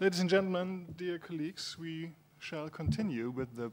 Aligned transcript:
Ladies 0.00 0.20
and 0.20 0.30
gentlemen, 0.30 0.94
dear 0.96 1.18
colleagues, 1.18 1.76
we 1.76 2.12
shall 2.38 2.68
continue 2.68 3.30
with 3.30 3.56
the 3.56 3.72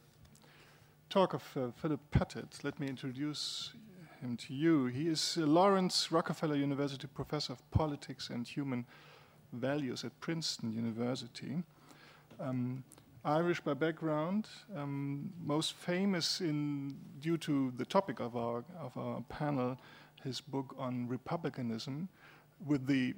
talk 1.08 1.36
of 1.36 1.44
uh, 1.56 1.70
Philip 1.80 2.00
Pettit. 2.10 2.64
Let 2.64 2.80
me 2.80 2.88
introduce 2.88 3.74
him 4.22 4.36
to 4.38 4.54
you. 4.56 4.88
He 4.88 5.08
is 5.08 5.38
Laurance 5.38 6.12
Rockefeller 6.12 6.56
University 6.56 7.06
Professor 7.06 7.54
of 7.54 7.70
Politics 7.70 8.32
and 8.32 8.48
Human 8.48 8.88
Values 9.54 10.04
at 10.04 10.20
Princeton 10.20 10.72
University. 10.72 11.62
Um, 12.40 12.84
Irish 13.24 13.62
by 13.62 13.76
background, 13.76 14.48
um, 14.76 15.32
most 15.46 15.74
famous 15.74 16.42
in 16.42 16.98
due 17.22 17.38
to 17.38 17.72
the 17.78 17.86
topic 17.86 18.20
of 18.20 18.36
our 18.36 18.64
of 18.80 18.98
our 18.98 19.22
panel, 19.30 19.78
his 20.24 20.42
book 20.42 20.76
on 20.80 21.08
republicanism, 21.08 22.10
with 22.66 22.88
the 22.88 23.14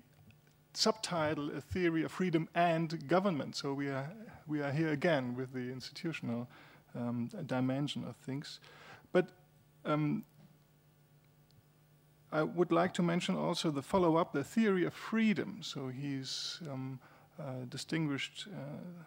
subtitle 0.77 1.49
"A 1.57 1.61
Theory 1.61 2.03
of 2.03 2.11
Freedom 2.11 2.47
and 2.53 3.07
Government." 3.07 3.55
So 3.55 3.73
we 3.73 3.87
are 3.89 4.11
we 4.45 4.61
are 4.61 4.71
here 4.71 4.89
again 4.89 5.35
with 5.35 5.51
the 5.51 5.71
institutional 5.71 6.47
um, 6.95 7.29
dimension 7.45 8.03
of 8.05 8.15
things, 8.17 8.59
but. 9.11 9.29
Um, 9.85 10.23
I 12.29 12.43
would 12.43 12.73
like 12.73 12.93
to 12.95 13.01
mention 13.01 13.37
also 13.37 13.71
the 13.71 13.81
follow 13.81 14.17
up, 14.17 14.33
the 14.33 14.43
theory 14.43 14.83
of 14.83 14.93
freedom. 14.93 15.59
So 15.61 15.87
he's 15.87 16.59
um, 16.69 16.99
uh, 17.39 17.65
distinguished. 17.69 18.47
Uh, 18.51 19.03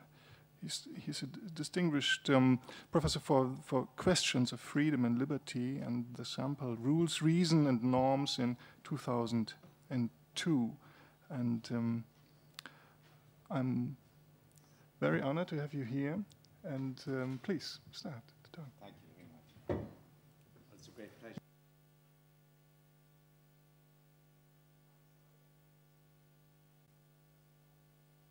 He's, 0.63 0.87
he's, 1.07 1.23
a 1.23 1.27
distinguished 1.55 2.29
um, 2.29 2.61
professor 2.93 3.19
for, 3.19 3.51
for 3.65 3.89
questions 3.97 4.53
of 4.53 4.61
freedom 4.61 5.07
and 5.07 5.19
liberty 5.19 5.79
and 5.79 6.05
the 6.19 6.25
sample 6.27 6.77
Rules, 6.77 7.23
Reason, 7.23 7.67
and 7.67 7.83
Norms 7.83 8.39
in 8.39 8.59
2002. 8.85 10.77
And 11.31 11.67
um, 11.71 12.05
I'm 13.51 13.97
very 15.01 15.23
honored 15.23 15.49
to 15.49 15.61
have 15.61 15.73
you 15.73 15.85
here. 15.85 16.19
And 16.65 17.01
um, 17.07 17.41
please 17.43 17.79
start 17.93 18.23
the 18.43 18.57
talk. 18.59 18.69
Thank 18.81 18.95
you 19.03 19.09
very 19.17 19.79
much. 19.79 19.87
It's 20.77 20.89
a 20.89 20.91
great 20.91 21.19
pleasure. 21.21 21.41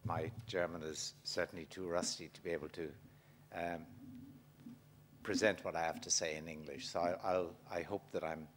my 0.10 0.32
German 0.48 0.82
is 0.82 1.14
certainly 1.24 1.66
too 1.66 1.88
rusty 1.88 2.30
to 2.34 2.42
be 2.42 2.50
able 2.50 2.68
to 2.70 2.90
um, 3.56 3.86
present 5.22 5.64
what 5.64 5.76
I 5.76 5.84
have 5.84 6.02
to 6.02 6.10
say 6.10 6.36
in 6.36 6.48
English. 6.48 6.88
So 6.88 7.00
I, 7.00 7.78
I 7.78 7.84
hope 7.84 8.12
that 8.14 8.24
I'm 8.24 8.48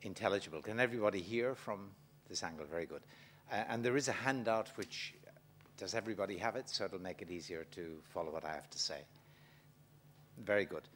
intelligible. 0.00 0.62
Can 0.62 0.80
everybody 0.80 1.20
hear 1.20 1.54
from 1.54 1.90
this 2.30 2.42
angle? 2.42 2.64
Very 2.64 2.86
good. 2.86 3.02
Uh, 3.50 3.64
and 3.68 3.84
there 3.84 3.96
is 3.96 4.08
a 4.08 4.12
handout 4.12 4.68
which 4.76 5.14
does 5.76 5.94
everybody 5.94 6.36
have 6.36 6.56
it? 6.56 6.68
So 6.68 6.84
it'll 6.84 7.00
make 7.00 7.22
it 7.22 7.30
easier 7.30 7.64
to 7.72 7.98
follow 8.12 8.30
what 8.30 8.44
I 8.44 8.52
have 8.52 8.68
to 8.70 8.78
say. 8.78 9.00
Very 10.44 10.64
good. 10.64 10.88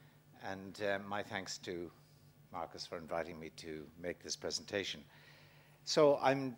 And 0.44 0.80
uh, 0.82 0.98
my 1.08 1.22
thanks 1.22 1.58
to 1.58 1.90
Marcus 2.52 2.86
for 2.86 2.98
inviting 2.98 3.38
me 3.38 3.50
to 3.56 3.84
make 4.00 4.22
this 4.22 4.36
presentation. 4.36 5.02
So 5.84 6.18
I'm 6.22 6.56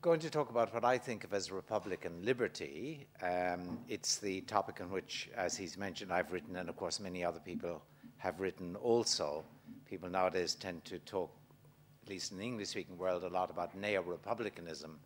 going 0.00 0.20
to 0.20 0.30
talk 0.30 0.50
about 0.50 0.72
what 0.72 0.84
I 0.84 0.98
think 0.98 1.24
of 1.24 1.34
as 1.34 1.50
Republican 1.50 2.24
liberty. 2.24 3.06
Um, 3.22 3.78
it's 3.88 4.18
the 4.18 4.40
topic 4.42 4.80
on 4.80 4.90
which, 4.90 5.28
as 5.36 5.56
he's 5.56 5.76
mentioned, 5.76 6.12
I've 6.12 6.32
written, 6.32 6.56
and 6.56 6.68
of 6.68 6.76
course 6.76 7.00
many 7.00 7.24
other 7.24 7.40
people 7.40 7.82
have 8.18 8.40
written 8.40 8.76
also. 8.76 9.44
People 9.88 10.08
nowadays 10.08 10.54
tend 10.54 10.84
to 10.86 10.98
talk, 11.00 11.30
at 12.02 12.08
least 12.08 12.32
in 12.32 12.38
the 12.38 12.44
English 12.44 12.68
speaking 12.68 12.96
world, 12.96 13.24
a 13.24 13.28
lot 13.28 13.50
about 13.50 13.76
neo 13.76 14.02
republicanism, 14.02 14.98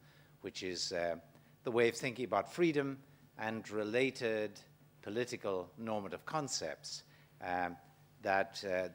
which 0.42 0.62
is 0.62 0.92
uh, 0.92 1.16
the 1.64 1.70
way 1.70 1.88
of 1.88 1.94
thinking 1.94 2.24
about 2.24 2.52
freedom 2.52 2.98
and 3.38 3.68
related 3.70 4.60
political 5.02 5.68
normative 5.78 6.24
concepts 6.26 7.04
um, 7.44 7.76
that 8.22 8.62
uh, 8.70 8.88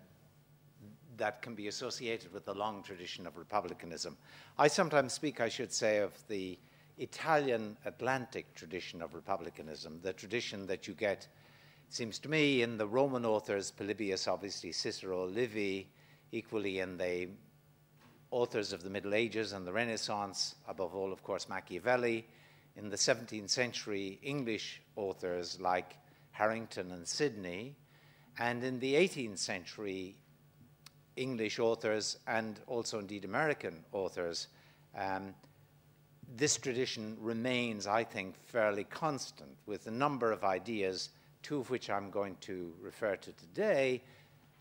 that 1.18 1.42
can 1.42 1.56
be 1.56 1.68
associated 1.68 2.32
with 2.34 2.46
the 2.46 2.54
long 2.54 2.84
tradition 2.84 3.26
of 3.26 3.38
republicanism. 3.38 4.18
I 4.58 4.68
sometimes 4.68 5.14
speak, 5.14 5.40
I 5.40 5.50
should 5.50 5.72
say, 5.72 6.00
of 6.00 6.12
the 6.28 6.58
Italian 6.98 7.78
Atlantic 7.86 8.54
tradition 8.54 9.02
of 9.02 9.14
republicanism, 9.14 10.00
the 10.02 10.14
tradition 10.14 10.66
that 10.68 10.88
you 10.88 10.94
get, 10.94 11.28
seems 11.90 12.20
to 12.20 12.30
me, 12.30 12.62
in 12.62 12.78
the 12.78 12.88
Roman 12.88 13.26
authors, 13.26 13.72
Polybius, 13.72 14.28
obviously, 14.28 14.72
Cicero, 14.72 15.26
Livy, 15.26 15.88
equally 16.32 16.80
in 16.80 16.98
the 16.98 17.30
authors 18.36 18.74
of 18.74 18.84
the 18.84 18.90
Middle 18.90 19.14
Ages 19.14 19.54
and 19.54 19.66
the 19.66 19.72
Renaissance, 19.72 20.56
above 20.68 20.94
all, 20.94 21.14
of 21.14 21.24
course, 21.24 21.48
Machiavelli, 21.48 22.28
in 22.76 22.90
the 22.90 22.98
17th 22.98 23.50
century 23.50 24.20
English 24.22 24.82
authors 24.98 25.62
like 25.62 25.96
Harrington 26.32 26.92
and 26.92 27.08
Sidney, 27.08 27.78
and 28.38 28.62
in 28.62 28.78
the 28.80 28.96
18th 28.96 29.38
century 29.38 30.18
English 31.16 31.60
authors 31.60 32.18
and 32.28 32.60
also 32.68 33.00
indeed 33.00 33.24
American 33.24 33.86
authors, 33.94 34.50
um, 34.98 35.34
this 36.36 36.58
tradition 36.58 37.16
remains, 37.22 37.88
I 37.88 38.04
think, 38.04 38.36
fairly 38.48 38.84
constant 38.84 39.56
with 39.66 39.88
a 39.88 39.92
number 39.92 40.34
of 40.34 40.44
ideas, 40.44 41.10
two 41.42 41.62
of 41.62 41.70
which 41.70 41.90
I'm 41.90 42.10
going 42.12 42.36
to 42.42 42.74
refer 42.82 43.16
to 43.16 43.32
today 43.32 44.04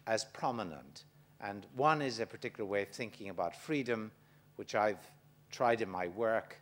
as 0.06 0.24
prominent. 0.26 1.02
And 1.44 1.66
one 1.76 2.00
is 2.00 2.20
a 2.20 2.26
particular 2.26 2.68
way 2.68 2.82
of 2.82 2.88
thinking 2.88 3.28
about 3.28 3.54
freedom, 3.54 4.10
which 4.56 4.74
I've 4.74 5.06
tried 5.50 5.82
in 5.82 5.90
my 5.90 6.08
work 6.08 6.58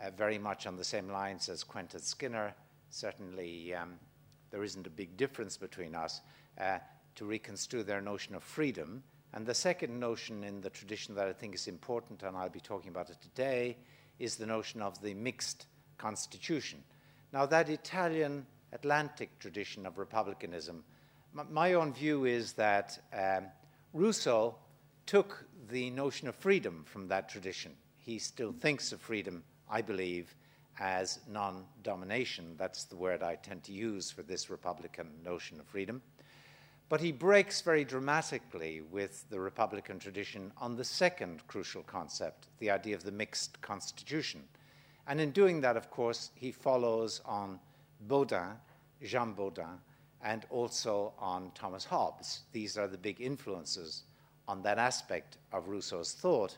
uh, 0.00 0.10
very 0.16 0.38
much 0.38 0.68
on 0.68 0.76
the 0.76 0.84
same 0.84 1.08
lines 1.08 1.48
as 1.48 1.64
Quentin 1.64 2.00
Skinner. 2.00 2.54
Certainly, 2.90 3.74
um, 3.74 3.98
there 4.52 4.62
isn't 4.62 4.86
a 4.86 4.90
big 4.90 5.16
difference 5.16 5.56
between 5.56 5.96
us 5.96 6.20
uh, 6.58 6.78
to 7.16 7.24
reconstruct 7.24 7.88
their 7.88 8.00
notion 8.00 8.36
of 8.36 8.44
freedom 8.44 9.02
and 9.32 9.46
the 9.46 9.54
second 9.54 9.98
notion 9.98 10.44
in 10.44 10.60
the 10.60 10.70
tradition 10.70 11.14
that 11.14 11.28
I 11.28 11.32
think 11.32 11.54
is 11.54 11.68
important, 11.68 12.22
and 12.22 12.36
I'll 12.36 12.48
be 12.48 12.60
talking 12.60 12.90
about 12.90 13.10
it 13.10 13.18
today, 13.20 13.76
is 14.18 14.36
the 14.36 14.46
notion 14.46 14.82
of 14.82 15.00
the 15.00 15.14
mixed 15.14 15.66
constitution. 15.98 16.82
Now, 17.32 17.46
that 17.46 17.68
Italian 17.68 18.46
Atlantic 18.72 19.38
tradition 19.38 19.86
of 19.86 19.98
republicanism, 19.98 20.84
my 21.32 21.74
own 21.74 21.92
view 21.92 22.24
is 22.24 22.54
that 22.54 22.98
um, 23.12 23.46
Rousseau 23.92 24.54
took 25.06 25.44
the 25.68 25.90
notion 25.90 26.28
of 26.28 26.36
freedom 26.36 26.84
from 26.86 27.08
that 27.08 27.28
tradition. 27.28 27.72
He 27.98 28.18
still 28.18 28.52
thinks 28.52 28.92
of 28.92 29.00
freedom, 29.00 29.42
I 29.68 29.82
believe, 29.82 30.34
as 30.78 31.18
non 31.28 31.64
domination. 31.82 32.54
That's 32.56 32.84
the 32.84 32.96
word 32.96 33.22
I 33.22 33.34
tend 33.34 33.64
to 33.64 33.72
use 33.72 34.10
for 34.10 34.22
this 34.22 34.48
Republican 34.48 35.10
notion 35.24 35.58
of 35.58 35.66
freedom. 35.66 36.02
But 36.88 37.00
he 37.00 37.12
breaks 37.12 37.60
very 37.60 37.84
dramatically 37.84 38.80
with 38.80 39.28
the 39.28 39.38
Republican 39.38 39.98
tradition 39.98 40.52
on 40.56 40.76
the 40.76 40.84
second 40.84 41.46
crucial 41.46 41.82
concept, 41.82 42.48
the 42.58 42.70
idea 42.70 42.94
of 42.94 43.04
the 43.04 43.12
mixed 43.12 43.60
constitution. 43.60 44.42
And 45.06 45.20
in 45.20 45.30
doing 45.32 45.60
that, 45.60 45.76
of 45.76 45.90
course, 45.90 46.30
he 46.34 46.52
follows 46.52 47.20
on 47.24 47.58
Bodin, 48.08 48.56
Jean 49.02 49.34
Bodin, 49.34 49.78
and 50.22 50.44
also 50.50 51.12
on 51.18 51.50
Thomas 51.54 51.84
Hobbes. 51.84 52.40
These 52.52 52.76
are 52.76 52.88
the 52.88 52.98
big 52.98 53.20
influences 53.20 54.04
on 54.46 54.62
that 54.62 54.78
aspect 54.78 55.38
of 55.52 55.68
Rousseau's 55.68 56.12
thought. 56.12 56.56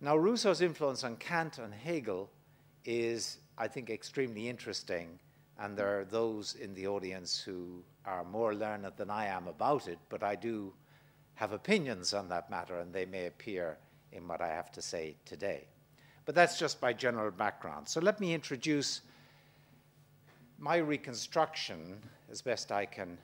Now, 0.00 0.16
Rousseau's 0.16 0.60
influence 0.60 1.04
on 1.04 1.16
Kant 1.16 1.58
and 1.58 1.74
Hegel 1.74 2.30
is, 2.84 3.38
I 3.58 3.68
think, 3.68 3.90
extremely 3.90 4.48
interesting, 4.48 5.18
and 5.58 5.76
there 5.76 6.00
are 6.00 6.04
those 6.04 6.54
in 6.54 6.74
the 6.74 6.86
audience 6.86 7.38
who 7.38 7.82
are 8.06 8.24
more 8.24 8.54
learned 8.54 8.90
than 8.96 9.10
I 9.10 9.26
am 9.26 9.46
about 9.46 9.88
it, 9.88 9.98
but 10.08 10.22
I 10.22 10.34
do 10.34 10.72
have 11.34 11.52
opinions 11.52 12.14
on 12.14 12.28
that 12.28 12.50
matter, 12.50 12.78
and 12.78 12.92
they 12.92 13.04
may 13.04 13.26
appear 13.26 13.78
in 14.12 14.26
what 14.26 14.40
I 14.40 14.48
have 14.48 14.70
to 14.72 14.82
say 14.82 15.16
today. 15.24 15.66
But 16.24 16.34
that's 16.34 16.58
just 16.58 16.80
my 16.80 16.92
general 16.92 17.30
background. 17.30 17.88
So 17.88 18.00
let 18.00 18.20
me 18.20 18.34
introduce 18.34 19.02
my 20.58 20.76
reconstruction, 20.76 21.96
as 22.30 22.42
best 22.42 22.70
I 22.70 22.86
can 22.86 23.18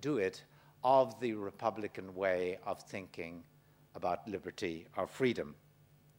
do 0.00 0.18
it, 0.18 0.42
of 0.84 1.18
the 1.20 1.34
Republican 1.34 2.14
way 2.14 2.58
of 2.66 2.80
thinking 2.82 3.42
about 3.94 4.26
liberty 4.26 4.86
or 4.96 5.06
freedom. 5.06 5.54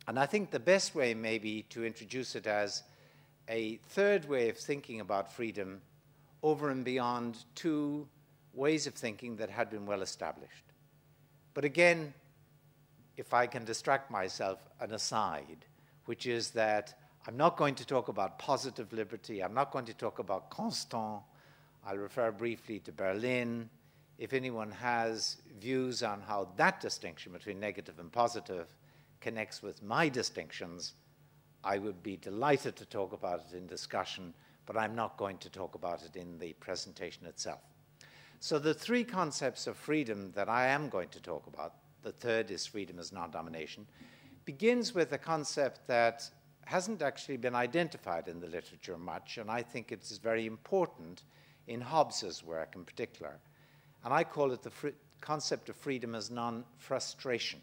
And 0.08 0.20
I 0.20 0.26
think 0.26 0.52
the 0.52 0.60
best 0.60 0.96
way 0.96 1.14
may 1.14 1.38
be 1.38 1.64
to 1.70 1.86
introduce 1.86 2.36
it 2.36 2.48
as 2.48 2.84
a 3.50 3.78
third 3.90 4.28
way 4.28 4.50
of 4.50 4.58
thinking 4.58 5.00
about 5.00 5.32
freedom 5.32 5.82
over 6.42 6.70
and 6.70 6.84
beyond 6.84 7.38
two 7.56 8.08
ways 8.54 8.88
of 8.88 8.94
thinking 8.94 9.38
that 9.38 9.50
had 9.50 9.70
been 9.70 9.86
well 9.86 10.02
established. 10.02 10.66
But 11.54 11.66
again, 11.66 12.14
if 13.18 13.34
I 13.34 13.48
can 13.48 13.64
distract 13.64 14.12
myself, 14.12 14.68
an 14.80 14.94
aside, 14.94 15.66
which 16.06 16.26
is 16.26 16.52
that 16.52 16.94
I'm 17.28 17.38
not 17.38 17.58
going 17.58 17.76
to 17.76 17.86
talk 17.86 18.08
about 18.10 18.40
positive 18.40 18.92
liberty, 18.92 19.42
I'm 19.42 19.54
not 19.54 19.72
going 19.72 19.86
to 19.86 19.94
talk 19.94 20.20
about 20.20 20.50
Constant, 20.50 21.22
I'll 21.86 21.98
refer 21.98 22.32
briefly 22.32 22.80
to 22.80 22.92
Berlin. 22.92 23.70
If 24.18 24.34
anyone 24.34 24.72
has 24.72 25.38
views 25.60 26.04
on 26.04 26.22
how 26.22 26.50
that 26.58 26.80
distinction 26.80 27.32
between 27.32 27.60
negative 27.60 28.00
and 28.00 28.12
positive 28.12 28.68
connects 29.22 29.62
with 29.62 29.84
my 29.84 30.10
distinctions, 30.10 30.94
I 31.64 31.78
would 31.78 32.04
be 32.04 32.18
delighted 32.18 32.76
to 32.78 32.86
talk 32.86 33.14
about 33.14 33.46
it 33.50 33.58
in 33.58 33.68
discussion 33.68 34.34
but 34.66 34.78
I'm 34.78 34.96
not 34.96 35.18
going 35.18 35.38
to 35.40 35.50
talk 35.50 35.76
about 35.76 36.04
it 36.04 36.16
in 36.16 36.38
the 36.40 36.54
presentation 36.54 37.26
itself. 37.26 37.60
So, 38.40 38.60
the 38.60 38.74
three 38.74 39.04
concepts 39.04 39.68
of 39.68 39.78
freedom 39.78 40.32
that 40.36 40.50
I 40.50 40.68
am 40.68 40.90
going 40.90 41.10
to 41.10 41.22
talk 41.22 41.48
about, 41.48 41.76
the 42.02 42.12
third 42.12 42.52
is 42.52 42.66
freedom 42.66 43.00
as 43.00 43.12
non 43.12 43.32
domination, 43.32 43.88
begins 44.46 44.94
with 44.94 45.14
a 45.14 45.18
concept 45.18 45.88
that 45.88 46.30
hasn't 46.66 47.02
actually 47.02 47.38
been 47.38 47.56
identified 47.56 48.28
in 48.28 48.40
the 48.40 48.48
literature 48.48 48.98
much, 48.98 49.38
and 49.38 49.50
I 49.50 49.62
think 49.62 49.92
it 49.92 50.04
is 50.04 50.18
very 50.18 50.46
important 50.46 51.24
in 51.68 51.82
Hobbes's 51.82 52.44
work 52.44 52.76
in 52.76 52.84
particular. 52.84 53.40
And 54.04 54.14
I 54.14 54.24
call 54.24 54.52
it 54.52 54.64
the 54.64 54.70
fr- 54.70 54.90
concept 55.22 55.70
of 55.70 55.76
freedom 55.76 56.16
as 56.16 56.30
non 56.30 56.66
frustration. 56.78 57.62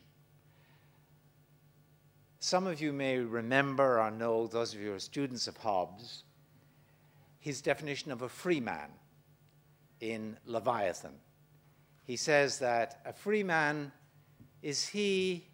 Some 2.39 2.67
of 2.67 2.81
you 2.81 2.93
may 2.93 3.19
remember 3.19 4.01
or 4.01 4.11
know, 4.11 4.47
those 4.47 4.73
of 4.73 4.81
you 4.81 4.89
who 4.89 4.95
are 4.95 5.01
students 5.01 5.47
of 5.47 5.59
Hobbes, 5.59 6.25
his 7.39 7.61
definition 7.61 8.11
of 8.11 8.23
a 8.23 8.29
free 8.29 8.61
man 8.61 8.91
in 10.01 10.39
Leviathan. 10.47 11.13
He 12.05 12.17
says 12.17 12.59
that 12.61 13.01
a 13.05 13.13
free 13.13 13.43
man 13.43 13.93
is 14.63 14.89
he 14.89 15.47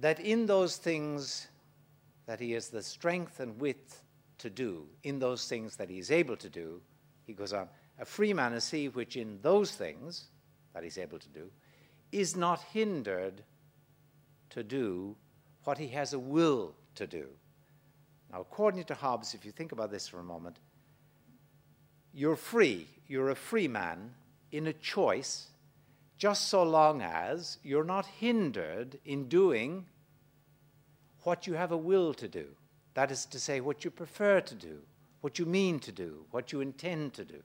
that 0.00 0.18
in 0.18 0.46
those 0.46 0.76
things 0.76 1.46
that 2.26 2.40
he 2.40 2.52
has 2.52 2.68
the 2.68 2.82
strength 2.82 3.38
and 3.38 3.60
wit 3.60 3.94
to 4.38 4.50
do, 4.50 4.86
in 5.04 5.18
those 5.18 5.48
things 5.48 5.76
that 5.76 5.88
he 5.88 5.98
is 5.98 6.10
able 6.10 6.36
to 6.36 6.48
do, 6.48 6.80
he 7.26 7.32
goes 7.32 7.52
on, 7.52 7.68
a 7.98 8.04
free 8.04 8.32
man 8.32 8.52
is 8.52 8.70
he 8.70 8.88
which 8.88 9.16
in 9.16 9.38
those 9.42 9.72
things 9.72 10.28
that 10.72 10.82
he's 10.82 10.98
able 10.98 11.18
to 11.18 11.28
do 11.28 11.50
is 12.12 12.36
not 12.36 12.60
hindered 12.72 13.42
to 14.50 14.62
do 14.62 15.16
what 15.64 15.78
he 15.78 15.88
has 15.88 16.12
a 16.12 16.18
will 16.18 16.74
to 16.94 17.06
do. 17.06 17.26
Now, 18.30 18.40
according 18.40 18.84
to 18.84 18.94
Hobbes, 18.94 19.34
if 19.34 19.44
you 19.44 19.52
think 19.52 19.72
about 19.72 19.90
this 19.90 20.06
for 20.06 20.20
a 20.20 20.24
moment, 20.24 20.58
you're 22.12 22.36
free. 22.36 22.86
You're 23.06 23.30
a 23.30 23.34
free 23.34 23.68
man 23.68 24.12
in 24.52 24.68
a 24.68 24.72
choice 24.72 25.48
just 26.16 26.48
so 26.48 26.62
long 26.62 27.02
as 27.02 27.58
you're 27.62 27.84
not 27.84 28.06
hindered 28.06 28.98
in 29.04 29.28
doing 29.28 29.84
what 31.24 31.46
you 31.46 31.54
have 31.54 31.72
a 31.72 31.76
will 31.76 32.14
to 32.14 32.28
do. 32.28 32.46
That 32.94 33.10
is 33.10 33.26
to 33.26 33.40
say, 33.40 33.60
what 33.60 33.84
you 33.84 33.90
prefer 33.90 34.40
to 34.40 34.54
do, 34.54 34.78
what 35.24 35.38
you 35.38 35.46
mean 35.46 35.80
to 35.80 35.90
do, 35.90 36.26
what 36.32 36.52
you 36.52 36.60
intend 36.60 37.14
to 37.14 37.24
do. 37.24 37.42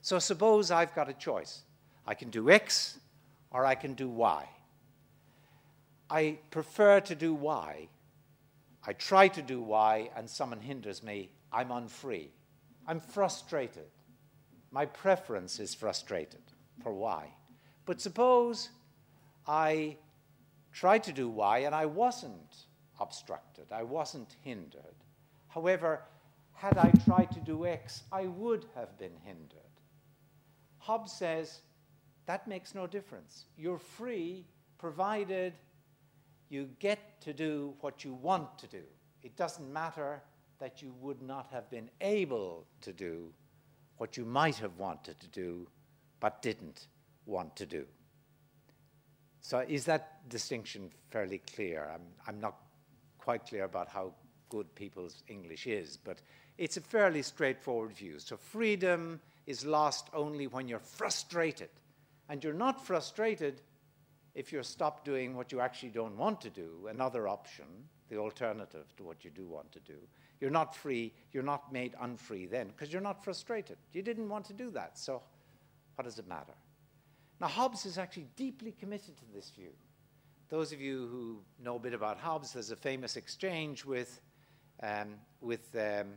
So 0.00 0.20
suppose 0.20 0.70
I've 0.70 0.94
got 0.94 1.08
a 1.08 1.12
choice. 1.12 1.62
I 2.06 2.14
can 2.14 2.30
do 2.30 2.48
X 2.50 3.00
or 3.50 3.66
I 3.66 3.74
can 3.74 3.94
do 3.94 4.08
Y. 4.08 4.48
I 6.08 6.38
prefer 6.52 7.00
to 7.00 7.16
do 7.16 7.34
Y. 7.34 7.88
I 8.86 8.92
try 8.92 9.26
to 9.26 9.42
do 9.42 9.60
Y 9.60 10.08
and 10.16 10.30
someone 10.30 10.60
hinders 10.60 11.02
me. 11.02 11.30
I'm 11.52 11.72
unfree. 11.72 12.30
I'm 12.86 13.00
frustrated. 13.00 13.90
My 14.70 14.86
preference 14.86 15.58
is 15.58 15.74
frustrated 15.74 16.44
for 16.80 16.92
Y. 16.92 17.26
But 17.86 18.00
suppose 18.00 18.68
I 19.48 19.96
tried 20.72 21.02
to 21.02 21.12
do 21.12 21.28
Y 21.28 21.58
and 21.58 21.74
I 21.74 21.86
wasn't 21.86 22.66
obstructed, 23.00 23.72
I 23.72 23.82
wasn't 23.82 24.36
hindered. 24.44 24.94
However, 25.48 26.02
had 26.54 26.78
I 26.78 26.90
tried 27.04 27.30
to 27.32 27.40
do 27.40 27.66
X, 27.66 28.04
I 28.10 28.26
would 28.26 28.66
have 28.74 28.98
been 28.98 29.16
hindered. 29.24 29.60
Hobbes 30.78 31.12
says 31.12 31.60
that 32.26 32.48
makes 32.48 32.74
no 32.74 32.86
difference. 32.86 33.46
You're 33.56 33.78
free 33.78 34.46
provided 34.78 35.54
you 36.48 36.68
get 36.78 37.20
to 37.22 37.32
do 37.32 37.74
what 37.80 38.04
you 38.04 38.14
want 38.14 38.58
to 38.58 38.66
do. 38.66 38.82
It 39.22 39.36
doesn't 39.36 39.72
matter 39.72 40.22
that 40.58 40.82
you 40.82 40.94
would 41.00 41.20
not 41.22 41.48
have 41.50 41.70
been 41.70 41.90
able 42.00 42.66
to 42.82 42.92
do 42.92 43.32
what 43.96 44.16
you 44.16 44.24
might 44.24 44.56
have 44.56 44.76
wanted 44.78 45.18
to 45.20 45.28
do 45.28 45.66
but 46.20 46.42
didn't 46.42 46.88
want 47.26 47.56
to 47.56 47.66
do. 47.66 47.84
So, 49.40 49.64
is 49.68 49.84
that 49.84 50.26
distinction 50.28 50.90
fairly 51.10 51.38
clear? 51.54 51.90
I'm, 51.92 52.06
I'm 52.26 52.40
not 52.40 52.56
quite 53.18 53.46
clear 53.46 53.64
about 53.64 53.88
how 53.88 54.14
good 54.54 54.72
people's 54.76 55.24
English 55.26 55.66
is, 55.66 55.96
but 55.96 56.20
it's 56.58 56.76
a 56.76 56.80
fairly 56.80 57.22
straightforward 57.22 57.92
view. 57.92 58.20
So, 58.20 58.36
freedom 58.36 59.20
is 59.46 59.66
lost 59.66 60.08
only 60.14 60.46
when 60.46 60.68
you're 60.68 60.78
frustrated. 61.00 61.70
And 62.28 62.42
you're 62.42 62.62
not 62.66 62.86
frustrated 62.86 63.62
if 64.36 64.52
you're 64.52 64.62
stopped 64.62 65.04
doing 65.04 65.34
what 65.36 65.50
you 65.50 65.60
actually 65.60 65.88
don't 65.90 66.16
want 66.16 66.40
to 66.42 66.50
do, 66.50 66.86
another 66.88 67.26
option, 67.26 67.64
the 68.08 68.16
alternative 68.16 68.86
to 68.96 69.02
what 69.02 69.24
you 69.24 69.30
do 69.30 69.48
want 69.48 69.72
to 69.72 69.80
do. 69.80 69.98
You're 70.40 70.50
not 70.50 70.76
free, 70.76 71.12
you're 71.32 71.42
not 71.42 71.72
made 71.72 71.94
unfree 72.00 72.46
then 72.46 72.68
because 72.68 72.92
you're 72.92 73.02
not 73.10 73.24
frustrated. 73.24 73.76
You 73.92 74.02
didn't 74.02 74.28
want 74.28 74.44
to 74.46 74.52
do 74.52 74.70
that, 74.70 74.96
so 74.96 75.20
what 75.96 76.04
does 76.04 76.20
it 76.20 76.28
matter? 76.28 76.54
Now, 77.40 77.48
Hobbes 77.48 77.86
is 77.86 77.98
actually 77.98 78.28
deeply 78.36 78.70
committed 78.70 79.16
to 79.16 79.24
this 79.34 79.50
view. 79.50 79.72
Those 80.48 80.72
of 80.72 80.80
you 80.80 81.08
who 81.10 81.40
know 81.64 81.76
a 81.76 81.80
bit 81.80 81.94
about 81.94 82.18
Hobbes, 82.18 82.52
there's 82.52 82.70
a 82.70 82.76
famous 82.76 83.16
exchange 83.16 83.84
with, 83.84 84.20
um, 84.84 85.14
with 85.40 85.74
um, 85.76 86.08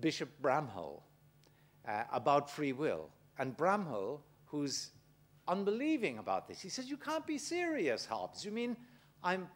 Bishop 0.00 0.30
Bramhall 0.42 1.02
uh, 1.86 2.04
about 2.12 2.50
free 2.50 2.72
will. 2.72 3.10
And 3.38 3.56
Bramhall, 3.56 4.20
who's 4.46 4.90
unbelieving 5.48 6.18
about 6.18 6.48
this, 6.48 6.60
he 6.60 6.68
says, 6.68 6.88
You 6.88 6.96
can't 6.96 7.26
be 7.26 7.38
serious, 7.38 8.06
Hobbes. 8.06 8.44
You 8.44 8.50
mean 8.50 8.76
I'm 9.22 9.48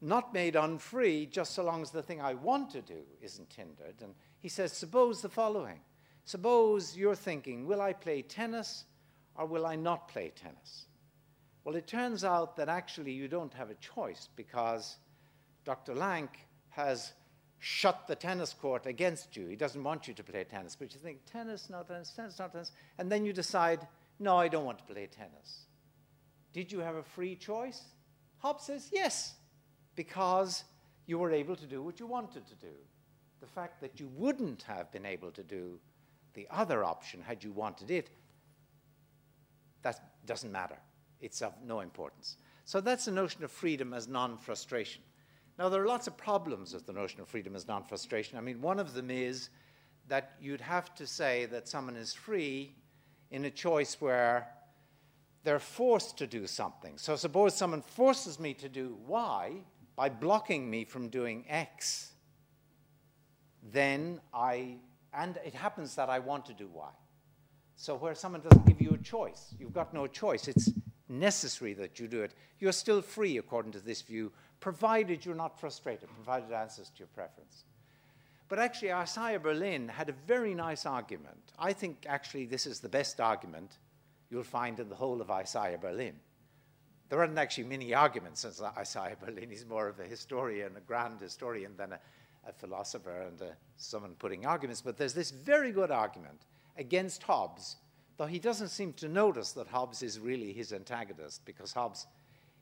not 0.00 0.32
made 0.32 0.56
unfree 0.56 1.26
just 1.26 1.54
so 1.54 1.64
long 1.64 1.82
as 1.82 1.90
the 1.90 2.02
thing 2.02 2.20
I 2.20 2.34
want 2.34 2.70
to 2.70 2.82
do 2.82 3.02
isn't 3.20 3.52
hindered? 3.52 3.96
And 4.02 4.14
he 4.38 4.48
says, 4.48 4.72
Suppose 4.72 5.22
the 5.22 5.28
following. 5.28 5.80
Suppose 6.24 6.96
you're 6.96 7.14
thinking, 7.14 7.66
Will 7.66 7.80
I 7.80 7.92
play 7.92 8.22
tennis 8.22 8.84
or 9.36 9.46
will 9.46 9.66
I 9.66 9.76
not 9.76 10.08
play 10.08 10.32
tennis? 10.34 10.86
Well, 11.64 11.74
it 11.74 11.88
turns 11.88 12.22
out 12.22 12.56
that 12.56 12.68
actually 12.68 13.12
you 13.12 13.26
don't 13.26 13.52
have 13.54 13.70
a 13.70 13.74
choice 13.74 14.28
because 14.36 14.98
Dr. 15.64 15.96
Lank 15.96 16.45
has 16.76 17.14
shut 17.58 18.06
the 18.06 18.14
tennis 18.14 18.52
court 18.52 18.84
against 18.84 19.34
you. 19.34 19.46
He 19.46 19.56
doesn't 19.56 19.82
want 19.82 20.06
you 20.06 20.12
to 20.14 20.22
play 20.22 20.44
tennis, 20.44 20.76
but 20.78 20.92
you 20.92 21.00
think, 21.00 21.20
tennis, 21.24 21.70
not 21.70 21.88
tennis, 21.88 22.10
tennis, 22.10 22.38
not 22.38 22.52
tennis. 22.52 22.70
And 22.98 23.10
then 23.10 23.24
you 23.24 23.32
decide, 23.32 23.86
no, 24.20 24.36
I 24.36 24.48
don't 24.48 24.66
want 24.66 24.78
to 24.78 24.84
play 24.84 25.06
tennis. 25.06 25.66
Did 26.52 26.70
you 26.70 26.80
have 26.80 26.96
a 26.96 27.02
free 27.02 27.34
choice? 27.34 27.80
Hobbes 28.38 28.64
says, 28.64 28.90
yes, 28.92 29.34
because 29.94 30.64
you 31.06 31.18
were 31.18 31.32
able 31.32 31.56
to 31.56 31.66
do 31.66 31.82
what 31.82 31.98
you 31.98 32.06
wanted 32.06 32.46
to 32.46 32.54
do. 32.56 32.74
The 33.40 33.46
fact 33.46 33.80
that 33.80 33.98
you 33.98 34.10
wouldn't 34.14 34.62
have 34.64 34.92
been 34.92 35.06
able 35.06 35.30
to 35.30 35.42
do 35.42 35.78
the 36.34 36.46
other 36.50 36.84
option 36.84 37.22
had 37.22 37.42
you 37.42 37.52
wanted 37.52 37.90
it, 37.90 38.10
that 39.80 40.26
doesn't 40.26 40.52
matter. 40.52 40.76
It's 41.22 41.40
of 41.40 41.54
no 41.64 41.80
importance. 41.80 42.36
So 42.66 42.82
that's 42.82 43.06
the 43.06 43.12
notion 43.12 43.44
of 43.44 43.50
freedom 43.50 43.94
as 43.94 44.08
non 44.08 44.36
frustration. 44.36 45.02
Now, 45.58 45.70
there 45.70 45.82
are 45.82 45.86
lots 45.86 46.06
of 46.06 46.16
problems 46.16 46.74
with 46.74 46.86
the 46.86 46.92
notion 46.92 47.20
of 47.20 47.28
freedom 47.28 47.56
as 47.56 47.66
non 47.66 47.82
frustration. 47.82 48.36
I 48.36 48.42
mean, 48.42 48.60
one 48.60 48.78
of 48.78 48.92
them 48.92 49.10
is 49.10 49.48
that 50.08 50.32
you'd 50.40 50.60
have 50.60 50.94
to 50.96 51.06
say 51.06 51.46
that 51.46 51.66
someone 51.66 51.96
is 51.96 52.12
free 52.12 52.74
in 53.30 53.44
a 53.46 53.50
choice 53.50 53.96
where 54.00 54.48
they're 55.44 55.58
forced 55.58 56.18
to 56.18 56.26
do 56.26 56.46
something. 56.46 56.98
So, 56.98 57.16
suppose 57.16 57.54
someone 57.54 57.80
forces 57.80 58.38
me 58.38 58.52
to 58.54 58.68
do 58.68 58.98
Y 59.06 59.52
by 59.96 60.10
blocking 60.10 60.68
me 60.68 60.84
from 60.84 61.08
doing 61.08 61.44
X, 61.48 62.12
then 63.72 64.20
I, 64.34 64.76
and 65.14 65.38
it 65.44 65.54
happens 65.54 65.94
that 65.94 66.10
I 66.10 66.18
want 66.18 66.44
to 66.46 66.52
do 66.52 66.68
Y. 66.68 66.90
So, 67.76 67.94
where 67.94 68.14
someone 68.14 68.42
doesn't 68.42 68.66
give 68.66 68.80
you 68.82 68.90
a 68.90 68.98
choice, 68.98 69.54
you've 69.58 69.72
got 69.72 69.94
no 69.94 70.06
choice, 70.06 70.48
it's 70.48 70.70
necessary 71.08 71.74
that 71.74 71.98
you 71.98 72.08
do 72.08 72.22
it, 72.22 72.32
you're 72.58 72.72
still 72.72 73.02
free, 73.02 73.38
according 73.38 73.72
to 73.72 73.80
this 73.80 74.02
view, 74.02 74.32
provided 74.60 75.24
you're 75.24 75.34
not 75.34 75.60
frustrated, 75.60 76.08
provided 76.14 76.52
answers 76.52 76.90
to 76.90 76.98
your 77.00 77.08
preference. 77.08 77.64
But 78.48 78.58
actually, 78.58 78.92
Isaiah 78.92 79.40
Berlin 79.40 79.88
had 79.88 80.08
a 80.08 80.14
very 80.26 80.54
nice 80.54 80.86
argument. 80.86 81.52
I 81.58 81.72
think 81.72 82.06
actually 82.08 82.46
this 82.46 82.66
is 82.66 82.80
the 82.80 82.88
best 82.88 83.20
argument 83.20 83.78
you'll 84.30 84.44
find 84.44 84.78
in 84.78 84.88
the 84.88 84.94
whole 84.94 85.20
of 85.20 85.30
Isaiah 85.30 85.78
Berlin. 85.78 86.14
There 87.08 87.20
aren't 87.20 87.38
actually 87.38 87.64
many 87.64 87.94
arguments 87.94 88.40
since 88.40 88.60
Isaiah 88.60 89.16
Berlin. 89.20 89.50
He's 89.50 89.66
more 89.66 89.88
of 89.88 90.00
a 90.00 90.04
historian, 90.04 90.76
a 90.76 90.80
grand 90.80 91.20
historian, 91.20 91.76
than 91.76 91.92
a, 91.92 92.00
a 92.48 92.52
philosopher 92.52 93.22
and 93.22 93.40
a, 93.40 93.56
someone 93.76 94.14
putting 94.18 94.46
arguments. 94.46 94.80
But 94.80 94.96
there's 94.96 95.14
this 95.14 95.30
very 95.30 95.72
good 95.72 95.90
argument 95.90 96.42
against 96.76 97.22
Hobbes, 97.22 97.76
though 98.16 98.26
he 98.26 98.38
doesn't 98.38 98.68
seem 98.68 98.92
to 98.94 99.08
notice 99.08 99.52
that 99.52 99.68
Hobbes 99.68 100.02
is 100.02 100.18
really 100.18 100.52
his 100.52 100.72
antagonist, 100.72 101.44
because 101.44 101.72
Hobbes 101.72 102.06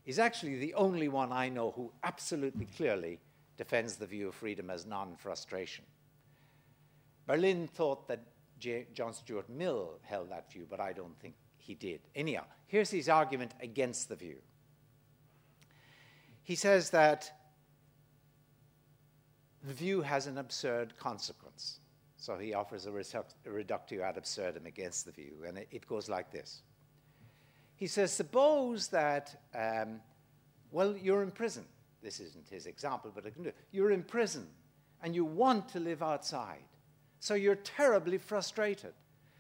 is 0.05 0.19
actually 0.19 0.59
the 0.59 0.75
only 0.75 1.09
one 1.09 1.33
I 1.33 1.49
know 1.49 1.71
who 1.71 1.93
absolutely 2.03 2.67
clearly 2.67 3.21
defends 3.57 3.97
the 3.97 4.07
view 4.07 4.29
of 4.29 4.35
freedom 4.35 4.71
as 4.71 4.85
non 4.85 5.17
frustration. 5.17 5.85
Berlin 7.27 7.67
thought 7.67 8.09
that 8.09 8.21
J- 8.59 8.87
John 8.93 9.15
Stuart 9.15 9.49
Mill 9.49 9.99
held 10.03 10.31
that 10.31 10.51
view, 10.53 10.67
but 10.69 10.81
I 10.81 10.93
don't 10.93 11.19
think 11.21 11.35
he 11.57 11.75
did. 11.75 12.01
Anyhow, 12.15 12.45
here's 12.67 12.91
his 12.91 13.09
argument 13.09 13.53
against 13.61 14.09
the 14.09 14.17
view. 14.17 14.37
He 16.43 16.55
says 16.55 16.91
that 16.91 17.31
the 19.67 19.73
view 19.73 20.03
has 20.03 20.27
an 20.27 20.37
absurd 20.37 20.95
consequence. 20.99 21.44
So 22.25 22.39
he 22.39 22.55
offers 22.55 22.87
a, 22.87 22.91
reductio 23.45 24.03
ad 24.03 24.17
absurdum 24.17 24.65
against 24.65 25.05
the 25.05 25.13
view, 25.13 25.45
and 25.47 25.59
it, 25.59 25.69
it 25.71 25.87
goes 25.87 26.09
like 26.09 26.33
this. 26.33 26.63
He 27.77 27.87
says, 27.87 28.13
Suppose 28.13 28.89
that, 28.89 29.43
um, 29.55 30.01
well, 30.71 30.97
you're 30.97 31.23
in 31.23 31.31
prison. 31.31 31.67
This 32.03 32.21
isn't 32.21 32.49
his 32.49 32.65
example, 32.65 33.13
but. 33.15 33.27
You're 33.73 33.91
in 33.91 34.03
prison 34.05 34.47
and 35.03 35.15
you 35.15 35.27
want 35.27 35.69
to 35.71 35.81
live 35.81 36.03
outside. 36.03 36.65
So 37.21 37.35
you're 37.35 37.57
terribly 37.57 38.17
frustrated. 38.17 38.95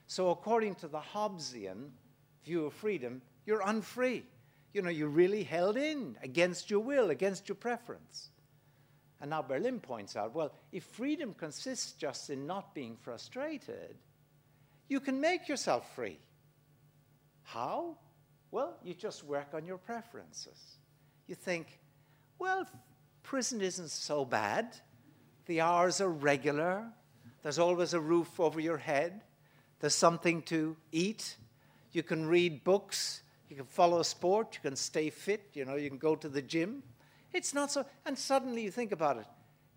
So, 0.06 0.28
according 0.28 0.74
to 0.76 0.88
the 0.88 1.00
Hobbesian 1.00 1.88
view 2.44 2.66
of 2.66 2.74
freedom, 2.74 3.22
you're 3.46 3.62
unfree. 3.62 4.24
You 4.74 4.82
know, 4.82 4.90
you're 4.90 5.08
really 5.08 5.42
held 5.42 5.78
in 5.78 6.18
against 6.22 6.70
your 6.70 6.80
will, 6.80 7.08
against 7.08 7.48
your 7.48 7.56
preference. 7.56 8.28
And 9.20 9.30
now 9.30 9.42
Berlin 9.42 9.80
points 9.80 10.16
out 10.16 10.34
well, 10.34 10.52
if 10.72 10.84
freedom 10.84 11.34
consists 11.34 11.92
just 11.92 12.30
in 12.30 12.46
not 12.46 12.74
being 12.74 12.96
frustrated, 12.96 13.96
you 14.88 15.00
can 15.00 15.20
make 15.20 15.48
yourself 15.48 15.94
free. 15.94 16.18
How? 17.42 17.96
Well, 18.50 18.76
you 18.82 18.94
just 18.94 19.24
work 19.24 19.48
on 19.54 19.66
your 19.66 19.78
preferences. 19.78 20.76
You 21.26 21.34
think, 21.34 21.80
well, 22.38 22.68
prison 23.22 23.60
isn't 23.60 23.90
so 23.90 24.24
bad. 24.24 24.76
The 25.46 25.60
hours 25.60 26.00
are 26.00 26.08
regular. 26.08 26.84
There's 27.42 27.58
always 27.58 27.94
a 27.94 28.00
roof 28.00 28.38
over 28.38 28.60
your 28.60 28.78
head. 28.78 29.22
There's 29.80 29.94
something 29.94 30.42
to 30.42 30.76
eat. 30.92 31.36
You 31.92 32.02
can 32.02 32.26
read 32.26 32.64
books. 32.64 33.22
You 33.48 33.56
can 33.56 33.66
follow 33.66 34.00
a 34.00 34.04
sport. 34.04 34.54
You 34.54 34.70
can 34.70 34.76
stay 34.76 35.10
fit. 35.10 35.50
You 35.54 35.64
know, 35.64 35.76
you 35.76 35.88
can 35.88 35.98
go 35.98 36.16
to 36.16 36.28
the 36.28 36.42
gym. 36.42 36.82
It's 37.34 37.52
not 37.52 37.72
so. 37.72 37.84
And 38.06 38.16
suddenly 38.16 38.62
you 38.62 38.70
think 38.70 38.92
about 38.92 39.18
it. 39.18 39.26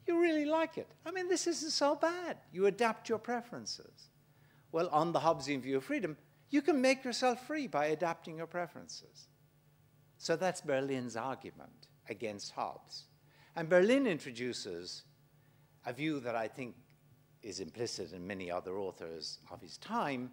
You 0.05 0.21
really 0.21 0.45
like 0.45 0.77
it. 0.77 0.87
I 1.05 1.11
mean, 1.11 1.27
this 1.27 1.47
isn't 1.47 1.71
so 1.71 1.95
bad. 1.95 2.37
You 2.53 2.67
adapt 2.67 3.09
your 3.09 3.17
preferences. 3.17 4.09
Well, 4.71 4.87
on 4.89 5.11
the 5.11 5.19
Hobbesian 5.19 5.61
view 5.61 5.77
of 5.77 5.83
freedom, 5.83 6.15
you 6.49 6.61
can 6.61 6.79
make 6.79 7.03
yourself 7.03 7.45
free 7.45 7.67
by 7.67 7.87
adapting 7.87 8.37
your 8.37 8.47
preferences. 8.47 9.27
So 10.17 10.35
that's 10.35 10.61
Berlin's 10.61 11.17
argument 11.17 11.87
against 12.09 12.53
Hobbes. 12.53 13.05
And 13.55 13.67
Berlin 13.67 14.07
introduces 14.07 15.03
a 15.85 15.91
view 15.91 16.19
that 16.21 16.35
I 16.35 16.47
think 16.47 16.75
is 17.41 17.59
implicit 17.59 18.13
in 18.13 18.25
many 18.25 18.51
other 18.51 18.77
authors 18.77 19.39
of 19.51 19.61
his 19.61 19.77
time. 19.77 20.31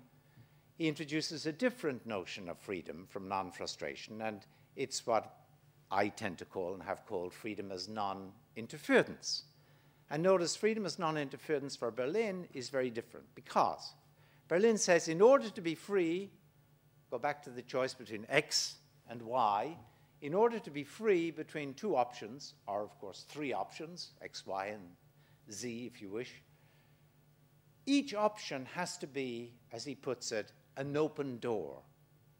He 0.77 0.89
introduces 0.89 1.47
a 1.47 1.53
different 1.53 2.07
notion 2.07 2.49
of 2.49 2.59
freedom 2.59 3.07
from 3.09 3.29
non 3.29 3.51
frustration, 3.51 4.21
and 4.23 4.45
it's 4.77 5.07
what 5.07 5.44
I 5.91 6.09
tend 6.09 6.39
to 6.39 6.45
call 6.45 6.75
and 6.75 6.83
have 6.83 7.07
called 7.07 7.33
freedom 7.33 7.71
as 7.71 7.89
non 7.89 8.33
interference. 8.57 9.45
And 10.11 10.23
notice 10.23 10.57
freedom 10.57 10.87
as 10.87 10.99
non 10.99 11.17
interference 11.17 11.77
for 11.77 11.91
Berlin 11.91 12.49
is 12.53 12.69
very 12.69 12.91
different 12.91 13.27
because 13.35 13.95
Berlin 14.49 14.79
says 14.79 15.09
in 15.09 15.21
order 15.21 15.49
to 15.51 15.61
be 15.61 15.75
free, 15.75 16.31
go 17.11 17.19
back 17.19 17.43
to 17.45 17.51
the 17.51 17.63
choice 17.63 17.95
between 17.95 18.27
X 18.29 18.77
and 19.09 19.23
Y, 19.23 19.77
in 20.21 20.35
order 20.35 20.59
to 20.59 20.71
be 20.71 20.85
free 20.85 21.31
between 21.31 21.75
two 21.75 21.97
options, 21.97 22.55
or 22.67 22.83
of 22.83 22.99
course 22.99 23.25
three 23.29 23.53
options, 23.53 24.13
X, 24.23 24.47
Y, 24.47 24.67
and 24.67 24.83
Z 25.51 25.91
if 25.93 26.01
you 26.01 26.09
wish, 26.09 26.43
each 27.87 28.15
option 28.15 28.67
has 28.75 28.97
to 28.99 29.07
be, 29.07 29.53
as 29.73 29.85
he 29.85 29.95
puts 29.95 30.33
it, 30.33 30.53
an 30.77 30.97
open 30.97 31.39
door. 31.39 31.83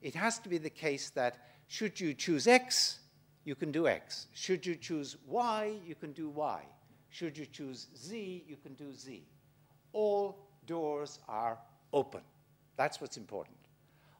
It 0.01 0.15
has 0.15 0.39
to 0.41 0.49
be 0.49 0.59
the 0.59 0.71
case 0.71 1.11
that 1.11 1.37
should 1.69 2.01
you 2.01 2.15
choose 2.15 2.47
X, 2.47 3.01
you 3.45 3.55
can 3.55 3.71
do 3.71 3.87
X. 3.87 4.27
Should 4.33 4.65
you 4.65 4.75
choose 4.75 5.17
Y, 5.27 5.75
you 5.87 5.95
can 5.95 6.13
do 6.13 6.29
Y. 6.29 6.63
Should 7.11 7.39
you 7.39 7.47
choose 7.47 7.89
Z, 7.97 8.45
you 8.49 8.57
can 8.57 8.75
do 8.75 8.93
Z. 8.93 9.23
All 9.93 10.49
doors 10.67 11.21
are 11.29 11.59
open. 11.93 12.23
That's 12.77 13.01
what's 13.01 13.17
important. 13.17 13.57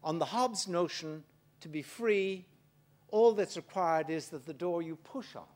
On 0.05 0.19
the 0.19 0.25
Hobbes 0.25 0.69
notion, 0.69 1.25
to 1.61 1.69
be 1.69 1.83
free, 1.83 2.47
all 3.09 3.33
that's 3.33 3.57
required 3.57 4.11
is 4.11 4.29
that 4.29 4.45
the 4.45 4.53
door 4.53 4.83
you 4.83 4.97
push 4.97 5.35
on 5.35 5.47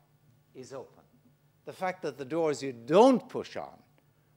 is 0.55 0.73
open. 0.73 1.03
The 1.65 1.73
fact 1.73 2.01
that 2.01 2.17
the 2.17 2.25
doors 2.25 2.63
you 2.63 2.73
don't 2.73 3.29
push 3.29 3.55
on 3.55 3.77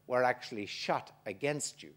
were 0.07 0.23
actually 0.23 0.67
shut 0.67 1.11
against 1.25 1.83
you, 1.83 1.91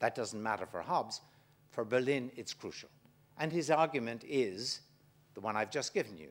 that 0.00 0.14
doesn't 0.14 0.42
matter 0.42 0.66
for 0.66 0.82
Hobbes. 0.82 1.22
For 1.70 1.84
Berlin, 1.84 2.30
it's 2.36 2.52
crucial. 2.52 2.90
And 3.38 3.50
his 3.50 3.70
argument 3.70 4.24
is 4.28 4.80
the 5.34 5.40
one 5.40 5.56
I've 5.56 5.70
just 5.70 5.94
given 5.94 6.18
you 6.18 6.28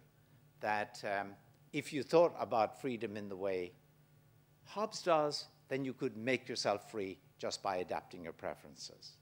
that 0.62 1.04
um, 1.04 1.30
if 1.74 1.92
you 1.94 2.04
thought 2.04 2.34
about 2.40 2.82
freedom 2.82 3.18
in 3.18 3.30
the 3.30 3.36
way 3.36 3.72
Hobbes 4.66 5.02
does, 5.02 5.46
then 5.68 5.84
you 5.84 5.94
could 5.94 6.16
make 6.16 6.48
yourself 6.48 6.90
free 6.90 7.18
just 7.38 7.62
by 7.62 7.78
adapting 7.78 8.24
your 8.24 8.34
preferences. 8.34 9.18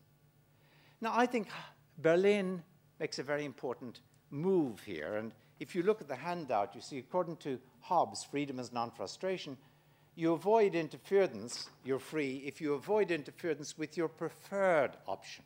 Now, 1.01 1.13
I 1.15 1.25
think 1.25 1.47
Berlin 1.97 2.61
makes 2.99 3.19
a 3.19 3.23
very 3.23 3.45
important 3.45 4.01
move 4.29 4.81
here. 4.81 5.15
And 5.15 5.33
if 5.59 5.75
you 5.75 5.83
look 5.83 6.01
at 6.01 6.07
the 6.07 6.15
handout, 6.15 6.75
you 6.75 6.81
see, 6.81 6.99
according 6.99 7.37
to 7.37 7.59
Hobbes, 7.81 8.23
freedom 8.23 8.59
is 8.59 8.71
non 8.71 8.91
frustration. 8.91 9.57
You 10.15 10.33
avoid 10.33 10.75
interference, 10.75 11.69
you're 11.85 11.99
free, 11.99 12.43
if 12.45 12.59
you 12.59 12.73
avoid 12.73 13.09
interference 13.09 13.77
with 13.77 13.95
your 13.95 14.09
preferred 14.09 14.91
option. 15.07 15.45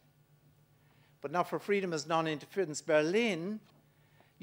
But 1.21 1.31
now, 1.31 1.43
for 1.43 1.59
freedom 1.59 1.93
as 1.93 2.07
non 2.07 2.27
interference, 2.27 2.81
Berlin 2.81 3.59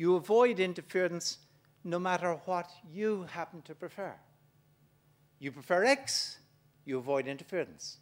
you 0.01 0.17
avoid 0.17 0.59
interference 0.61 1.37
no 1.85 1.99
matter 1.99 2.33
what 2.47 2.71
you 2.91 3.27
happen 3.31 3.61
to 3.61 3.75
prefer. 3.75 4.15
You 5.41 5.53
prefer 5.53 5.85
X, 5.85 6.39
you 6.87 6.97
avoid 6.97 7.29
interference. 7.29 7.99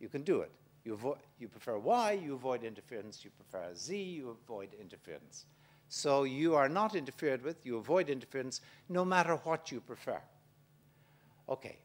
You 0.00 0.08
can 0.08 0.22
do 0.22 0.40
it. 0.40 0.50
You, 0.84 0.98
you 1.38 1.46
prefer 1.46 1.78
Y, 1.78 2.20
you 2.24 2.34
avoid 2.34 2.64
interference. 2.64 3.24
You 3.24 3.30
prefer 3.30 3.72
Z, 3.76 3.96
you 3.96 4.36
avoid 4.42 4.70
interference. 4.80 5.46
So 5.88 6.24
you 6.24 6.56
are 6.56 6.68
not 6.68 6.96
interfered 6.96 7.44
with, 7.44 7.64
you 7.64 7.76
avoid 7.76 8.10
interference 8.10 8.60
no 8.88 9.04
matter 9.04 9.36
what 9.44 9.70
you 9.70 9.80
prefer. 9.80 10.20
Okay. 11.48 11.78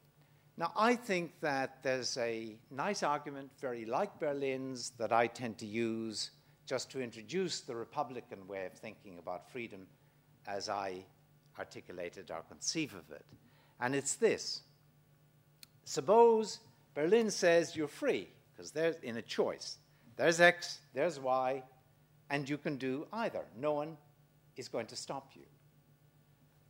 Now, 0.58 0.72
I 0.76 0.96
think 0.96 1.34
that 1.42 1.84
there's 1.84 2.18
a 2.18 2.56
nice 2.72 3.04
argument, 3.04 3.52
very 3.60 3.86
like 3.86 4.20
Berlin's, 4.20 4.90
that 4.98 5.14
I 5.14 5.28
tend 5.28 5.60
to 5.60 5.68
use 5.68 6.32
just 6.72 6.90
to 6.90 7.02
introduce 7.02 7.60
the 7.60 7.76
Republican 7.76 8.48
way 8.48 8.66
of 8.66 8.72
thinking 8.72 9.20
about 9.20 9.52
freedom 9.52 9.86
as 10.48 10.70
I 10.70 11.04
articulated 11.60 12.32
or 12.32 12.44
conceive 12.48 12.94
of 12.94 13.12
it. 13.12 13.26
And 13.82 13.94
it's 13.94 14.16
this 14.16 14.62
Suppose 15.84 16.60
Berlin 16.94 17.30
says 17.30 17.76
you're 17.76 17.90
free, 17.90 18.30
because 18.54 18.72
there's 18.72 18.96
in 19.04 19.18
a 19.18 19.22
choice. 19.22 19.80
There's 20.16 20.40
X, 20.40 20.80
there's 20.94 21.20
Y, 21.20 21.62
and 22.30 22.48
you 22.48 22.58
can 22.58 22.78
do 22.78 23.06
either. 23.12 23.44
No 23.60 23.74
one 23.74 23.98
is 24.56 24.70
going 24.70 24.88
to 24.88 24.96
stop 24.96 25.32
you. 25.36 25.48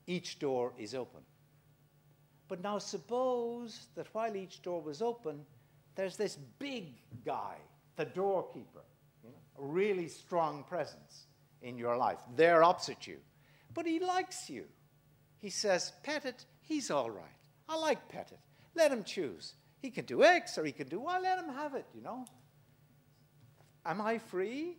Each 0.07 0.39
door 0.39 0.73
is 0.79 0.95
open. 0.95 1.21
But 2.47 2.63
now 2.63 2.79
suppose 2.79 3.85
that 3.93 4.07
while 4.13 4.35
each 4.35 4.63
door 4.63 4.81
was 4.81 5.03
open, 5.03 5.45
there's 5.93 6.17
this 6.17 6.39
big 6.57 6.85
guy, 7.23 7.57
the 7.97 8.05
doorkeeper, 8.05 8.81
really 9.61 10.07
strong 10.07 10.63
presence 10.63 11.27
in 11.61 11.77
your 11.77 11.95
life. 11.97 12.19
They're 12.35 12.63
opposite 12.63 13.07
you. 13.07 13.17
But 13.73 13.85
he 13.85 13.99
likes 13.99 14.49
you. 14.49 14.65
He 15.37 15.49
says, 15.49 15.93
Pettit, 16.03 16.45
he's 16.61 16.91
all 16.91 17.09
right. 17.09 17.25
I 17.69 17.77
like 17.77 18.09
Pettit. 18.09 18.39
Let 18.75 18.91
him 18.91 19.03
choose. 19.03 19.53
He 19.79 19.89
can 19.89 20.05
do 20.05 20.23
X 20.23 20.57
or 20.57 20.65
he 20.65 20.71
can 20.71 20.87
do 20.87 20.99
Y. 20.99 21.19
Let 21.19 21.39
him 21.39 21.53
have 21.53 21.75
it, 21.75 21.85
you 21.93 22.01
know. 22.01 22.25
Am 23.85 24.01
I 24.01 24.17
free? 24.17 24.77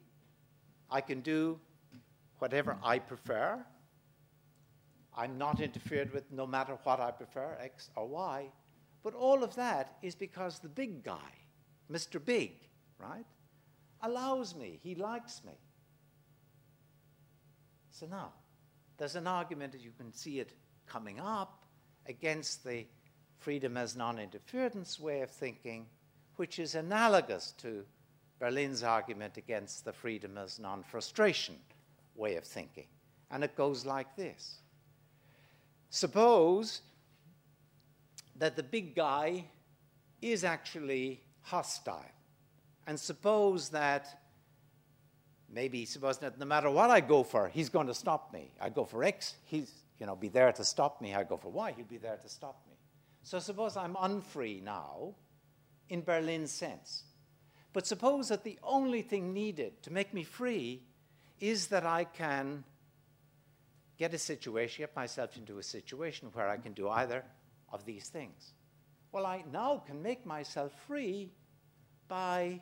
I 0.90 1.00
can 1.00 1.20
do 1.20 1.58
whatever 2.38 2.76
I 2.82 2.98
prefer. 2.98 3.64
I'm 5.16 5.38
not 5.38 5.60
interfered 5.60 6.12
with 6.12 6.30
no 6.30 6.46
matter 6.46 6.78
what 6.84 7.00
I 7.00 7.10
prefer, 7.10 7.56
X 7.60 7.90
or 7.96 8.06
Y. 8.06 8.50
But 9.02 9.14
all 9.14 9.42
of 9.42 9.54
that 9.56 9.96
is 10.02 10.14
because 10.14 10.58
the 10.58 10.68
big 10.68 11.02
guy, 11.02 11.32
Mr. 11.90 12.24
Big, 12.24 12.52
right, 12.98 13.26
allows 14.02 14.54
me, 14.54 14.78
he 14.82 14.94
likes 14.94 15.42
me. 15.44 15.52
So 17.90 18.06
now, 18.06 18.32
there's 18.98 19.16
an 19.16 19.26
argument, 19.26 19.74
as 19.74 19.84
you 19.84 19.92
can 19.96 20.12
see 20.12 20.40
it 20.40 20.52
coming 20.86 21.20
up, 21.20 21.64
against 22.06 22.64
the 22.64 22.86
freedom 23.38 23.76
as 23.76 23.96
non 23.96 24.18
interference 24.18 24.98
way 24.98 25.20
of 25.20 25.30
thinking, 25.30 25.86
which 26.36 26.58
is 26.58 26.74
analogous 26.74 27.52
to 27.58 27.84
Berlin's 28.40 28.82
argument 28.82 29.36
against 29.36 29.84
the 29.84 29.92
freedom 29.92 30.36
as 30.38 30.58
non 30.58 30.82
frustration 30.82 31.56
way 32.14 32.36
of 32.36 32.44
thinking. 32.44 32.86
And 33.30 33.44
it 33.44 33.56
goes 33.56 33.86
like 33.86 34.16
this 34.16 34.58
Suppose 35.90 36.82
that 38.36 38.56
the 38.56 38.62
big 38.62 38.96
guy 38.96 39.44
is 40.20 40.44
actually 40.44 41.20
hostile 41.42 42.21
and 42.86 42.98
suppose 42.98 43.70
that 43.70 44.22
maybe 45.52 45.84
suppose 45.84 46.18
that 46.18 46.38
no 46.38 46.46
matter 46.46 46.70
what 46.70 46.90
I 46.90 47.00
go 47.00 47.22
for, 47.22 47.48
he's 47.48 47.68
going 47.68 47.86
to 47.86 47.94
stop 47.94 48.32
me. 48.32 48.50
I 48.60 48.68
go 48.68 48.84
for 48.84 49.04
X, 49.04 49.34
he's 49.44 49.70
you 49.98 50.06
know 50.06 50.16
be 50.16 50.28
there 50.28 50.52
to 50.52 50.64
stop 50.64 51.00
me. 51.00 51.14
I 51.14 51.24
go 51.24 51.36
for 51.36 51.50
Y, 51.50 51.74
he'll 51.76 51.84
be 51.86 51.98
there 51.98 52.16
to 52.16 52.28
stop 52.28 52.62
me. 52.68 52.76
So 53.22 53.38
suppose 53.38 53.76
I'm 53.76 53.96
unfree 54.00 54.60
now 54.62 55.14
in 55.88 56.00
Berlin's 56.00 56.50
sense. 56.50 57.04
But 57.72 57.86
suppose 57.86 58.28
that 58.28 58.44
the 58.44 58.58
only 58.62 59.02
thing 59.02 59.32
needed 59.32 59.82
to 59.82 59.92
make 59.92 60.12
me 60.12 60.24
free 60.24 60.82
is 61.40 61.68
that 61.68 61.86
I 61.86 62.04
can 62.04 62.64
get 63.98 64.12
a 64.12 64.18
situation, 64.18 64.82
get 64.82 64.96
myself 64.96 65.36
into 65.36 65.58
a 65.58 65.62
situation 65.62 66.28
where 66.32 66.48
I 66.48 66.56
can 66.56 66.72
do 66.72 66.88
either 66.88 67.24
of 67.72 67.84
these 67.84 68.08
things. 68.08 68.52
Well, 69.12 69.26
I 69.26 69.44
now 69.52 69.82
can 69.86 70.02
make 70.02 70.26
myself 70.26 70.72
free 70.86 71.30
by 72.08 72.60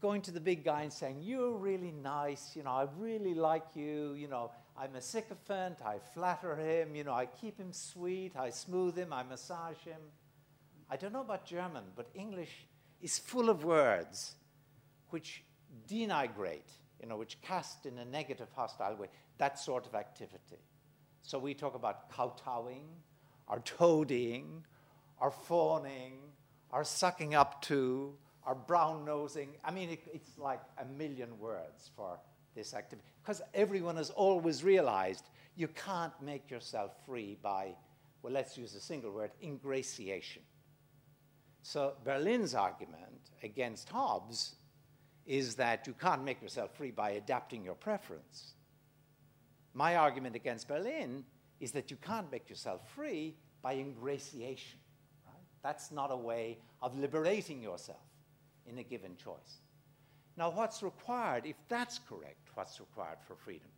going 0.00 0.22
to 0.22 0.30
the 0.30 0.40
big 0.40 0.64
guy 0.64 0.82
and 0.82 0.92
saying, 0.92 1.18
You're 1.20 1.52
really 1.52 1.92
nice, 1.92 2.52
you 2.54 2.62
know, 2.62 2.70
I 2.70 2.86
really 2.98 3.34
like 3.34 3.66
you, 3.74 4.14
you 4.14 4.28
know, 4.28 4.50
I'm 4.76 4.94
a 4.96 5.00
sycophant, 5.00 5.78
I 5.84 5.98
flatter 6.14 6.56
him, 6.56 6.94
you 6.94 7.04
know, 7.04 7.12
I 7.12 7.26
keep 7.26 7.58
him 7.58 7.72
sweet, 7.72 8.36
I 8.36 8.50
smooth 8.50 8.96
him, 8.96 9.12
I 9.12 9.22
massage 9.22 9.78
him. 9.84 10.00
I 10.88 10.96
don't 10.96 11.12
know 11.12 11.20
about 11.20 11.44
German, 11.44 11.84
but 11.94 12.08
English 12.14 12.66
is 13.00 13.18
full 13.18 13.48
of 13.48 13.64
words 13.64 14.34
which 15.10 15.44
denigrate, 15.88 16.72
you 17.00 17.08
know, 17.08 17.16
which 17.16 17.40
cast 17.42 17.86
in 17.86 17.98
a 17.98 18.04
negative, 18.04 18.48
hostile 18.54 18.96
way, 18.96 19.08
that 19.38 19.58
sort 19.58 19.86
of 19.86 19.94
activity. 19.94 20.58
So 21.22 21.38
we 21.38 21.54
talk 21.54 21.74
about 21.74 22.10
kowtowing, 22.10 22.86
or 23.46 23.60
toadying, 23.60 24.64
or 25.20 25.30
fawning, 25.30 26.18
or 26.72 26.84
sucking 26.84 27.34
up 27.34 27.60
to, 27.62 28.14
or 28.46 28.54
brown 28.54 29.04
nosing. 29.04 29.50
I 29.64 29.70
mean, 29.70 29.90
it, 29.90 30.00
it's 30.12 30.38
like 30.38 30.60
a 30.78 30.84
million 30.84 31.38
words 31.38 31.90
for 31.94 32.18
this 32.54 32.74
activity. 32.74 33.06
Because 33.22 33.42
everyone 33.54 33.96
has 33.96 34.10
always 34.10 34.64
realized 34.64 35.24
you 35.56 35.68
can't 35.68 36.12
make 36.22 36.50
yourself 36.50 36.92
free 37.04 37.36
by, 37.42 37.74
well, 38.22 38.32
let's 38.32 38.56
use 38.56 38.74
a 38.74 38.80
single 38.80 39.10
word, 39.10 39.30
ingratiation. 39.42 40.42
So 41.62 41.94
Berlin's 42.04 42.54
argument 42.54 43.30
against 43.42 43.88
Hobbes 43.90 44.54
is 45.26 45.54
that 45.56 45.86
you 45.86 45.92
can't 45.92 46.24
make 46.24 46.40
yourself 46.40 46.74
free 46.76 46.90
by 46.90 47.10
adapting 47.10 47.64
your 47.64 47.74
preference. 47.74 48.54
My 49.74 49.96
argument 49.96 50.34
against 50.34 50.66
Berlin 50.66 51.24
is 51.60 51.72
that 51.72 51.90
you 51.90 51.98
can't 51.98 52.30
make 52.32 52.48
yourself 52.48 52.80
free 52.94 53.36
by 53.62 53.74
ingratiation. 53.74 54.78
Right? 55.26 55.36
That's 55.62 55.92
not 55.92 56.10
a 56.10 56.16
way 56.16 56.58
of 56.82 56.98
liberating 56.98 57.62
yourself 57.62 58.00
in 58.70 58.78
a 58.78 58.82
given 58.82 59.16
choice. 59.16 59.60
Now, 60.36 60.50
what's 60.50 60.82
required, 60.82 61.44
if 61.44 61.56
that's 61.68 61.98
correct, 62.08 62.48
what's 62.54 62.80
required 62.80 63.18
for 63.26 63.34
freedom? 63.34 63.68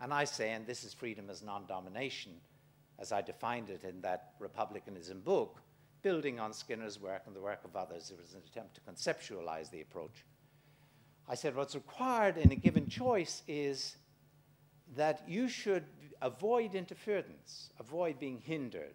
And 0.00 0.12
I 0.12 0.24
say, 0.24 0.50
and 0.52 0.66
this 0.66 0.82
is 0.84 0.92
freedom 0.92 1.30
as 1.30 1.42
non 1.42 1.66
domination, 1.66 2.32
as 2.98 3.12
I 3.12 3.22
defined 3.22 3.70
it 3.70 3.84
in 3.84 4.00
that 4.00 4.32
Republicanism 4.38 5.20
book, 5.20 5.60
building 6.02 6.40
on 6.40 6.52
Skinner's 6.52 7.00
work 7.00 7.22
and 7.26 7.34
the 7.34 7.40
work 7.40 7.60
of 7.64 7.76
others, 7.76 8.10
it 8.10 8.18
was 8.20 8.34
an 8.34 8.42
attempt 8.46 8.74
to 8.74 8.80
conceptualize 8.80 9.70
the 9.70 9.80
approach. 9.80 10.24
I 11.28 11.34
said, 11.34 11.56
what's 11.56 11.74
required 11.74 12.36
in 12.36 12.52
a 12.52 12.56
given 12.56 12.88
choice 12.88 13.42
is 13.48 13.96
that 14.96 15.22
you 15.26 15.48
should 15.48 15.84
avoid 16.20 16.74
interference, 16.74 17.70
avoid 17.80 18.18
being 18.18 18.42
hindered, 18.44 18.94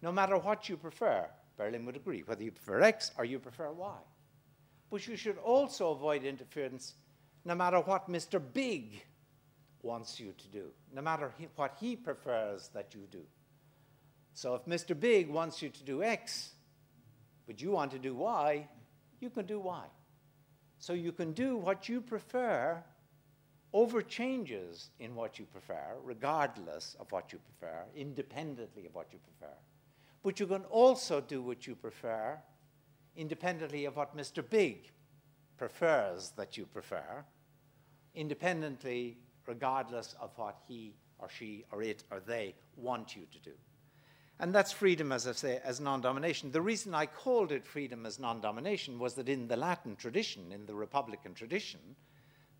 no 0.00 0.10
matter 0.10 0.38
what 0.38 0.68
you 0.68 0.76
prefer. 0.76 1.26
Berlin 1.56 1.84
would 1.86 1.96
agree, 1.96 2.22
whether 2.26 2.42
you 2.42 2.50
prefer 2.50 2.80
X 2.80 3.12
or 3.18 3.24
you 3.24 3.38
prefer 3.38 3.70
Y. 3.70 3.98
But 4.90 5.06
you 5.06 5.16
should 5.16 5.38
also 5.38 5.90
avoid 5.92 6.24
interference 6.24 6.94
no 7.44 7.54
matter 7.54 7.80
what 7.80 8.10
Mr. 8.10 8.40
Big 8.52 9.04
wants 9.82 10.20
you 10.20 10.32
to 10.38 10.48
do, 10.48 10.66
no 10.94 11.02
matter 11.02 11.32
he, 11.38 11.48
what 11.56 11.76
he 11.80 11.96
prefers 11.96 12.68
that 12.68 12.94
you 12.94 13.02
do. 13.10 13.22
So 14.34 14.54
if 14.54 14.64
Mr. 14.64 14.98
Big 14.98 15.28
wants 15.28 15.60
you 15.60 15.68
to 15.68 15.82
do 15.82 16.02
X, 16.02 16.52
but 17.46 17.60
you 17.60 17.72
want 17.72 17.90
to 17.92 17.98
do 17.98 18.14
Y, 18.14 18.66
you 19.20 19.30
can 19.30 19.46
do 19.46 19.58
Y. 19.60 19.84
So 20.78 20.92
you 20.92 21.12
can 21.12 21.32
do 21.32 21.56
what 21.56 21.88
you 21.88 22.00
prefer 22.00 22.82
over 23.72 24.02
changes 24.02 24.90
in 25.00 25.14
what 25.14 25.38
you 25.38 25.46
prefer, 25.46 25.96
regardless 26.02 26.96
of 27.00 27.10
what 27.10 27.32
you 27.32 27.38
prefer, 27.38 27.84
independently 27.96 28.86
of 28.86 28.94
what 28.94 29.08
you 29.12 29.18
prefer. 29.18 29.54
But 30.22 30.38
you 30.38 30.46
can 30.46 30.64
also 30.64 31.20
do 31.20 31.42
what 31.42 31.66
you 31.66 31.74
prefer 31.74 32.38
independently 33.16 33.84
of 33.84 33.96
what 33.96 34.16
Mr. 34.16 34.48
Big 34.48 34.90
prefers 35.58 36.30
that 36.36 36.56
you 36.56 36.64
prefer, 36.66 37.24
independently, 38.14 39.18
regardless 39.46 40.14
of 40.20 40.30
what 40.36 40.58
he 40.66 40.94
or 41.18 41.28
she 41.28 41.64
or 41.70 41.82
it 41.82 42.04
or 42.10 42.20
they 42.20 42.54
want 42.76 43.14
you 43.14 43.22
to 43.30 43.38
do. 43.38 43.52
And 44.40 44.52
that's 44.52 44.72
freedom, 44.72 45.12
as 45.12 45.28
I 45.28 45.32
say, 45.32 45.60
as 45.62 45.78
non 45.78 46.00
domination. 46.00 46.50
The 46.50 46.60
reason 46.60 46.94
I 46.94 47.06
called 47.06 47.52
it 47.52 47.64
freedom 47.64 48.06
as 48.06 48.18
non 48.18 48.40
domination 48.40 48.98
was 48.98 49.14
that 49.14 49.28
in 49.28 49.46
the 49.46 49.56
Latin 49.56 49.94
tradition, 49.94 50.50
in 50.50 50.66
the 50.66 50.74
Republican 50.74 51.34
tradition, 51.34 51.80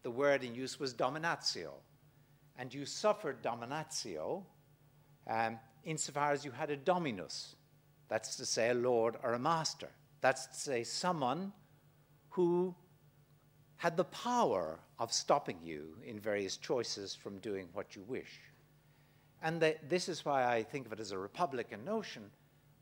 the 0.03 0.11
word 0.11 0.45
in 0.45 0.55
use 0.55 0.79
was 0.79 0.95
dominatio. 0.95 1.73
And 2.57 2.73
you 2.73 2.87
suffered 2.87 3.43
dominatio 3.43 4.45
um, 5.27 5.59
insofar 5.85 6.33
as 6.33 6.45
you 6.45 6.51
had 6.51 6.71
a 6.71 6.77
dominus. 6.77 7.57
That's 8.09 8.37
to 8.37 8.47
say, 8.47 8.71
a 8.71 8.75
lord 8.75 9.17
or 9.23 9.33
a 9.33 9.39
master. 9.39 9.89
That's 10.21 10.47
to 10.47 10.55
say, 10.55 10.85
someone 10.85 11.53
who 12.31 12.75
had 13.77 13.97
the 13.97 14.05
power 14.05 14.79
of 14.99 15.13
stopping 15.13 15.59
you 15.63 15.97
in 16.07 16.21
various 16.21 16.57
choices 16.57 17.15
from 17.15 17.39
doing 17.39 17.69
what 17.73 17.97
you 17.97 18.03
wish. 18.03 18.41
And 19.43 19.61
they, 19.61 19.77
this 19.89 20.09
is 20.09 20.25
why 20.25 20.47
I 20.47 20.63
think 20.63 20.87
of 20.87 20.93
it 20.93 21.01
as 21.01 21.11
a 21.11 21.19
Republican 21.19 21.85
notion. 21.85 22.31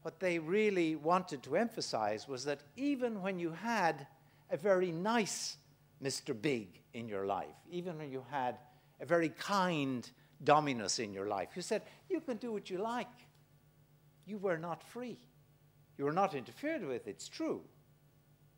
What 0.03 0.21
they 0.21 0.39
really 0.39 0.97
wanted 0.97 1.43
to 1.45 1.57
emphasize 1.57 2.29
was 2.29 2.45
that 2.45 2.61
even 2.77 3.23
when 3.23 3.39
you 3.39 3.51
had 3.51 4.07
a 4.51 4.57
very 4.57 4.93
nice 4.93 5.57
Mr. 6.03 6.39
Big 6.39 6.81
in 6.93 7.09
your 7.09 7.27
life, 7.27 7.57
even 7.71 7.97
when 7.99 8.11
you 8.11 8.25
had 8.31 8.59
a 9.01 9.07
very 9.07 9.31
kind 9.31 10.11
Dominus 10.43 10.99
in 10.99 11.13
your 11.13 11.27
life, 11.27 11.51
you 11.55 11.63
said, 11.63 11.83
You 12.09 12.21
can 12.21 12.37
do 12.37 12.53
what 12.53 12.71
you 12.71 12.79
like. 12.79 13.09
You 14.27 14.39
were 14.39 14.59
not 14.59 14.83
free. 14.83 15.19
You 15.99 16.05
were 16.05 16.13
not 16.13 16.35
interfered 16.35 16.85
with, 16.85 17.07
it's 17.07 17.29
true. 17.29 17.61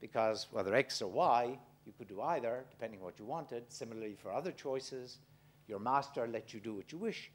Because 0.01 0.47
whether 0.51 0.75
X 0.75 1.03
or 1.03 1.11
Y, 1.11 1.59
you 1.85 1.92
could 1.99 2.09
do 2.09 2.21
either, 2.21 2.64
depending 2.71 3.01
on 3.01 3.07
what 3.07 3.18
you 3.18 3.25
wanted. 3.25 3.64
Similarly, 3.68 4.14
for 4.14 4.33
other 4.33 4.53
choices, 4.53 5.18
your 5.66 5.79
master 5.79 6.29
let 6.29 6.55
you 6.55 6.61
do 6.61 6.75
what 6.75 6.92
you 6.92 6.99
wish. 6.99 7.31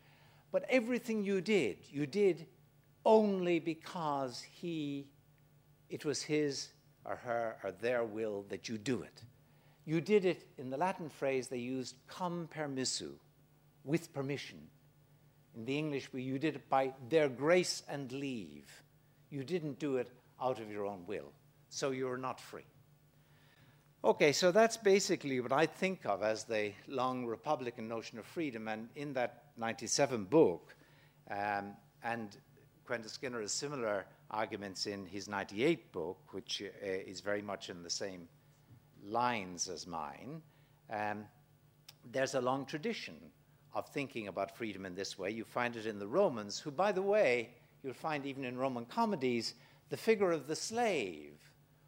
But 0.51 0.65
everything 0.69 1.23
you 1.23 1.41
did, 1.41 1.77
you 1.89 2.05
did 2.05 2.47
only 3.05 3.59
because 3.59 4.41
he, 4.41 5.07
it 5.89 6.05
was 6.05 6.21
his 6.21 6.69
or 7.05 7.15
her 7.15 7.57
or 7.63 7.71
their 7.71 8.03
will 8.03 8.45
that 8.49 8.69
you 8.69 8.77
do 8.77 9.01
it. 9.01 9.23
You 9.85 10.01
did 10.01 10.25
it 10.25 10.47
in 10.57 10.69
the 10.69 10.77
Latin 10.77 11.09
phrase 11.09 11.47
they 11.47 11.57
used 11.57 11.95
cum 12.07 12.49
permissu, 12.53 13.11
with 13.87 14.13
permission. 14.13 14.59
In 15.55 15.65
the 15.65 15.77
English, 15.77 16.09
you 16.13 16.37
did 16.37 16.55
it 16.57 16.69
by 16.69 16.93
their 17.09 17.29
grace 17.29 17.81
and 17.89 18.11
leave. 18.11 18.69
You 19.31 19.43
didn't 19.43 19.79
do 19.79 19.97
it 19.97 20.11
out 20.39 20.59
of 20.59 20.69
your 20.69 20.85
own 20.85 21.05
will. 21.07 21.31
So 21.69 21.91
you're 21.91 22.17
not 22.17 22.39
free. 22.39 22.67
Okay, 24.03 24.31
so 24.31 24.51
that's 24.51 24.77
basically 24.77 25.39
what 25.39 25.51
I 25.51 25.65
think 25.65 26.05
of 26.05 26.21
as 26.21 26.43
the 26.43 26.73
long 26.87 27.25
Republican 27.25 27.87
notion 27.87 28.19
of 28.19 28.25
freedom. 28.25 28.67
And 28.67 28.89
in 28.95 29.13
that 29.13 29.45
97 29.57 30.25
book, 30.25 30.75
um, 31.31 31.73
and 32.03 32.37
Quentin 32.85 33.09
Skinner 33.09 33.41
has 33.41 33.51
similar 33.51 34.05
arguments 34.29 34.85
in 34.85 35.05
his 35.05 35.27
98 35.27 35.91
book, 35.91 36.19
which 36.31 36.61
uh, 36.61 36.87
is 36.87 37.21
very 37.21 37.41
much 37.41 37.69
in 37.69 37.83
the 37.83 37.89
same 37.89 38.27
lines 39.03 39.67
as 39.67 39.87
mine. 39.87 40.41
Um, 40.91 41.25
there's 42.11 42.35
a 42.35 42.41
long 42.41 42.65
tradition 42.65 43.15
of 43.77 43.87
thinking 43.89 44.27
about 44.27 44.57
freedom 44.57 44.85
in 44.85 44.95
this 44.95 45.19
way. 45.19 45.29
You 45.29 45.43
find 45.43 45.75
it 45.75 45.85
in 45.85 45.99
the 45.99 46.07
Romans, 46.07 46.59
who, 46.59 46.71
by 46.71 46.91
the 46.91 47.01
way, 47.01 47.49
you'll 47.83 47.93
find 47.93 48.25
even 48.25 48.43
in 48.43 48.57
Roman 48.57 48.85
comedies, 48.85 49.53
the 49.89 49.97
figure 49.97 50.31
of 50.31 50.47
the 50.47 50.55
slave 50.55 51.33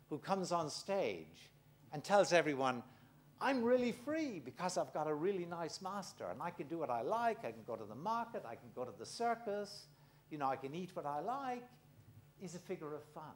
who 0.09 0.19
comes 0.19 0.51
on 0.51 0.69
stage 0.69 1.49
and 1.91 2.03
tells 2.03 2.31
everyone, 2.31 2.83
I'm 3.41 3.63
really 3.63 3.91
free 3.91 4.39
because 4.43 4.77
I've 4.77 4.93
got 4.93 5.07
a 5.07 5.13
really 5.13 5.45
nice 5.45 5.81
master 5.81 6.25
and 6.31 6.41
I 6.41 6.51
can 6.51 6.67
do 6.67 6.77
what 6.77 6.91
I 6.91 7.01
like. 7.01 7.39
I 7.39 7.51
can 7.51 7.63
go 7.65 7.75
to 7.75 7.85
the 7.85 7.95
market, 7.95 8.43
I 8.45 8.55
can 8.55 8.69
go 8.75 8.85
to 8.85 8.93
the 8.97 9.05
circus, 9.05 9.87
you 10.29 10.37
know, 10.37 10.47
I 10.47 10.57
can 10.57 10.75
eat 10.75 10.91
what 10.93 11.07
I 11.07 11.21
like, 11.21 11.63
is 12.39 12.53
a 12.53 12.59
figure 12.59 12.93
of 12.93 13.03
fun. 13.15 13.35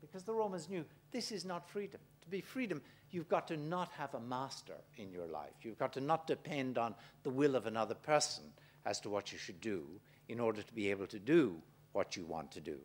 Because 0.00 0.24
the 0.24 0.34
Romans 0.34 0.68
knew 0.68 0.84
this 1.10 1.32
is 1.32 1.46
not 1.46 1.66
freedom. 1.68 2.00
To 2.24 2.30
be 2.30 2.40
freedom, 2.40 2.80
you've 3.10 3.28
got 3.28 3.48
to 3.48 3.56
not 3.56 3.90
have 3.98 4.14
a 4.14 4.20
master 4.20 4.76
in 4.96 5.12
your 5.12 5.26
life. 5.26 5.52
You've 5.62 5.78
got 5.78 5.92
to 5.94 6.00
not 6.00 6.26
depend 6.26 6.78
on 6.78 6.94
the 7.22 7.30
will 7.30 7.54
of 7.54 7.66
another 7.66 7.94
person 7.94 8.44
as 8.86 9.00
to 9.00 9.10
what 9.10 9.32
you 9.32 9.38
should 9.38 9.60
do 9.60 9.84
in 10.28 10.40
order 10.40 10.62
to 10.62 10.72
be 10.72 10.90
able 10.90 11.06
to 11.08 11.18
do 11.18 11.60
what 11.92 12.16
you 12.16 12.24
want 12.24 12.50
to 12.52 12.60
do. 12.60 12.78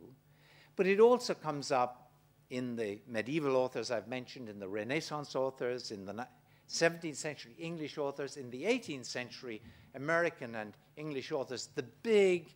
But 0.76 0.88
it 0.88 1.00
also 1.00 1.34
comes 1.34 1.72
up 1.72 2.12
in 2.50 2.76
the 2.76 3.00
medieval 3.08 3.56
authors 3.56 3.92
I've 3.92 4.08
mentioned, 4.08 4.50
in 4.50 4.60
the 4.60 4.68
Renaissance 4.68 5.36
authors, 5.36 5.92
in 5.92 6.06
the 6.06 6.28
17th 6.70 7.16
century 7.16 7.56
English 7.58 7.98
authors, 7.98 8.38
in 8.38 8.50
the 8.50 8.64
18th 8.64 9.06
century 9.06 9.62
American 9.96 10.56
and 10.56 10.74
English 10.98 11.32
authors, 11.32 11.70
the 11.76 11.84
big 11.84 12.54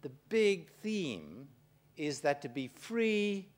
the 0.00 0.10
big 0.28 0.70
theme 0.80 1.48
is 1.96 2.20
that 2.20 2.40
to 2.42 2.48
be 2.48 2.68
free, 2.68 3.48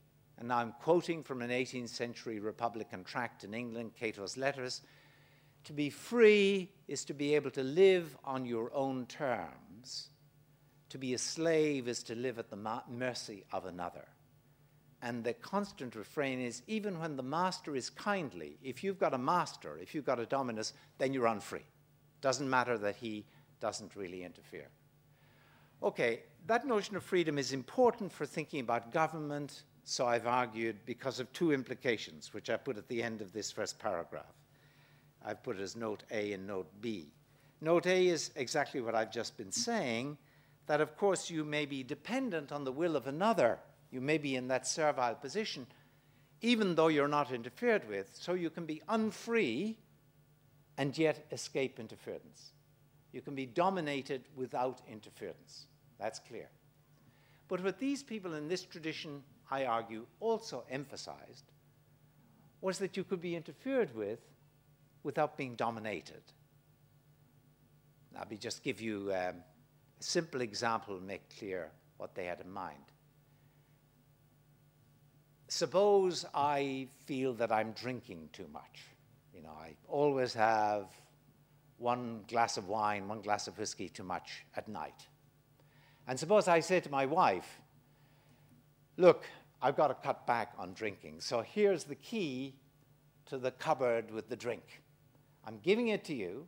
and 0.40 0.48
now 0.48 0.56
I'm 0.56 0.72
quoting 0.82 1.22
from 1.22 1.42
an 1.42 1.50
18th 1.50 1.90
century 1.90 2.40
Republican 2.40 3.04
tract 3.04 3.44
in 3.44 3.52
England, 3.52 3.92
Cato's 3.94 4.38
Letters, 4.38 4.80
to 5.64 5.74
be 5.74 5.90
free 5.90 6.72
is 6.88 7.04
to 7.04 7.14
be 7.14 7.34
able 7.34 7.50
to 7.50 7.62
live 7.62 8.16
on 8.24 8.46
your 8.46 8.74
own 8.74 9.04
terms. 9.04 10.08
To 10.88 10.98
be 10.98 11.12
a 11.12 11.18
slave 11.18 11.88
is 11.88 12.02
to 12.04 12.14
live 12.14 12.38
at 12.38 12.48
the 12.48 12.80
mercy 12.88 13.44
of 13.52 13.66
another. 13.66 14.08
And 15.02 15.22
the 15.22 15.34
constant 15.34 15.94
refrain 15.94 16.40
is 16.40 16.62
even 16.66 16.98
when 16.98 17.16
the 17.16 17.22
master 17.22 17.76
is 17.76 17.90
kindly, 17.90 18.56
if 18.62 18.82
you've 18.82 18.98
got 18.98 19.12
a 19.12 19.18
master, 19.18 19.78
if 19.78 19.94
you've 19.94 20.06
got 20.06 20.18
a 20.18 20.26
dominus, 20.26 20.72
then 20.96 21.12
you're 21.12 21.26
unfree. 21.26 21.66
Doesn't 22.22 22.48
matter 22.48 22.78
that 22.78 22.96
he 22.96 23.26
doesn't 23.60 23.94
really 23.94 24.24
interfere. 24.24 24.68
Okay, 25.82 26.20
that 26.46 26.66
notion 26.66 26.96
of 26.96 27.02
freedom 27.02 27.38
is 27.38 27.52
important 27.52 28.10
for 28.10 28.24
thinking 28.24 28.60
about 28.60 28.92
government, 28.92 29.62
so 29.90 30.06
I've 30.06 30.26
argued 30.26 30.76
because 30.86 31.18
of 31.18 31.32
two 31.32 31.52
implications, 31.52 32.32
which 32.32 32.48
I 32.48 32.56
put 32.56 32.78
at 32.78 32.88
the 32.88 33.02
end 33.02 33.20
of 33.20 33.32
this 33.32 33.50
first 33.50 33.78
paragraph. 33.78 34.36
I've 35.24 35.42
put 35.42 35.58
as 35.58 35.74
note 35.74 36.04
A 36.10 36.32
and 36.32 36.46
note 36.46 36.70
B. 36.80 37.12
Note 37.60 37.86
A 37.86 38.06
is 38.06 38.30
exactly 38.36 38.80
what 38.80 38.94
I've 38.94 39.12
just 39.12 39.36
been 39.36 39.52
saying 39.52 40.16
that, 40.66 40.80
of 40.80 40.96
course, 40.96 41.28
you 41.28 41.44
may 41.44 41.66
be 41.66 41.82
dependent 41.82 42.52
on 42.52 42.62
the 42.64 42.72
will 42.72 42.94
of 42.94 43.06
another 43.06 43.58
you 43.90 44.00
may 44.00 44.18
be 44.18 44.36
in 44.36 44.46
that 44.48 44.66
servile 44.66 45.16
position, 45.16 45.66
even 46.40 46.76
though 46.76 46.88
you're 46.88 47.08
not 47.08 47.32
interfered 47.32 47.88
with, 47.88 48.10
so 48.14 48.34
you 48.34 48.50
can 48.50 48.66
be 48.66 48.82
unfree 48.88 49.76
and 50.78 50.96
yet 50.96 51.26
escape 51.32 51.80
interference. 51.80 52.52
You 53.12 53.20
can 53.20 53.34
be 53.34 53.46
dominated 53.46 54.22
without 54.36 54.80
interference. 54.88 55.66
That's 55.98 56.20
clear. 56.20 56.48
But 57.48 57.64
what 57.64 57.80
these 57.80 58.04
people 58.04 58.34
in 58.34 58.46
this 58.46 58.62
tradition, 58.62 59.24
I 59.50 59.64
argue, 59.64 60.06
also 60.20 60.64
emphasized 60.70 61.44
was 62.60 62.78
that 62.78 62.96
you 62.96 63.04
could 63.04 63.20
be 63.20 63.34
interfered 63.34 63.94
with 63.94 64.20
without 65.02 65.36
being 65.36 65.54
dominated. 65.54 66.22
Let 68.14 68.30
me 68.30 68.36
just 68.36 68.62
give 68.62 68.80
you 68.80 69.12
um, 69.12 69.16
a 69.18 69.34
simple 70.00 70.40
example 70.42 70.98
to 70.98 71.02
make 71.02 71.22
clear 71.38 71.70
what 71.96 72.14
they 72.14 72.26
had 72.26 72.40
in 72.40 72.50
mind 72.50 72.84
suppose 75.50 76.24
I 76.32 76.88
feel 77.06 77.34
that 77.34 77.52
I'm 77.52 77.72
drinking 77.72 78.30
too 78.32 78.46
much. 78.52 78.84
You 79.34 79.42
know, 79.42 79.50
I 79.50 79.74
always 79.88 80.32
have 80.34 80.86
one 81.78 82.20
glass 82.28 82.56
of 82.56 82.68
wine, 82.68 83.08
one 83.08 83.20
glass 83.20 83.48
of 83.48 83.58
whiskey 83.58 83.88
too 83.88 84.04
much 84.04 84.44
at 84.56 84.68
night. 84.68 85.08
And 86.06 86.18
suppose 86.18 86.48
I 86.48 86.60
say 86.60 86.80
to 86.80 86.90
my 86.90 87.06
wife, 87.06 87.60
Look, 88.96 89.24
I've 89.62 89.76
got 89.76 89.88
to 89.88 89.94
cut 89.94 90.26
back 90.26 90.52
on 90.58 90.72
drinking. 90.72 91.20
So 91.20 91.42
here's 91.42 91.84
the 91.84 91.94
key 91.94 92.54
to 93.26 93.38
the 93.38 93.50
cupboard 93.50 94.10
with 94.10 94.28
the 94.28 94.36
drink. 94.36 94.82
I'm 95.44 95.58
giving 95.62 95.88
it 95.88 96.04
to 96.04 96.14
you, 96.14 96.46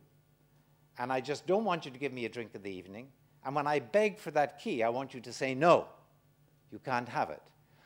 and 0.97 1.11
I 1.11 1.21
just 1.21 1.45
don't 1.47 1.65
want 1.65 1.85
you 1.85 1.91
to 1.91 1.99
give 1.99 2.13
me 2.13 2.25
a 2.25 2.29
drink 2.29 2.51
in 2.53 2.61
the 2.63 2.71
evening. 2.71 3.07
And 3.45 3.55
when 3.55 3.67
I 3.67 3.79
beg 3.79 4.19
for 4.19 4.31
that 4.31 4.59
key, 4.59 4.83
I 4.83 4.89
want 4.89 5.13
you 5.13 5.19
to 5.21 5.33
say, 5.33 5.53
No, 5.53 5.87
you 6.71 6.79
can't 6.79 7.09
have 7.09 7.29
it 7.29 7.41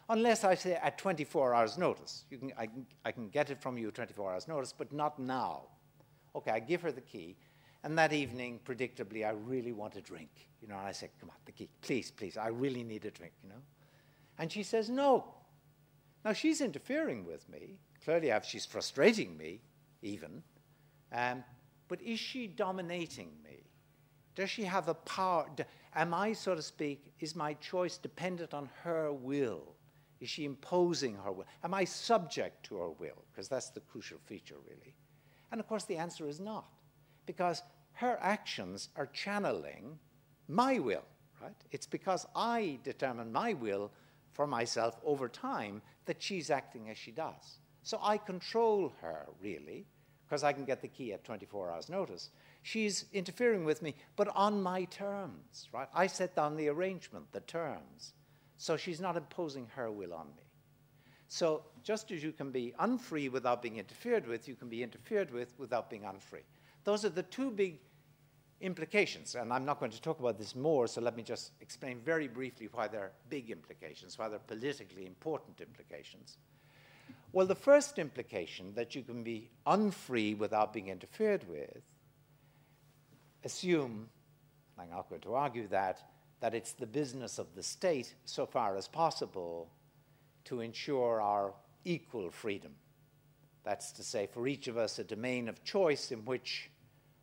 unless 0.10 0.44
I 0.44 0.56
say 0.56 0.74
at 0.76 0.98
24 0.98 1.54
hours' 1.54 1.78
notice. 1.78 2.26
You 2.30 2.38
can, 2.38 2.52
I, 2.58 2.68
can, 2.68 2.86
I 3.06 3.12
can 3.12 3.30
get 3.30 3.50
it 3.50 3.62
from 3.62 3.78
you 3.78 3.92
24 3.92 4.34
hours' 4.34 4.48
notice, 4.48 4.74
but 4.78 4.92
not 4.92 5.20
now. 5.20 5.64
Okay, 6.36 6.52
I 6.52 6.60
give 6.60 6.82
her 6.82 6.92
the 6.92 7.02
key, 7.02 7.36
and 7.84 7.98
that 7.98 8.14
evening, 8.14 8.60
predictably, 8.66 9.26
I 9.26 9.32
really 9.32 9.74
want 9.74 9.96
a 9.96 10.02
drink. 10.02 10.30
You 10.62 10.68
know, 10.68 10.78
and 10.78 10.88
I 10.88 10.92
say, 10.92 11.10
come 11.20 11.30
on, 11.30 11.36
the 11.46 11.52
key, 11.52 11.70
please, 11.82 12.12
please, 12.12 12.38
I 12.38 12.48
really 12.48 12.84
need 12.84 13.06
a 13.06 13.12
drink, 13.12 13.34
you 13.44 13.50
know. 13.50 13.62
And 14.38 14.52
she 14.52 14.64
says, 14.64 14.90
no. 14.90 15.34
Now, 16.24 16.34
she's 16.34 16.62
interfering 16.62 17.26
with 17.26 17.48
me. 17.50 17.80
Clearly, 18.04 18.32
she's 18.44 18.66
frustrating 18.66 19.38
me, 19.38 19.62
even. 20.02 20.44
Um, 21.12 21.44
but 21.88 22.02
is 22.02 22.20
she 22.20 22.48
dominating 22.48 23.32
me? 23.44 23.64
Does 24.36 24.50
she 24.50 24.64
have 24.64 24.88
a 24.88 24.94
power? 24.94 25.48
Am 25.96 26.14
I, 26.14 26.34
so 26.34 26.54
to 26.54 26.62
speak, 26.62 27.14
is 27.20 27.36
my 27.36 27.54
choice 27.56 27.98
dependent 27.98 28.54
on 28.54 28.70
her 28.84 29.12
will? 29.12 29.76
Is 30.20 30.30
she 30.30 30.46
imposing 30.46 31.16
her 31.16 31.32
will? 31.32 31.46
Am 31.64 31.74
I 31.74 31.86
subject 31.86 32.66
to 32.68 32.76
her 32.78 32.90
will? 32.90 33.24
Because 33.32 33.48
that's 33.48 33.70
the 33.70 33.80
crucial 33.80 34.20
feature, 34.26 34.58
really. 34.68 34.96
And 35.52 35.60
of 35.60 35.68
course, 35.68 35.86
the 35.86 35.98
answer 35.98 36.28
is 36.28 36.40
not, 36.40 36.68
because 37.26 37.64
her 37.94 38.20
actions 38.22 38.90
are 38.96 39.08
channeling 39.08 39.98
my 40.48 40.80
will, 40.80 41.06
right? 41.42 41.56
It's 41.72 41.88
because 41.88 42.26
I 42.36 42.80
determine 42.84 43.32
my 43.32 43.54
will 43.54 43.92
for 44.34 44.48
myself 44.48 45.00
over 45.04 45.28
time 45.28 45.82
that 46.06 46.22
she's 46.22 46.50
acting 46.50 46.90
as 46.90 46.98
she 46.98 47.12
does. 47.12 47.60
So 47.84 48.00
I 48.02 48.18
control 48.18 48.94
her, 49.02 49.28
really, 49.42 49.86
because 50.26 50.44
I 50.44 50.54
can 50.54 50.66
get 50.66 50.82
the 50.82 50.88
key 50.88 51.14
at 51.14 51.24
24 51.24 51.72
hours' 51.72 51.90
notice. 51.90 52.30
She's 52.62 53.06
interfering 53.14 53.64
with 53.64 53.82
me, 53.82 53.96
but 54.16 54.28
on 54.36 54.62
my 54.62 54.84
terms, 54.86 55.70
right? 55.72 55.88
I 55.94 56.08
set 56.08 56.36
down 56.36 56.58
the 56.58 56.68
arrangement, 56.68 57.32
the 57.32 57.40
terms. 57.42 58.14
So 58.58 58.76
she's 58.76 59.00
not 59.00 59.16
imposing 59.16 59.68
her 59.76 59.92
will 59.92 60.14
on 60.14 60.28
me. 60.36 60.44
So 61.30 61.64
just 61.84 62.12
as 62.12 62.24
you 62.24 62.32
can 62.32 62.52
be 62.52 62.74
unfree 62.80 63.30
without 63.30 63.62
being 63.62 63.78
interfered 63.78 64.28
with, 64.28 64.48
you 64.48 64.56
can 64.56 64.70
be 64.70 64.84
interfered 64.84 65.32
with 65.32 65.54
without 65.58 65.90
being 65.90 66.04
unfree. 66.04 66.44
Those 66.84 67.06
are 67.06 67.10
the 67.10 67.24
two 67.24 67.52
big 67.52 67.80
implications, 68.62 69.36
and 69.36 69.54
I'm 69.54 69.66
not 69.66 69.80
going 69.80 69.92
to 69.92 70.02
talk 70.02 70.20
about 70.20 70.38
this 70.38 70.56
more, 70.56 70.88
so 70.88 71.02
let 71.02 71.16
me 71.16 71.24
just 71.24 71.52
explain 71.62 72.00
very 72.04 72.28
briefly 72.28 72.70
why 72.72 72.88
there 72.88 73.02
are 73.02 73.12
big 73.30 73.52
implications, 73.52 74.18
why 74.18 74.28
there 74.30 74.38
are 74.38 74.48
politically 74.48 75.06
important 75.06 75.62
implications. 75.62 76.38
Well, 77.34 77.46
the 77.46 77.56
first 77.56 78.00
implication, 78.00 78.74
that 78.76 78.96
you 78.96 79.04
can 79.04 79.24
be 79.24 79.50
unfree 79.68 80.34
without 80.34 80.74
being 80.74 80.88
interfered 80.88 81.48
with, 81.48 81.84
assume, 83.44 84.10
and 84.78 84.90
I'm 84.90 84.98
not 84.98 85.10
going 85.10 85.22
to 85.22 85.36
argue 85.36 85.68
that, 85.68 86.00
that 86.40 86.56
it's 86.56 86.74
the 86.74 86.88
business 86.88 87.38
of 87.38 87.54
the 87.56 87.64
state, 87.64 88.16
so 88.26 88.46
far 88.46 88.76
as 88.76 88.88
possible, 88.88 89.70
to 90.46 90.62
ensure 90.62 91.22
our 91.22 91.54
equal 91.84 92.32
freedom. 92.32 92.72
That's 93.64 93.92
to 93.94 94.04
say, 94.04 94.28
for 94.28 94.48
each 94.48 94.68
of 94.68 94.78
us, 94.78 94.98
a 94.98 95.04
domain 95.04 95.50
of 95.50 95.64
choice 95.64 96.12
in 96.12 96.26
which 96.26 96.70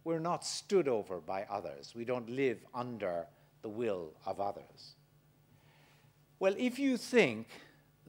we're 0.05 0.21
not 0.21 0.45
stood 0.45 0.87
over 0.87 1.19
by 1.19 1.47
others. 1.51 1.95
We 1.95 2.05
don't 2.05 2.29
live 2.29 2.65
under 2.75 3.27
the 3.63 3.69
will 3.69 4.13
of 4.27 4.41
others. 4.41 4.97
Well, 6.39 6.55
if 6.59 6.79
you 6.79 6.97
think 6.97 7.49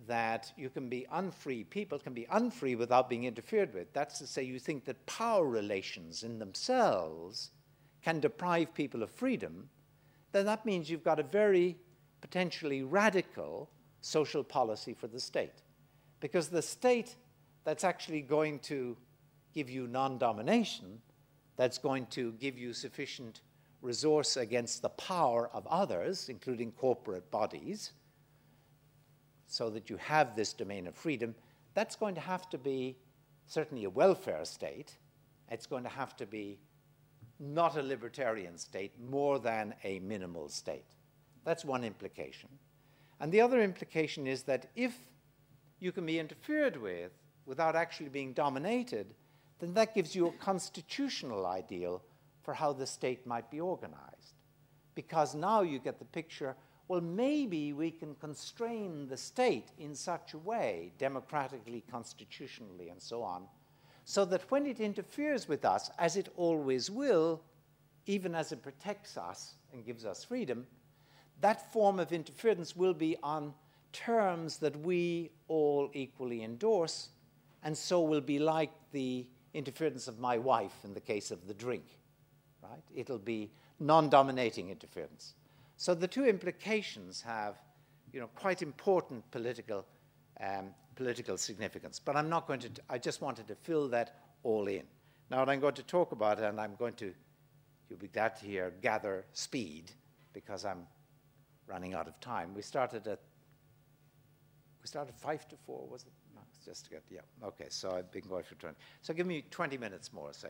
that 0.08 0.52
you 0.58 0.70
can 0.70 0.90
be 0.90 1.08
unfree, 1.12 1.64
people 1.64 1.98
can 1.98 2.14
be 2.14 2.28
unfree 2.30 2.76
without 2.76 3.10
being 3.10 3.24
interfered 3.24 3.74
with, 3.74 3.92
that's 3.94 4.20
to 4.20 4.28
say, 4.28 4.44
you 4.44 4.60
think 4.60 4.86
that 4.86 5.06
power 5.06 5.46
relations 5.46 6.24
in 6.24 6.38
themselves 6.38 7.52
can 8.04 8.20
deprive 8.20 8.74
people 8.74 9.02
of 9.02 9.10
freedom, 9.10 9.70
then 10.32 10.46
that 10.46 10.66
means 10.66 10.90
you've 10.90 11.04
got 11.04 11.20
a 11.20 11.24
very 11.24 11.78
potentially 12.20 12.84
radical 12.84 13.70
social 14.02 14.44
policy 14.44 14.94
for 14.94 15.08
the 15.08 15.20
state. 15.20 15.64
Because 16.20 16.50
the 16.50 16.62
state 16.62 17.16
that's 17.64 17.84
actually 17.84 18.22
going 18.22 18.60
to 18.60 18.98
give 19.54 19.70
you 19.70 19.88
non 19.88 20.18
domination, 20.18 21.02
that's 21.56 21.78
going 21.78 22.06
to 22.08 22.34
give 22.34 22.58
you 22.58 22.74
sufficient 22.74 23.41
resource 23.82 24.38
against 24.38 24.82
the 24.82 24.89
power 24.89 25.50
of 25.54 25.65
others, 25.68 26.30
including 26.30 26.72
corporate 26.72 27.30
bodies, 27.32 27.91
so 29.48 29.70
that 29.70 29.89
you 29.89 29.98
have 29.98 30.36
this 30.36 30.54
domain 30.54 30.88
of 30.88 30.96
freedom, 30.96 31.36
that's 31.74 31.96
going 31.96 32.15
to 32.15 32.22
have 32.22 32.50
to 32.50 32.58
be 32.58 32.98
certainly 33.46 33.86
a 33.86 33.89
welfare 33.89 34.44
state. 34.44 34.98
It's 35.50 35.68
going 35.68 35.84
to 35.84 35.89
have 35.89 36.15
to 36.18 36.26
be 36.26 36.58
not 37.39 37.78
a 37.78 37.82
libertarian 37.82 38.58
state 38.58 38.94
more 39.00 39.39
than 39.39 39.74
a 39.84 40.00
minimal 40.00 40.50
state. 40.50 40.96
That's 41.44 41.63
one 41.63 41.84
implication. 41.84 42.50
And 43.20 43.32
the 43.32 43.41
other 43.41 43.62
implication 43.62 44.26
is 44.26 44.44
that 44.44 44.68
if 44.76 44.96
you 45.80 45.91
can 45.91 46.06
be 46.06 46.20
interfered 46.20 46.78
with 46.78 47.12
without 47.46 47.76
actually 47.76 48.10
being 48.10 48.34
dominated, 48.34 49.13
then 49.60 49.74
that 49.74 49.96
gives 49.96 50.15
you 50.15 50.28
a 50.28 50.32
constitutional 50.34 51.46
ideal 51.46 52.02
for 52.44 52.54
how 52.54 52.74
the 52.74 52.86
state 52.86 53.26
might 53.26 53.50
be 53.50 53.60
organized. 53.60 54.34
Because 54.94 55.36
now 55.36 55.62
you 55.62 55.80
get 55.80 56.00
the 56.00 56.06
picture 56.06 56.56
well, 56.88 57.02
maybe 57.02 57.74
we 57.74 57.89
can 57.89 58.13
constrain 58.15 59.08
the 59.08 59.18
state 59.18 59.70
in 59.80 59.96
such 59.96 60.34
a 60.34 60.38
way, 60.38 60.91
democratically, 61.00 61.84
constitutionally, 61.89 62.89
and 62.89 63.02
so 63.02 63.24
on, 63.24 63.48
so 64.04 64.24
that 64.26 64.52
when 64.52 64.68
it 64.68 64.80
interferes 64.80 65.48
with 65.48 65.65
us, 65.65 65.89
as 65.98 66.15
it 66.15 66.30
always 66.38 66.91
will, 66.91 67.41
even 68.06 68.36
as 68.36 68.52
it 68.52 68.62
protects 68.62 69.18
us 69.18 69.56
and 69.74 69.84
gives 69.84 70.06
us 70.06 70.24
freedom, 70.24 70.68
that 71.41 71.74
form 71.74 72.00
of 72.00 72.13
interference 72.13 72.76
will 72.76 72.94
be 72.94 73.18
on 73.24 73.52
terms 73.91 74.58
that 74.58 74.80
we 74.82 75.32
all 75.48 75.89
equally 75.94 76.44
endorse, 76.44 77.10
and 77.63 77.76
so 77.76 78.02
will 78.02 78.22
be 78.22 78.38
like 78.38 78.72
the 78.91 79.26
interference 79.56 80.08
of 80.08 80.20
my 80.20 80.38
wife 80.38 80.74
in 80.84 80.94
the 80.94 81.02
case 81.02 81.32
of 81.32 81.48
the 81.48 81.54
drink. 81.54 81.86
Right? 82.62 82.84
It'll 82.94 83.18
be 83.18 83.52
non 83.80 84.10
dominating 84.10 84.70
interference. 84.70 85.36
So 85.78 85.94
the 85.94 86.08
two 86.08 86.26
implications 86.26 87.22
have, 87.22 87.56
you 88.12 88.20
know, 88.20 88.30
quite 88.36 88.62
important 88.62 89.30
political, 89.32 89.86
um, 90.41 90.74
political 90.96 91.38
significance. 91.38 92.00
But 92.00 92.15
I'm 92.15 92.30
not 92.30 92.48
going 92.48 92.62
to, 92.62 92.70
I 92.89 92.98
just 92.98 93.22
wanted 93.22 93.48
to 93.48 93.56
fill 93.56 93.88
that 93.89 94.15
all 94.44 94.68
in. 94.68 94.84
Now, 95.30 95.39
what 95.39 95.50
I'm 95.50 95.60
going 95.60 95.74
to 95.76 95.84
talk 95.84 96.12
about, 96.12 96.39
and 96.39 96.60
I'm 96.60 96.76
going 96.76 96.94
to, 96.96 97.13
you'll 97.89 98.00
be 98.00 98.08
glad 98.08 98.36
to 98.38 98.46
hear, 98.46 98.74
gather 98.82 99.26
speed, 99.34 99.91
because 100.34 100.65
I'm 100.65 100.86
running 101.68 101.94
out 101.94 102.08
of 102.08 102.20
time. 102.20 102.54
We 102.54 102.62
started 102.62 103.08
at, 103.08 103.20
we 104.82 104.88
started 104.88 105.15
five 105.15 105.48
to 105.50 105.56
four, 105.65 105.88
was 105.89 106.04
it? 106.04 106.13
Just 106.65 106.86
to 106.86 106.91
get, 106.91 107.04
yeah, 107.12 107.19
okay, 107.43 107.67
so 107.69 107.91
I've 107.91 108.12
been 108.12 108.23
going 108.28 108.43
for 108.43 108.56
20. 108.56 108.75
So 109.01 109.13
give 109.13 109.28
me 109.28 109.43
20 109.51 109.78
minutes 109.78 110.12
more, 110.12 110.34
say. 110.34 110.49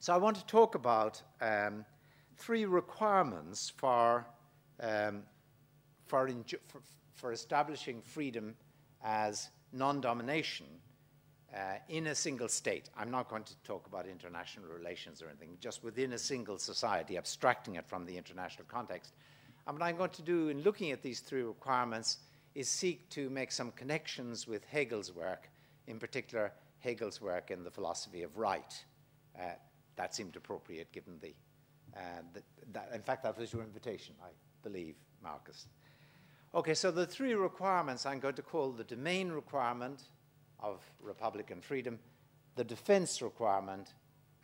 So 0.00 0.12
I 0.12 0.16
want 0.16 0.36
to 0.36 0.44
talk 0.46 0.74
about 0.74 1.22
um, 1.40 1.84
three 2.36 2.64
requirements 2.64 3.72
for, 3.76 4.26
um, 4.80 5.22
for, 6.06 6.28
for, 6.66 6.80
for, 7.14 7.32
establishing 7.32 8.02
freedom 8.02 8.56
as 9.04 9.48
non 9.72 10.00
domination 10.00 10.66
uh, 11.54 11.76
in 11.88 12.08
a 12.08 12.14
single 12.14 12.48
state. 12.48 12.90
I'm 12.98 13.10
not 13.10 13.28
going 13.28 13.44
to 13.44 13.56
talk 13.62 13.86
about 13.86 14.08
international 14.08 14.66
relations 14.66 15.22
or 15.22 15.28
anything, 15.28 15.56
just 15.60 15.84
within 15.84 16.14
a 16.14 16.18
single 16.18 16.58
society, 16.58 17.16
abstracting 17.16 17.76
it 17.76 17.86
from 17.86 18.04
the 18.06 18.16
international 18.18 18.66
context. 18.66 19.12
And 19.66 19.78
what 19.78 19.86
I'm 19.86 19.96
going 19.96 20.10
to 20.10 20.22
do 20.22 20.48
in 20.48 20.62
looking 20.62 20.90
at 20.90 21.00
these 21.00 21.20
three 21.20 21.42
requirements 21.42 22.18
is 22.54 22.68
seek 22.68 23.08
to 23.10 23.28
make 23.30 23.50
some 23.50 23.72
connections 23.72 24.46
with 24.46 24.64
Hegel's 24.64 25.12
work, 25.12 25.50
in 25.86 25.98
particular, 25.98 26.52
Hegel's 26.78 27.20
work 27.20 27.50
in 27.50 27.64
the 27.64 27.70
philosophy 27.70 28.22
of 28.22 28.36
right. 28.36 28.84
Uh, 29.38 29.52
that 29.96 30.14
seemed 30.14 30.36
appropriate 30.36 30.90
given 30.92 31.14
the 31.20 31.34
and 31.96 32.26
that, 32.32 32.42
that, 32.72 32.90
in 32.92 33.02
fact, 33.02 33.22
that 33.22 33.38
was 33.38 33.52
your 33.52 33.62
invitation, 33.62 34.14
I 34.22 34.28
believe, 34.62 34.96
Marcus. 35.22 35.66
Okay, 36.54 36.74
so 36.74 36.90
the 36.90 37.06
three 37.06 37.34
requirements 37.34 38.06
I'm 38.06 38.20
going 38.20 38.34
to 38.34 38.42
call 38.42 38.70
the 38.70 38.84
domain 38.84 39.30
requirement 39.30 40.02
of 40.60 40.82
Republican 41.00 41.60
freedom, 41.60 41.98
the 42.56 42.64
defense 42.64 43.22
requirement, 43.22 43.94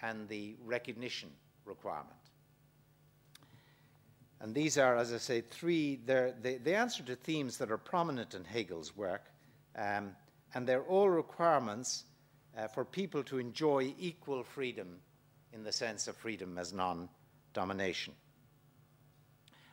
and 0.03 0.29
the 0.29 0.57
recognition 0.65 1.31
requirement. 1.65 2.20
And 4.41 4.55
these 4.55 4.79
are, 4.79 4.97
as 4.97 5.13
I 5.13 5.19
say, 5.19 5.43
three, 5.43 6.01
they, 6.07 6.59
they 6.63 6.75
answer 6.75 7.03
to 7.05 7.15
themes 7.15 7.59
that 7.59 7.71
are 7.71 7.79
prominent 7.79 8.35
in 8.35 8.45
Hegel's 8.45 8.97
work, 8.97 9.25
um, 9.77 10.17
and 10.55 10.67
they're 10.67 10.83
all 10.83 11.11
requirements 11.11 12.05
uh, 12.57 12.67
for 12.67 12.85
people 12.85 13.23
to 13.25 13.39
enjoy 13.39 13.95
equal 13.99 14.43
freedom 14.43 14.99
in 15.53 15.63
the 15.63 15.73
sense 15.73 16.09
of 16.09 16.17
freedom 16.17 16.59
as 16.59 16.73
non 16.73 17.09
domination. 17.53 18.15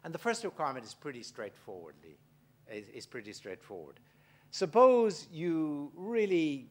And 0.03 0.13
the 0.13 0.19
first 0.19 0.43
requirement 0.43 0.85
is 0.85 0.93
pretty 0.93 1.23
straightforwardly, 1.23 2.17
is, 2.71 2.87
is 2.89 3.05
pretty 3.05 3.33
straightforward. 3.33 3.99
Suppose 4.51 5.27
you 5.31 5.91
really 5.95 6.69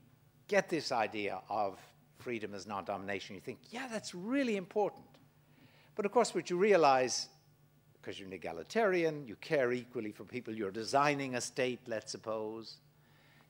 get 0.49 0.69
this 0.69 0.93
idea 0.93 1.41
of 1.49 1.79
freedom 2.19 2.55
as 2.55 2.67
non-domination, 2.67 3.35
you 3.35 3.41
think, 3.41 3.59
yeah, 3.71 3.89
that's 3.91 4.15
really 4.15 4.57
important. 4.57 5.05
But 5.95 6.07
of 6.07 6.13
course, 6.13 6.35
what 6.35 6.51
you 6.51 6.57
realize, 6.57 7.29
because 8.07 8.21
you're 8.21 8.29
an 8.29 8.35
egalitarian, 8.35 9.27
you 9.27 9.35
care 9.41 9.73
equally 9.73 10.13
for 10.13 10.23
people, 10.23 10.55
you're 10.55 10.71
designing 10.71 11.35
a 11.35 11.41
state, 11.41 11.81
let's 11.89 12.13
suppose, 12.13 12.77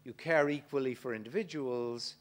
you 0.03 0.15
care 0.15 0.49
equally 0.49 0.95
for 0.95 1.15
individuals, 1.15 2.15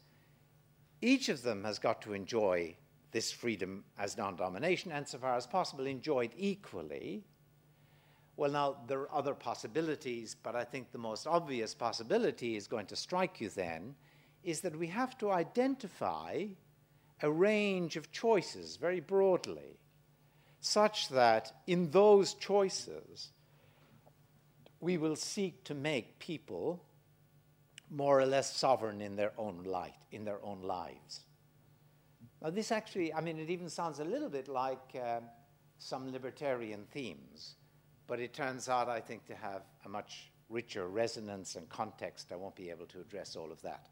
each 1.00 1.30
of 1.30 1.40
them 1.40 1.64
has 1.64 1.78
got 1.78 2.02
to 2.02 2.12
enjoy 2.12 2.76
this 3.10 3.32
freedom 3.32 3.82
as 3.98 4.18
non 4.18 4.36
domination 4.36 4.92
and, 4.92 5.08
so 5.08 5.16
far 5.16 5.34
as 5.34 5.46
possible, 5.46 5.86
enjoyed 5.86 6.30
equally. 6.36 7.24
Well, 8.36 8.50
now, 8.50 8.76
there 8.86 9.00
are 9.00 9.14
other 9.14 9.32
possibilities, 9.32 10.36
but 10.42 10.54
I 10.54 10.64
think 10.64 10.92
the 10.92 10.98
most 10.98 11.26
obvious 11.26 11.74
possibility 11.74 12.54
is 12.54 12.66
going 12.66 12.84
to 12.88 12.96
strike 12.96 13.40
you 13.40 13.48
then 13.48 13.94
is 14.44 14.60
that 14.60 14.76
we 14.78 14.88
have 14.88 15.16
to 15.18 15.30
identify 15.30 16.44
a 17.22 17.30
range 17.30 17.96
of 17.96 18.12
choices 18.12 18.76
very 18.76 19.00
broadly, 19.00 19.78
such 20.66 21.08
that 21.10 21.52
in 21.66 21.90
those 21.90 22.34
choices, 22.34 23.30
we 24.80 24.98
will 24.98 25.16
seek 25.16 25.64
to 25.64 25.74
make 25.74 26.18
people 26.18 26.82
more 27.88 28.20
or 28.20 28.26
less 28.26 28.54
sovereign 28.56 29.00
in 29.00 29.14
their 29.14 29.32
own 29.38 29.62
light, 29.64 30.02
in 30.10 30.24
their 30.24 30.44
own 30.44 30.62
lives. 30.62 31.20
Now, 32.42 32.50
this 32.50 32.72
actually, 32.72 33.14
I 33.14 33.20
mean, 33.20 33.38
it 33.38 33.48
even 33.48 33.70
sounds 33.70 34.00
a 34.00 34.04
little 34.04 34.28
bit 34.28 34.48
like 34.48 34.94
uh, 35.00 35.20
some 35.78 36.12
libertarian 36.12 36.84
themes, 36.90 37.54
but 38.08 38.18
it 38.18 38.34
turns 38.34 38.68
out, 38.68 38.88
I 38.88 39.00
think, 39.00 39.24
to 39.26 39.36
have 39.36 39.62
a 39.84 39.88
much 39.88 40.32
richer 40.48 40.88
resonance 40.88 41.54
and 41.54 41.68
context. 41.68 42.32
I 42.32 42.36
won't 42.36 42.56
be 42.56 42.70
able 42.70 42.86
to 42.86 43.00
address 43.00 43.36
all 43.36 43.52
of 43.52 43.62
that. 43.62 43.88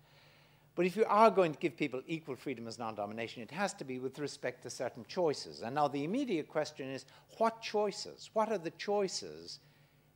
But 0.75 0.87
if 0.87 0.97
you 0.97 1.05
are 1.05 1.31
going 1.31 1.53
to 1.53 1.59
give 1.59 1.77
people 1.77 2.03
equal 2.07 2.35
freedom 2.35 2.67
as 2.67 2.79
non 2.79 2.97
domination, 2.97 3.43
it 3.43 3.51
has 3.53 3.75
to 3.75 3.85
be 3.85 3.99
with 3.99 4.19
respect 4.19 4.63
to 4.63 4.71
certain 4.71 5.05
choices. 5.07 5.63
And 5.63 5.75
now 5.75 5.87
the 5.89 6.03
immediate 6.03 6.49
question 6.49 6.89
is 6.89 7.05
what 7.39 7.63
choices? 7.63 8.31
What 8.33 8.51
are 8.51 8.59
the 8.59 8.73
choices 8.73 9.61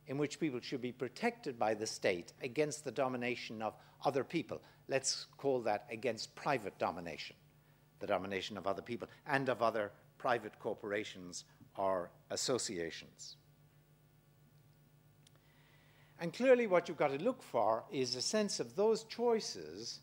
in 0.07 0.17
which 0.17 0.39
people 0.39 0.59
should 0.59 0.81
be 0.81 0.91
protected 0.91 1.57
by 1.57 1.75
the 1.75 1.87
state 1.87 2.33
against 2.41 2.83
the 2.83 2.91
domination 2.91 3.61
of 3.61 3.73
other 4.03 4.23
people? 4.23 4.61
Let's 4.89 5.27
call 5.37 5.61
that 5.61 5.85
against 5.89 6.35
private 6.35 6.77
domination 6.77 7.35
the 7.99 8.07
domination 8.07 8.57
of 8.57 8.65
other 8.65 8.81
people 8.81 9.09
and 9.27 9.49
of 9.49 9.61
other 9.61 9.91
private 10.17 10.57
corporations 10.59 11.43
or 11.77 12.09
associations. 12.31 13.35
And 16.21 16.33
clearly, 16.33 16.67
what 16.67 16.87
you've 16.87 16.97
got 16.97 17.11
to 17.11 17.23
look 17.23 17.41
for 17.41 17.83
is 17.91 18.15
a 18.15 18.21
sense 18.21 18.59
of 18.59 18.75
those 18.75 19.03
choices 19.05 19.99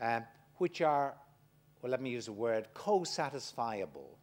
uh, 0.00 0.20
which 0.56 0.80
are, 0.80 1.14
well, 1.82 1.90
let 1.90 2.00
me 2.00 2.10
use 2.10 2.28
a 2.28 2.32
word, 2.32 2.68
co 2.74 3.00
satisfiable. 3.00 4.16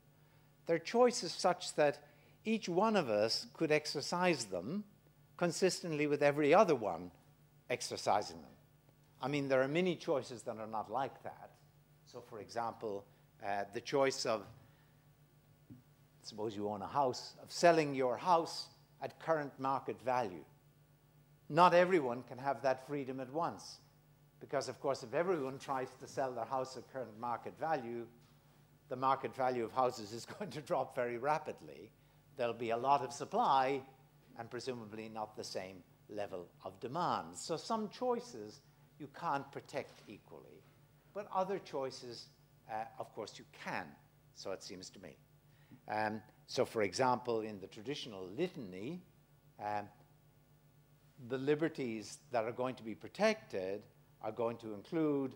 They're 0.65 0.79
choices 0.79 1.31
such 1.31 1.75
that 1.75 1.99
each 2.43 2.69
one 2.69 2.95
of 2.95 3.09
us 3.09 3.47
could 3.53 3.71
exercise 3.71 4.45
them 4.45 4.83
consistently 5.37 6.07
with 6.07 6.21
every 6.23 6.53
other 6.53 6.75
one 6.75 7.11
exercising 7.69 8.41
them. 8.41 8.51
I 9.21 9.27
mean, 9.27 9.47
there 9.47 9.61
are 9.61 9.67
many 9.67 9.95
choices 9.95 10.43
that 10.43 10.57
are 10.57 10.67
not 10.67 10.91
like 10.91 11.23
that. 11.23 11.51
So, 12.05 12.21
for 12.21 12.39
example, 12.39 13.05
uh, 13.45 13.63
the 13.73 13.81
choice 13.81 14.25
of, 14.25 14.43
suppose 16.21 16.55
you 16.55 16.69
own 16.69 16.81
a 16.81 16.87
house, 16.87 17.33
of 17.41 17.51
selling 17.51 17.95
your 17.95 18.17
house 18.17 18.67
at 19.01 19.19
current 19.19 19.51
market 19.59 19.99
value. 20.03 20.43
Not 21.49 21.73
everyone 21.73 22.23
can 22.23 22.37
have 22.37 22.61
that 22.63 22.87
freedom 22.87 23.19
at 23.19 23.31
once. 23.31 23.79
Because, 24.45 24.69
of 24.69 24.79
course, 24.79 25.01
if 25.01 25.15
everyone 25.15 25.57
tries 25.57 25.89
to 25.99 26.07
sell 26.07 26.31
their 26.31 26.45
house 26.45 26.77
at 26.77 26.91
current 26.93 27.19
market 27.19 27.57
value, 27.59 28.05
the 28.89 28.95
market 28.95 29.35
value 29.35 29.65
of 29.65 29.71
houses 29.71 30.13
is 30.13 30.23
going 30.39 30.51
to 30.51 30.61
drop 30.61 30.95
very 30.95 31.17
rapidly. 31.17 31.89
There'll 32.37 32.53
be 32.53 32.69
a 32.69 32.77
lot 32.77 33.01
of 33.01 33.11
supply 33.11 33.81
and 34.37 34.47
presumably 34.51 35.09
not 35.09 35.35
the 35.35 35.43
same 35.43 35.77
level 36.09 36.47
of 36.63 36.79
demand. 36.79 37.35
So, 37.35 37.57
some 37.57 37.89
choices 37.89 38.61
you 38.99 39.09
can't 39.19 39.51
protect 39.51 40.03
equally, 40.07 40.61
but 41.15 41.27
other 41.33 41.57
choices 41.57 42.27
uh, 42.71 42.83
of 42.99 43.11
course 43.13 43.33
you 43.37 43.45
can, 43.63 43.85
so 44.35 44.51
it 44.51 44.63
seems 44.63 44.89
to 44.91 44.99
me. 44.99 45.17
Um, 45.87 46.21
so, 46.47 46.65
for 46.65 46.83
example, 46.83 47.41
in 47.41 47.59
the 47.59 47.67
traditional 47.67 48.27
litany, 48.37 49.01
um, 49.59 49.87
the 51.29 51.37
liberties 51.37 52.19
that 52.31 52.43
are 52.43 52.51
going 52.51 52.75
to 52.75 52.83
be 52.83 52.93
protected 52.93 53.81
are 54.25 54.31
going 54.31 54.57
to 54.57 54.73
include 54.73 55.35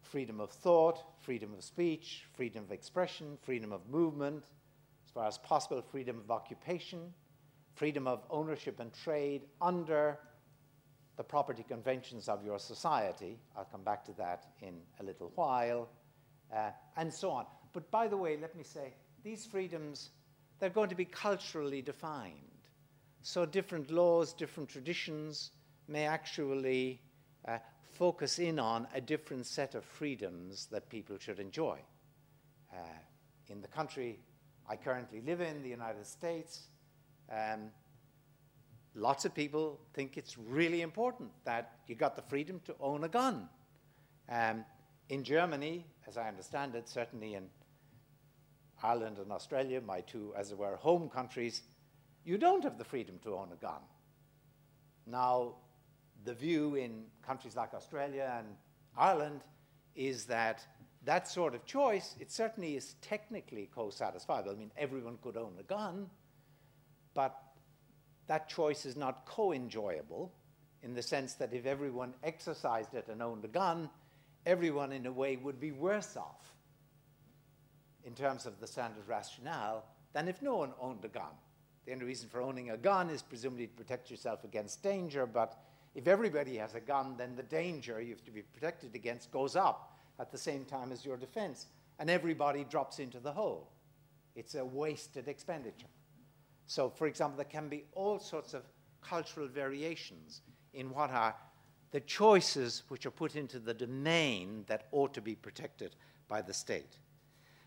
freedom 0.00 0.40
of 0.40 0.50
thought, 0.50 1.02
freedom 1.20 1.52
of 1.52 1.64
speech, 1.64 2.24
freedom 2.32 2.62
of 2.62 2.70
expression, 2.70 3.36
freedom 3.42 3.72
of 3.72 3.86
movement, 3.88 4.44
as 5.04 5.10
far 5.10 5.26
as 5.26 5.36
possible, 5.38 5.82
freedom 5.82 6.20
of 6.20 6.30
occupation, 6.30 7.12
freedom 7.74 8.06
of 8.06 8.22
ownership 8.30 8.78
and 8.78 8.92
trade 8.94 9.42
under 9.60 10.16
the 11.16 11.24
property 11.24 11.64
conventions 11.66 12.28
of 12.28 12.44
your 12.44 12.58
society. 12.58 13.36
I'll 13.56 13.64
come 13.64 13.82
back 13.82 14.04
to 14.04 14.12
that 14.12 14.46
in 14.62 14.80
a 15.00 15.02
little 15.02 15.32
while 15.34 15.88
uh, 16.54 16.70
and 16.96 17.12
so 17.12 17.30
on. 17.30 17.46
But 17.72 17.90
by 17.90 18.06
the 18.06 18.16
way, 18.16 18.36
let 18.40 18.56
me 18.56 18.62
say, 18.62 18.94
these 19.24 19.44
freedoms, 19.44 20.10
they're 20.60 20.70
going 20.70 20.88
to 20.88 20.94
be 20.94 21.04
culturally 21.04 21.82
defined. 21.82 22.34
So 23.22 23.44
different 23.44 23.90
laws, 23.90 24.32
different 24.32 24.68
traditions 24.68 25.50
may 25.88 26.06
actually 26.06 27.02
uh, 27.46 27.58
focus 28.00 28.38
in 28.38 28.58
on 28.58 28.86
a 28.94 29.00
different 29.00 29.44
set 29.44 29.74
of 29.74 29.84
freedoms 29.84 30.68
that 30.72 30.88
people 30.88 31.18
should 31.18 31.38
enjoy. 31.38 31.78
Uh, 32.72 32.78
in 33.48 33.60
the 33.60 33.68
country 33.68 34.18
I 34.66 34.76
currently 34.76 35.20
live 35.20 35.42
in, 35.42 35.62
the 35.62 35.68
United 35.68 36.06
States, 36.06 36.68
um, 37.30 37.70
lots 38.94 39.26
of 39.26 39.34
people 39.34 39.78
think 39.92 40.16
it's 40.16 40.38
really 40.38 40.80
important 40.80 41.28
that 41.44 41.72
you 41.88 41.94
got 41.94 42.16
the 42.16 42.22
freedom 42.22 42.58
to 42.64 42.74
own 42.80 43.04
a 43.04 43.08
gun. 43.08 43.50
Um, 44.30 44.64
in 45.10 45.22
Germany, 45.22 45.84
as 46.08 46.16
I 46.16 46.26
understand 46.26 46.74
it, 46.76 46.88
certainly 46.88 47.34
in 47.34 47.50
Ireland 48.82 49.18
and 49.18 49.30
Australia, 49.30 49.82
my 49.82 50.00
two, 50.00 50.32
as 50.38 50.52
it 50.52 50.56
were, 50.56 50.76
home 50.76 51.10
countries, 51.10 51.60
you 52.24 52.38
don't 52.38 52.64
have 52.64 52.78
the 52.78 52.84
freedom 52.84 53.18
to 53.24 53.34
own 53.34 53.50
a 53.52 53.56
gun. 53.56 53.82
Now, 55.06 55.56
the 56.24 56.34
view 56.34 56.74
in 56.74 57.04
countries 57.26 57.56
like 57.56 57.74
Australia 57.74 58.34
and 58.38 58.48
Ireland 58.96 59.40
is 59.94 60.26
that 60.26 60.66
that 61.04 61.28
sort 61.28 61.54
of 61.54 61.64
choice, 61.64 62.14
it 62.20 62.30
certainly 62.30 62.76
is 62.76 62.94
technically 63.00 63.70
co-satisfiable. 63.74 64.52
I 64.52 64.56
mean, 64.56 64.70
everyone 64.76 65.18
could 65.22 65.36
own 65.36 65.54
a 65.58 65.62
gun, 65.62 66.10
but 67.14 67.36
that 68.26 68.48
choice 68.48 68.84
is 68.84 68.96
not 68.96 69.24
co-enjoyable 69.24 70.32
in 70.82 70.94
the 70.94 71.02
sense 71.02 71.34
that 71.34 71.52
if 71.52 71.66
everyone 71.66 72.14
exercised 72.22 72.94
it 72.94 73.08
and 73.08 73.22
owned 73.22 73.44
a 73.44 73.48
gun, 73.48 73.88
everyone 74.46 74.92
in 74.92 75.06
a 75.06 75.12
way 75.12 75.36
would 75.36 75.58
be 75.58 75.72
worse 75.72 76.16
off 76.16 76.54
in 78.04 78.14
terms 78.14 78.46
of 78.46 78.60
the 78.60 78.66
standard 78.66 79.06
rationale 79.08 79.84
than 80.12 80.28
if 80.28 80.42
no 80.42 80.56
one 80.56 80.72
owned 80.80 81.04
a 81.04 81.08
gun. 81.08 81.32
The 81.86 81.92
only 81.92 82.04
reason 82.04 82.28
for 82.28 82.40
owning 82.40 82.70
a 82.70 82.76
gun 82.76 83.10
is 83.10 83.22
presumably 83.22 83.66
to 83.66 83.74
protect 83.74 84.10
yourself 84.10 84.44
against 84.44 84.82
danger, 84.82 85.26
but 85.26 85.58
if 85.94 86.06
everybody 86.06 86.56
has 86.56 86.74
a 86.74 86.80
gun, 86.80 87.16
then 87.16 87.34
the 87.34 87.42
danger 87.42 88.00
you 88.00 88.10
have 88.10 88.24
to 88.24 88.30
be 88.30 88.42
protected 88.42 88.94
against 88.94 89.30
goes 89.30 89.56
up 89.56 89.96
at 90.18 90.30
the 90.30 90.38
same 90.38 90.64
time 90.64 90.92
as 90.92 91.04
your 91.04 91.16
defense, 91.16 91.66
and 91.98 92.08
everybody 92.08 92.64
drops 92.64 92.98
into 92.98 93.18
the 93.18 93.32
hole. 93.32 93.70
It's 94.36 94.54
a 94.54 94.64
wasted 94.64 95.28
expenditure. 95.28 95.88
So, 96.66 96.88
for 96.88 97.06
example, 97.06 97.36
there 97.36 97.44
can 97.44 97.68
be 97.68 97.84
all 97.94 98.18
sorts 98.18 98.54
of 98.54 98.62
cultural 99.02 99.48
variations 99.48 100.42
in 100.72 100.90
what 100.90 101.10
are 101.10 101.34
the 101.90 102.00
choices 102.00 102.84
which 102.88 103.06
are 103.06 103.10
put 103.10 103.34
into 103.34 103.58
the 103.58 103.74
domain 103.74 104.64
that 104.68 104.86
ought 104.92 105.12
to 105.14 105.20
be 105.20 105.34
protected 105.34 105.96
by 106.28 106.40
the 106.40 106.54
state. 106.54 106.98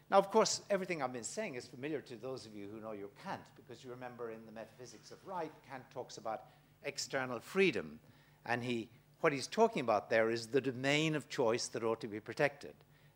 Now, 0.10 0.18
of 0.20 0.32
course, 0.32 0.62
everything 0.70 1.02
I've 1.02 1.12
been 1.12 1.24
saying 1.24 1.56
is 1.56 1.68
familiar 1.68 2.00
to 2.02 2.16
those 2.16 2.46
of 2.46 2.56
you 2.56 2.70
who 2.72 2.80
know 2.80 2.94
your 2.94 3.10
Kant, 3.24 3.42
because 3.56 3.84
you 3.84 3.90
remember 3.90 4.32
in 4.32 4.46
the 4.46 4.52
Metaphysics 4.52 5.12
of 5.12 5.18
Right, 5.26 5.52
Kant 5.70 5.84
talks 5.94 6.18
about 6.18 6.44
external 6.84 7.40
freedom. 7.40 8.00
And 8.46 8.64
he, 8.64 8.90
what 9.22 9.34
he's 9.34 9.48
talking 9.48 9.82
about 9.82 10.10
there 10.10 10.30
is 10.30 10.48
the 10.48 10.62
domain 10.62 11.16
of 11.16 11.30
choice 11.30 11.68
that 11.70 11.84
ought 11.84 12.02
to 12.02 12.08
be 12.08 12.20
protected. 12.20 12.74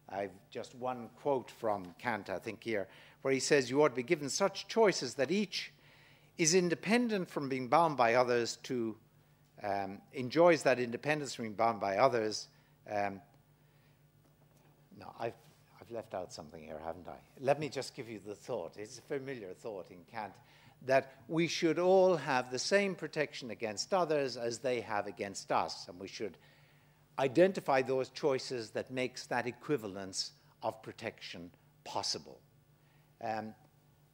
I've 0.10 0.32
just 0.50 0.74
one 0.76 1.10
quote 1.22 1.52
from 1.52 1.94
Kant, 2.00 2.30
I 2.30 2.40
think, 2.40 2.64
here, 2.64 2.88
where 3.22 3.34
he 3.34 3.40
says, 3.40 3.70
You 3.70 3.84
ought 3.84 3.90
to 3.90 3.96
be 3.96 4.04
given 4.04 4.30
such 4.30 4.68
choices 4.68 5.16
that 5.16 5.32
each 5.32 5.74
is 6.38 6.56
independent 6.56 7.30
from 7.30 7.50
being 7.50 7.68
bound 7.68 7.98
by 7.98 8.14
others 8.14 8.58
to, 8.64 8.96
um, 9.64 10.00
enjoys 10.14 10.64
that 10.64 10.80
independence 10.80 11.34
from 11.34 11.46
being 11.46 11.56
bound 11.56 11.82
by 11.82 11.98
others. 11.98 12.48
Um, 12.90 13.22
no, 14.98 15.12
I've 15.20 15.34
I've 15.88 15.92
left 15.92 16.14
out 16.14 16.34
something 16.34 16.64
here, 16.64 16.80
haven't 16.84 17.08
I? 17.08 17.18
Let 17.40 17.60
me 17.60 17.70
just 17.70 17.96
give 17.96 18.10
you 18.10 18.20
the 18.26 18.36
thought. 18.36 18.76
It's 18.78 19.00
a 19.00 19.02
familiar 19.02 19.54
thought 19.54 19.90
in 19.90 20.00
Kant 20.12 20.34
that 20.86 21.16
we 21.28 21.48
should 21.48 21.80
all 21.80 22.16
have 22.16 22.52
the 22.52 22.60
same 22.60 22.96
protection 22.96 23.52
against 23.52 23.94
others 23.94 24.38
as 24.38 24.60
they 24.60 24.82
have 24.82 25.08
against 25.08 25.52
us, 25.52 25.88
and 25.88 26.00
we 26.00 26.08
should 26.08 26.38
identify 27.20 27.82
those 27.82 28.10
choices 28.10 28.70
that 28.72 28.92
makes 28.92 29.26
that 29.26 29.48
equivalence 29.48 30.32
of 30.64 30.82
protection 30.82 31.52
possible. 31.84 32.40
Um, 33.24 33.54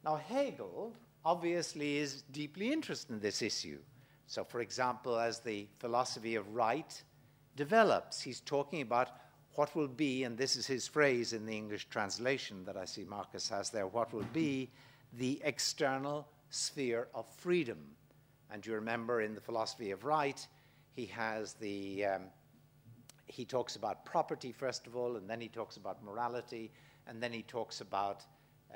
now, 0.04 0.16
Hegel 0.16 0.94
obviously 1.24 1.98
is 1.98 2.22
deeply 2.32 2.72
interested 2.72 3.12
in 3.12 3.20
this 3.20 3.42
issue. 3.42 3.78
So, 4.26 4.44
for 4.44 4.60
example, 4.60 5.18
as 5.18 5.40
the 5.40 5.66
philosophy 5.78 6.34
of 6.34 6.54
right 6.54 7.02
develops, 7.56 8.20
he's 8.20 8.40
talking 8.40 8.80
about 8.80 9.10
what 9.54 9.74
will 9.76 9.88
be, 9.88 10.24
and 10.24 10.36
this 10.36 10.56
is 10.56 10.66
his 10.66 10.88
phrase 10.88 11.32
in 11.32 11.46
the 11.46 11.56
English 11.56 11.88
translation 11.88 12.64
that 12.64 12.76
I 12.76 12.84
see 12.84 13.04
Marcus 13.04 13.48
has 13.50 13.70
there, 13.70 13.86
what 13.86 14.12
will 14.12 14.26
be 14.32 14.70
the 15.12 15.40
external 15.44 16.26
sphere 16.54 17.08
of 17.14 17.26
freedom. 17.26 17.78
And 18.50 18.64
you 18.64 18.74
remember 18.74 19.20
in 19.20 19.34
the 19.34 19.40
philosophy 19.40 19.90
of 19.90 20.04
right, 20.04 20.46
he 20.92 21.06
has 21.06 21.54
the, 21.54 22.06
um, 22.06 22.22
he 23.26 23.44
talks 23.44 23.76
about 23.76 24.04
property 24.04 24.52
first 24.52 24.86
of 24.86 24.96
all, 24.96 25.16
and 25.16 25.28
then 25.28 25.40
he 25.40 25.48
talks 25.48 25.76
about 25.76 26.04
morality, 26.04 26.70
and 27.06 27.22
then 27.22 27.32
he 27.32 27.42
talks 27.42 27.80
about 27.80 28.24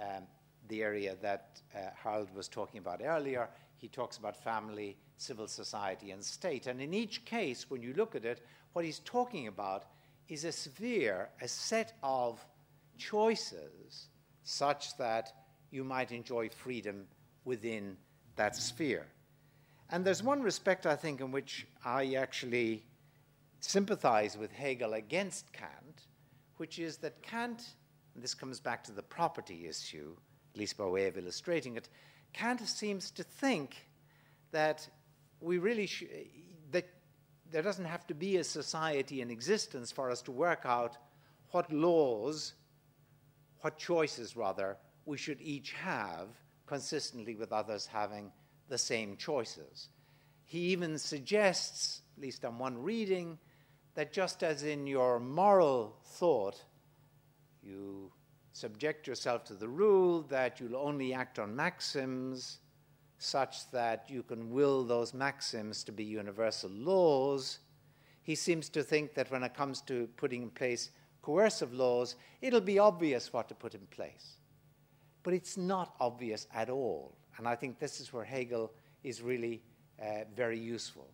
um, 0.01 0.25
the 0.69 0.83
area 0.83 1.17
that 1.23 1.61
uh, 1.75 1.91
Harold 2.03 2.35
was 2.35 2.49
talking 2.49 2.79
about 2.79 3.01
earlier. 3.03 3.49
He 3.77 3.88
talks 3.88 4.17
about 4.17 4.37
family, 4.37 4.97
civil 5.17 5.47
society, 5.47 6.11
and 6.11 6.23
state. 6.23 6.67
And 6.67 6.81
in 6.81 6.93
each 6.93 7.25
case, 7.25 7.71
when 7.71 7.81
you 7.81 7.95
look 7.95 8.17
at 8.17 8.25
it, 8.25 8.45
what 8.73 8.85
he's 8.85 8.99
talking 9.01 9.47
about 9.47 9.85
is 10.29 10.45
a 10.45 10.53
sphere, 10.53 11.31
a 11.41 11.49
set 11.49 11.95
of 12.03 12.45
choices 12.99 14.09
such 14.43 14.97
that 14.99 15.33
you 15.71 15.85
might 15.85 16.11
enjoy 16.11 16.49
freedom 16.49 17.07
within 17.49 17.97
that 18.37 18.55
sphere. 18.55 19.07
And 19.91 20.05
there's 20.05 20.23
one 20.23 20.43
respect, 20.43 20.87
I 20.87 20.95
think, 20.95 21.21
in 21.21 21.33
which 21.33 21.67
I 21.85 22.15
actually 22.15 22.85
sympathize 23.61 24.37
with 24.37 24.53
Hegel 24.53 24.93
against 24.93 25.53
Kant, 25.53 26.07
which 26.59 26.79
is 26.79 26.99
that 26.99 27.21
Kant, 27.23 27.63
and 28.15 28.23
this 28.23 28.35
comes 28.35 28.61
back 28.61 28.85
to 28.85 28.93
the 28.93 29.03
property 29.03 29.67
issue, 29.67 30.15
at 30.53 30.61
least 30.61 30.77
by 30.77 30.85
way 30.85 31.09
of 31.09 31.17
illustrating 31.17 31.77
it, 31.77 31.89
Kant 32.33 32.61
seems 32.69 33.11
to 33.13 33.23
think 33.25 33.77
that 34.53 34.87
we 35.41 35.59
really 35.59 35.87
sh- 35.87 36.05
that 36.71 36.87
there 37.51 37.63
doesn't 37.63 37.87
have 37.87 38.07
to 38.07 38.15
be 38.15 38.37
a 38.37 38.45
society 38.45 39.23
in 39.23 39.31
existence 39.31 39.91
for 39.91 40.11
us 40.11 40.21
to 40.23 40.33
work 40.33 40.63
out 40.65 40.99
what 41.51 41.73
laws, 41.73 42.55
what 43.63 43.79
choices 43.79 44.37
rather, 44.37 44.77
we 45.07 45.17
should 45.17 45.41
each 45.41 45.73
have 45.73 46.29
consistently 46.68 47.35
with 47.35 47.52
others 47.52 47.87
having 47.87 48.31
the 48.68 48.78
same 48.78 49.16
choices. 49.16 49.88
He 50.44 50.59
even 50.59 50.98
suggests, 50.98 52.02
at 52.16 52.22
least 52.22 52.44
on 52.44 52.59
one 52.59 52.81
reading, 52.83 53.38
that 53.94 54.12
just 54.12 54.42
as 54.42 54.62
in 54.62 54.87
your 54.87 55.18
moral 55.18 55.96
thought, 56.04 56.62
you 57.62 58.12
subject 58.52 59.07
yourself 59.07 59.44
to 59.44 59.54
the 59.54 59.68
rule 59.68 60.22
that 60.22 60.61
you'll 60.61 60.76
only 60.76 61.14
act 61.14 61.38
on 61.38 61.54
maxims 61.57 62.59
such 63.18 63.70
that 63.72 64.04
you 64.09 64.22
can 64.22 64.50
will 64.50 64.85
those 64.85 65.12
maxims 65.12 65.83
to 65.85 65.92
be 65.92 66.04
universal 66.04 66.70
laws. 66.70 67.59
He 68.22 68.35
seems 68.35 68.68
to 68.70 68.83
think 68.83 69.14
that 69.14 69.31
when 69.31 69.42
it 69.42 69.54
comes 69.54 69.81
to 69.83 70.09
putting 70.16 70.42
in 70.42 70.50
place 70.50 70.90
coercive 71.22 71.72
laws, 71.72 72.14
it'll 72.40 72.61
be 72.61 72.78
obvious 72.78 73.33
what 73.33 73.48
to 73.48 73.54
put 73.54 73.74
in 73.74 73.87
place. 73.90 74.38
But 75.29 75.35
it's 75.35 75.59
not 75.59 75.95
obvious 76.01 76.47
at 76.55 76.71
all. 76.71 77.14
And 77.37 77.47
I 77.47 77.55
think 77.55 77.79
this 77.79 78.01
is 78.01 78.14
where 78.14 78.25
Hegel 78.25 78.73
is 79.05 79.21
really 79.21 79.61
uh, 80.01 80.25
very 80.35 80.59
useful. 80.59 81.07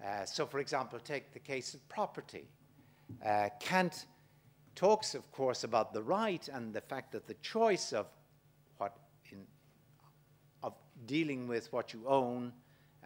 Uh, 0.00 0.24
so, 0.26 0.46
for 0.46 0.60
example, 0.60 1.00
take 1.00 1.32
the 1.32 1.40
case 1.40 1.74
of 1.74 1.88
property. 1.88 2.46
Uh, 3.26 3.48
Kant 3.58 4.06
talks, 4.76 5.16
of 5.16 5.28
course, 5.32 5.64
about 5.64 5.92
the 5.92 6.00
right 6.00 6.48
and 6.52 6.72
the 6.72 6.80
fact 6.80 7.10
that 7.10 7.26
the 7.26 7.34
choice 7.42 7.92
of 7.92 8.06
what 8.76 8.96
in, 9.32 9.44
of 10.62 10.74
dealing 11.06 11.48
with 11.48 11.72
what 11.72 11.92
you 11.92 12.04
own 12.06 12.52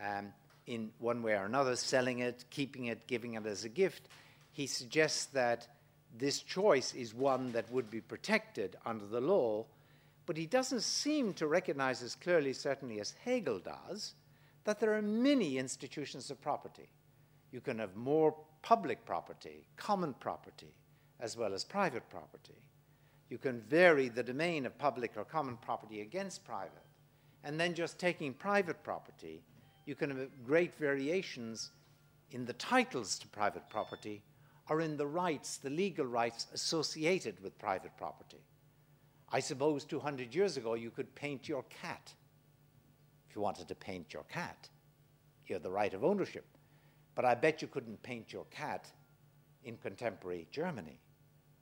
um, 0.06 0.34
in 0.66 0.90
one 0.98 1.22
way 1.22 1.32
or 1.32 1.46
another, 1.46 1.76
selling 1.76 2.18
it, 2.18 2.44
keeping 2.50 2.84
it, 2.88 3.06
giving 3.06 3.32
it 3.36 3.46
as 3.46 3.64
a 3.64 3.70
gift, 3.70 4.06
he 4.50 4.66
suggests 4.66 5.24
that 5.32 5.66
this 6.14 6.40
choice 6.42 6.92
is 6.92 7.14
one 7.14 7.52
that 7.52 7.72
would 7.72 7.90
be 7.90 8.02
protected 8.02 8.76
under 8.84 9.06
the 9.06 9.22
law, 9.22 9.64
but 10.32 10.38
he 10.38 10.46
doesn't 10.46 10.80
seem 10.80 11.34
to 11.34 11.46
recognize 11.46 12.02
as 12.02 12.14
clearly, 12.14 12.54
certainly 12.54 13.00
as 13.00 13.14
Hegel 13.22 13.58
does, 13.58 14.14
that 14.64 14.80
there 14.80 14.94
are 14.94 15.02
many 15.02 15.58
institutions 15.58 16.30
of 16.30 16.40
property. 16.40 16.88
You 17.50 17.60
can 17.60 17.78
have 17.78 17.94
more 17.96 18.34
public 18.62 19.04
property, 19.04 19.66
common 19.76 20.14
property, 20.14 20.72
as 21.20 21.36
well 21.36 21.52
as 21.52 21.64
private 21.64 22.08
property. 22.08 22.56
You 23.28 23.36
can 23.36 23.60
vary 23.60 24.08
the 24.08 24.22
domain 24.22 24.64
of 24.64 24.78
public 24.78 25.18
or 25.18 25.24
common 25.26 25.58
property 25.58 26.00
against 26.00 26.46
private 26.46 26.86
and 27.44 27.60
then 27.60 27.74
just 27.74 27.98
taking 27.98 28.32
private 28.32 28.82
property, 28.82 29.42
you 29.84 29.94
can 29.94 30.08
have 30.16 30.30
great 30.46 30.74
variations 30.76 31.72
in 32.30 32.46
the 32.46 32.54
titles 32.54 33.18
to 33.18 33.28
private 33.28 33.68
property 33.68 34.22
or 34.70 34.80
in 34.80 34.96
the 34.96 35.06
rights, 35.06 35.58
the 35.58 35.68
legal 35.68 36.06
rights 36.06 36.46
associated 36.54 37.38
with 37.42 37.58
private 37.58 37.94
property. 37.98 38.40
I 39.32 39.40
suppose 39.40 39.84
200 39.84 40.34
years 40.34 40.58
ago 40.58 40.74
you 40.74 40.90
could 40.90 41.14
paint 41.14 41.48
your 41.48 41.64
cat. 41.64 42.12
If 43.28 43.34
you 43.34 43.40
wanted 43.40 43.66
to 43.68 43.74
paint 43.74 44.12
your 44.12 44.24
cat, 44.24 44.68
you 45.46 45.54
had 45.54 45.62
the 45.62 45.70
right 45.70 45.92
of 45.94 46.04
ownership. 46.04 46.44
But 47.14 47.24
I 47.24 47.34
bet 47.34 47.62
you 47.62 47.68
couldn't 47.68 48.02
paint 48.02 48.32
your 48.32 48.44
cat 48.50 48.88
in 49.64 49.76
contemporary 49.78 50.46
Germany. 50.50 51.00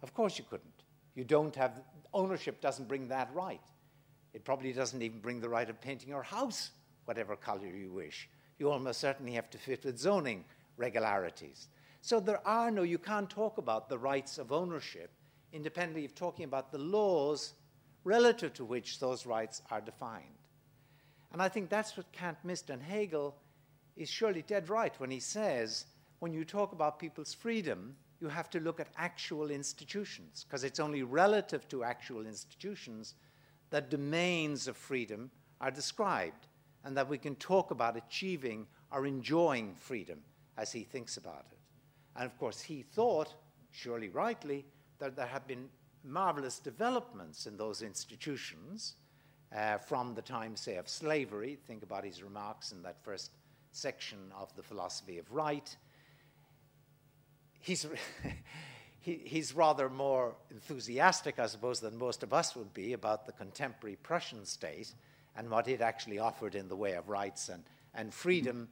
Of 0.03 0.13
course 0.15 0.37
you 0.37 0.45
couldn't. 0.49 0.83
You 1.15 1.25
don't 1.25 1.55
have, 1.55 1.81
ownership 2.13 2.61
doesn't 2.61 2.89
bring 2.89 3.09
that 3.09 3.31
right. 3.33 3.63
It 4.33 4.45
probably 4.45 4.73
doesn't 4.73 5.03
even 5.03 5.21
bring 5.21 5.41
the 5.41 5.49
right 5.49 5.69
of 5.69 5.81
painting 5.81 6.09
your 6.09 6.23
house 6.23 6.71
whatever 7.05 7.35
color 7.37 7.67
you 7.67 7.91
wish. 7.91 8.29
You 8.59 8.71
almost 8.71 9.01
certainly 9.01 9.33
have 9.33 9.51
to 9.51 9.59
fit 9.59 9.85
with 9.85 9.99
zoning 9.99 10.45
regularities. 10.77 11.69
So 12.03 12.21
there 12.21 12.47
are 12.47 12.71
no, 12.71 12.83
you 12.83 12.99
can't 12.99 13.29
talk 13.29 13.59
about 13.59 13.89
the 13.89 13.99
rights 13.99 14.39
of 14.39 14.53
ownership 14.53 15.11
independently 15.53 16.05
of 16.05 16.15
talking 16.15 16.45
about 16.45 16.71
the 16.71 16.79
laws 16.79 17.55
relative 18.05 18.53
to 18.55 18.65
which 18.65 18.99
those 18.99 19.27
rights 19.27 19.63
are 19.71 19.81
defined. 19.81 20.25
And 21.33 21.41
I 21.41 21.49
think 21.49 21.69
that's 21.69 21.97
what 21.97 22.13
Kant 22.13 22.39
missed. 22.45 22.71
And 22.71 22.83
Hegel 22.83 23.37
is 23.97 24.09
surely 24.09 24.43
dead 24.43 24.69
right 24.69 24.99
when 24.99 25.11
he 25.11 25.21
says, 25.21 25.87
when 26.19 26.33
you 26.33 26.45
talk 26.45 26.73
about 26.73 26.99
people's 26.99 27.35
freedom, 27.35 27.97
you 28.21 28.29
have 28.29 28.51
to 28.51 28.61
look 28.61 28.81
at 28.81 28.89
actual 28.99 29.51
institutions, 29.51 30.45
because 30.45 30.65
it's 30.65 30.81
only 30.81 31.03
relative 31.03 31.67
to 31.69 31.85
actual 31.85 32.27
institutions 32.27 33.15
that 33.71 33.91
domains 33.91 34.69
of 34.69 34.77
freedom 34.77 35.31
are 35.61 35.71
described, 35.71 36.47
and 36.85 36.97
that 36.97 37.09
we 37.09 37.17
can 37.17 37.37
talk 37.37 37.71
about 37.71 37.97
achieving 37.97 38.67
or 38.91 39.07
enjoying 39.07 39.75
freedom 39.75 40.19
as 40.59 40.73
he 40.73 40.83
thinks 40.83 41.17
about 41.17 41.47
it. 41.53 41.59
And 42.17 42.27
of 42.27 42.37
course, 42.39 42.61
he 42.61 42.83
thought, 42.83 43.35
surely 43.71 44.09
rightly, 44.09 44.67
that 44.99 45.17
there 45.17 45.27
have 45.27 45.47
been 45.47 45.69
marvelous 46.05 46.59
developments 46.59 47.47
in 47.47 47.57
those 47.57 47.83
institutions 47.83 48.95
uh, 49.55 49.79
from 49.79 50.15
the 50.15 50.23
time, 50.23 50.57
say, 50.57 50.77
of 50.77 50.89
slavery. 50.89 51.59
Think 51.67 51.83
about 51.83 52.05
his 52.05 52.23
remarks 52.23 52.73
in 52.73 52.83
that 52.83 53.03
first 53.03 53.33
section 53.73 54.19
of 54.39 54.55
the 54.57 54.63
philosophy 54.63 55.19
of 55.19 55.31
right. 55.31 55.77
He's, 57.61 57.87
he, 59.01 59.21
he's 59.25 59.55
rather 59.55 59.89
more 59.89 60.35
enthusiastic, 60.51 61.39
I 61.39 61.47
suppose, 61.47 61.81
than 61.81 61.97
most 61.97 62.23
of 62.23 62.33
us 62.33 62.57
would 62.57 62.73
be 62.73 62.93
about 62.93 63.27
the 63.27 63.33
contemporary 63.33 63.97
Prussian 63.97 64.45
state 64.45 64.95
and 65.37 65.51
what 65.51 65.69
it 65.69 65.81
actually 65.81 66.19
offered 66.19 66.55
in 66.55 66.69
the 66.69 66.77
way 66.77 66.93
of 66.93 67.09
rights 67.09 67.49
and, 67.49 67.63
and 67.95 68.13
freedom. 68.13 68.69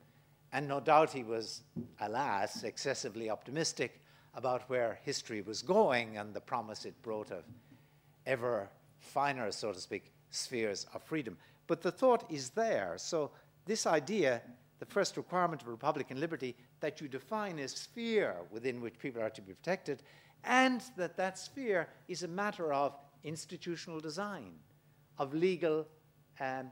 And 0.52 0.66
no 0.66 0.80
doubt 0.80 1.12
he 1.12 1.22
was, 1.22 1.62
alas, 2.00 2.64
excessively 2.64 3.30
optimistic 3.30 4.00
about 4.34 4.68
where 4.68 4.98
history 5.04 5.42
was 5.42 5.62
going 5.62 6.16
and 6.16 6.32
the 6.34 6.40
promise 6.40 6.84
it 6.84 7.00
brought 7.02 7.30
of 7.30 7.44
ever 8.26 8.68
finer, 9.00 9.50
so 9.50 9.72
to 9.72 9.80
speak, 9.80 10.12
spheres 10.30 10.86
of 10.94 11.02
freedom. 11.02 11.36
But 11.66 11.82
the 11.82 11.92
thought 11.92 12.24
is 12.30 12.50
there. 12.50 12.94
So, 12.96 13.30
this 13.66 13.86
idea, 13.86 14.40
the 14.78 14.86
first 14.86 15.16
requirement 15.16 15.62
of 15.62 15.68
Republican 15.68 16.20
liberty, 16.20 16.56
that 16.80 17.00
you 17.00 17.08
define 17.08 17.58
a 17.58 17.68
sphere 17.68 18.36
within 18.50 18.80
which 18.80 18.98
people 18.98 19.22
are 19.22 19.30
to 19.30 19.42
be 19.42 19.52
protected, 19.52 20.02
and 20.44 20.82
that 20.96 21.16
that 21.16 21.38
sphere 21.38 21.88
is 22.08 22.22
a 22.22 22.28
matter 22.28 22.72
of 22.72 22.96
institutional 23.24 24.00
design, 24.00 24.52
of 25.18 25.34
legal 25.34 25.86
um, 26.40 26.70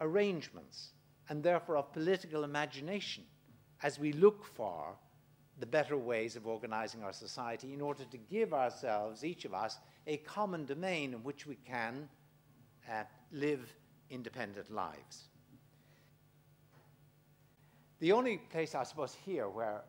arrangements, 0.00 0.90
and 1.28 1.42
therefore 1.42 1.76
of 1.76 1.92
political 1.92 2.44
imagination 2.44 3.24
as 3.82 3.98
we 3.98 4.12
look 4.12 4.44
for 4.44 4.96
the 5.58 5.66
better 5.66 5.96
ways 5.96 6.36
of 6.36 6.46
organizing 6.46 7.02
our 7.02 7.12
society 7.12 7.72
in 7.72 7.80
order 7.80 8.04
to 8.04 8.18
give 8.18 8.52
ourselves, 8.52 9.24
each 9.24 9.44
of 9.44 9.54
us, 9.54 9.78
a 10.06 10.16
common 10.18 10.64
domain 10.64 11.14
in 11.14 11.22
which 11.22 11.46
we 11.46 11.56
can 11.56 12.08
uh, 12.90 13.04
live 13.32 13.72
independent 14.10 14.70
lives. 14.70 15.24
The 18.00 18.12
only 18.12 18.38
place, 18.38 18.74
I 18.74 18.82
suppose, 18.82 19.16
here 19.24 19.48
where 19.48 19.82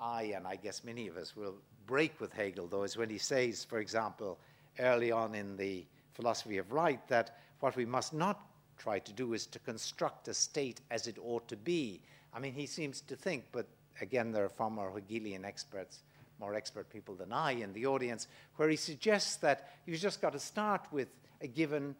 I, 0.00 0.22
and 0.34 0.46
I 0.46 0.56
guess 0.56 0.82
many 0.82 1.06
of 1.08 1.16
us, 1.16 1.36
will 1.36 1.56
break 1.86 2.20
with 2.20 2.32
Hegel, 2.32 2.66
though, 2.66 2.82
is 2.82 2.96
when 2.96 3.10
he 3.10 3.18
says, 3.18 3.64
for 3.64 3.78
example, 3.78 4.38
early 4.80 5.12
on 5.12 5.34
in 5.34 5.56
the 5.56 5.84
philosophy 6.14 6.58
of 6.58 6.72
right, 6.72 7.06
that 7.08 7.38
what 7.60 7.76
we 7.76 7.84
must 7.84 8.12
not 8.12 8.40
try 8.78 8.98
to 8.98 9.12
do 9.12 9.34
is 9.34 9.46
to 9.46 9.58
construct 9.58 10.28
a 10.28 10.34
state 10.34 10.80
as 10.90 11.06
it 11.06 11.16
ought 11.22 11.46
to 11.48 11.56
be. 11.56 12.00
I 12.32 12.40
mean, 12.40 12.54
he 12.54 12.66
seems 12.66 13.00
to 13.02 13.14
think, 13.14 13.44
but 13.52 13.68
again, 14.00 14.32
there 14.32 14.44
are 14.44 14.48
far 14.48 14.70
more 14.70 14.92
Hegelian 14.92 15.44
experts, 15.44 16.02
more 16.40 16.54
expert 16.54 16.90
people 16.90 17.14
than 17.14 17.32
I 17.32 17.52
in 17.52 17.72
the 17.72 17.86
audience, 17.86 18.28
where 18.56 18.68
he 18.68 18.76
suggests 18.76 19.36
that 19.36 19.70
you've 19.86 20.00
just 20.00 20.20
got 20.20 20.32
to 20.32 20.38
start 20.38 20.86
with 20.90 21.08
a 21.40 21.46
given 21.46 21.94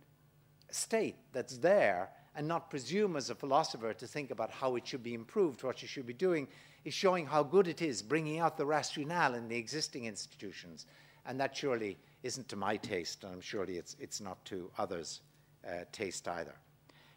state 0.70 1.16
that's 1.32 1.58
there 1.58 2.10
and 2.36 2.48
not 2.48 2.70
presume 2.70 3.16
as 3.16 3.30
a 3.30 3.34
philosopher 3.34 3.92
to 3.92 4.06
think 4.06 4.30
about 4.30 4.50
how 4.50 4.74
it 4.76 4.86
should 4.86 5.02
be 5.02 5.14
improved. 5.14 5.62
What 5.62 5.82
you 5.82 5.88
should 5.88 6.06
be 6.06 6.12
doing 6.12 6.48
is 6.84 6.92
showing 6.92 7.26
how 7.26 7.42
good 7.42 7.68
it 7.68 7.80
is, 7.80 8.02
bringing 8.02 8.40
out 8.40 8.56
the 8.56 8.66
rationale 8.66 9.34
in 9.34 9.48
the 9.48 9.56
existing 9.56 10.06
institutions. 10.06 10.86
And 11.26 11.40
that 11.40 11.56
surely 11.56 11.96
isn't 12.22 12.48
to 12.48 12.56
my 12.56 12.76
taste, 12.76 13.24
and 13.24 13.32
I'm 13.32 13.40
surely 13.40 13.76
it's, 13.76 13.96
it's 14.00 14.20
not 14.20 14.44
to 14.46 14.70
others' 14.78 15.20
uh, 15.66 15.84
taste 15.92 16.26
either. 16.28 16.54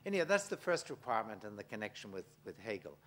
Anyhow, 0.06 0.26
that's 0.26 0.48
the 0.48 0.56
first 0.56 0.90
requirement 0.90 1.44
and 1.44 1.58
the 1.58 1.64
connection 1.64 2.12
with, 2.12 2.26
with 2.46 2.58
Hegel. 2.60 2.98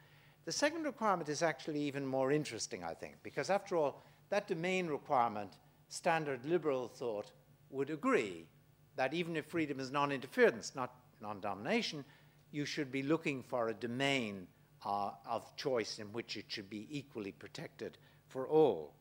The 0.50 0.56
second 0.56 0.82
requirement 0.82 1.28
is 1.28 1.44
actually 1.44 1.80
even 1.82 2.04
more 2.04 2.32
interesting, 2.32 2.82
I 2.82 2.92
think, 2.92 3.22
because 3.22 3.50
after 3.50 3.76
all, 3.76 4.02
that 4.30 4.48
domain 4.48 4.88
requirement, 4.88 5.52
standard 5.88 6.44
liberal 6.44 6.88
thought 6.88 7.30
would 7.70 7.88
agree 7.88 8.48
that 8.96 9.14
even 9.14 9.36
if 9.36 9.46
freedom 9.46 9.78
is 9.78 9.92
non 9.92 10.10
interference, 10.10 10.74
not 10.74 10.92
non 11.20 11.38
domination, 11.38 12.04
you 12.50 12.64
should 12.64 12.90
be 12.90 13.04
looking 13.04 13.44
for 13.44 13.68
a 13.68 13.74
domain 13.74 14.48
uh, 14.84 15.12
of 15.24 15.54
choice 15.54 16.00
in 16.00 16.12
which 16.12 16.36
it 16.36 16.46
should 16.48 16.68
be 16.68 16.88
equally 16.90 17.30
protected 17.30 17.96
for 18.26 18.48
all. 18.48 18.94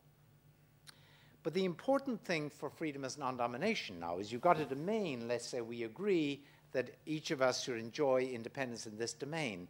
But 1.42 1.52
the 1.52 1.64
important 1.64 2.24
thing 2.24 2.48
for 2.48 2.70
freedom 2.70 3.04
as 3.04 3.18
non 3.18 3.36
domination 3.36 3.98
now 3.98 4.18
is 4.18 4.30
you've 4.30 4.40
got 4.40 4.60
a 4.60 4.64
domain, 4.64 5.26
let's 5.26 5.48
say 5.48 5.60
we 5.62 5.82
agree 5.82 6.44
that 6.70 6.90
each 7.06 7.32
of 7.32 7.42
us 7.42 7.64
should 7.64 7.78
enjoy 7.78 8.22
independence 8.22 8.86
in 8.86 8.96
this 8.96 9.14
domain. 9.14 9.66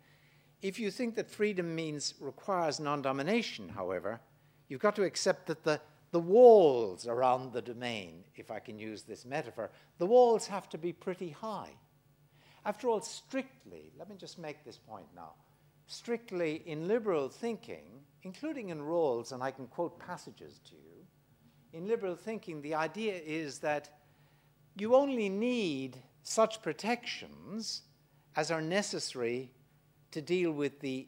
If 0.62 0.78
you 0.78 0.90
think 0.90 1.14
that 1.14 1.30
freedom 1.30 1.74
means 1.74 2.14
requires 2.20 2.80
non 2.80 3.02
domination, 3.02 3.68
however, 3.68 4.20
you've 4.68 4.80
got 4.80 4.96
to 4.96 5.04
accept 5.04 5.46
that 5.46 5.64
the, 5.64 5.80
the 6.12 6.20
walls 6.20 7.06
around 7.06 7.52
the 7.52 7.62
domain, 7.62 8.24
if 8.34 8.50
I 8.50 8.58
can 8.58 8.78
use 8.78 9.02
this 9.02 9.24
metaphor, 9.24 9.70
the 9.98 10.06
walls 10.06 10.46
have 10.46 10.68
to 10.70 10.78
be 10.78 10.92
pretty 10.92 11.30
high. 11.30 11.70
After 12.64 12.88
all, 12.88 13.00
strictly, 13.00 13.90
let 13.98 14.10
me 14.10 14.16
just 14.16 14.38
make 14.38 14.64
this 14.64 14.76
point 14.76 15.06
now. 15.14 15.32
Strictly 15.86 16.62
in 16.66 16.86
liberal 16.86 17.28
thinking, 17.28 18.02
including 18.22 18.68
in 18.68 18.80
Rawls, 18.80 19.32
and 19.32 19.42
I 19.42 19.50
can 19.50 19.66
quote 19.66 19.98
passages 19.98 20.60
to 20.68 20.74
you, 20.74 21.06
in 21.72 21.88
liberal 21.88 22.16
thinking, 22.16 22.60
the 22.60 22.74
idea 22.74 23.14
is 23.14 23.60
that 23.60 23.88
you 24.76 24.94
only 24.94 25.28
need 25.28 25.96
such 26.22 26.62
protections 26.62 27.82
as 28.36 28.50
are 28.50 28.60
necessary 28.60 29.50
to 30.12 30.20
deal 30.20 30.52
with 30.52 30.80
the, 30.80 31.06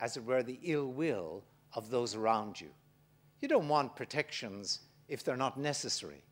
as 0.00 0.16
it 0.16 0.24
were, 0.24 0.42
the 0.42 0.58
ill 0.62 0.86
will 0.86 1.44
of 1.74 1.90
those 1.90 2.14
around 2.14 2.60
you. 2.60 2.68
You 3.40 3.48
don't 3.48 3.68
want 3.68 3.96
protections 3.96 4.80
if 5.08 5.22
they're 5.22 5.36
not 5.36 5.58
necessary. 5.58 6.24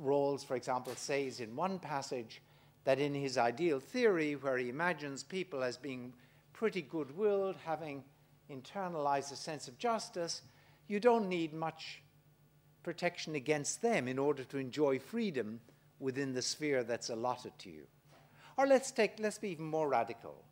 Rawls, 0.00 0.44
for 0.44 0.56
example, 0.56 0.94
says 0.96 1.40
in 1.40 1.54
one 1.54 1.78
passage 1.78 2.42
that 2.84 2.98
in 2.98 3.14
his 3.14 3.38
ideal 3.38 3.80
theory, 3.80 4.34
where 4.34 4.58
he 4.58 4.68
imagines 4.68 5.22
people 5.22 5.62
as 5.62 5.76
being 5.76 6.12
pretty 6.52 6.82
good 6.82 7.16
willed, 7.16 7.56
having 7.64 8.02
internalized 8.50 9.32
a 9.32 9.36
sense 9.36 9.68
of 9.68 9.78
justice, 9.78 10.42
you 10.88 11.00
don't 11.00 11.28
need 11.28 11.52
much 11.52 12.02
protection 12.82 13.34
against 13.34 13.82
them 13.82 14.08
in 14.08 14.18
order 14.18 14.44
to 14.44 14.58
enjoy 14.58 14.98
freedom 14.98 15.60
within 16.00 16.32
the 16.34 16.42
sphere 16.42 16.82
that's 16.82 17.10
allotted 17.10 17.56
to 17.58 17.70
you. 17.70 17.86
Or 18.56 18.66
let's 18.66 18.90
take, 18.90 19.18
let's 19.18 19.38
be 19.38 19.50
even 19.50 19.66
more 19.66 19.88
radical. 19.88 20.44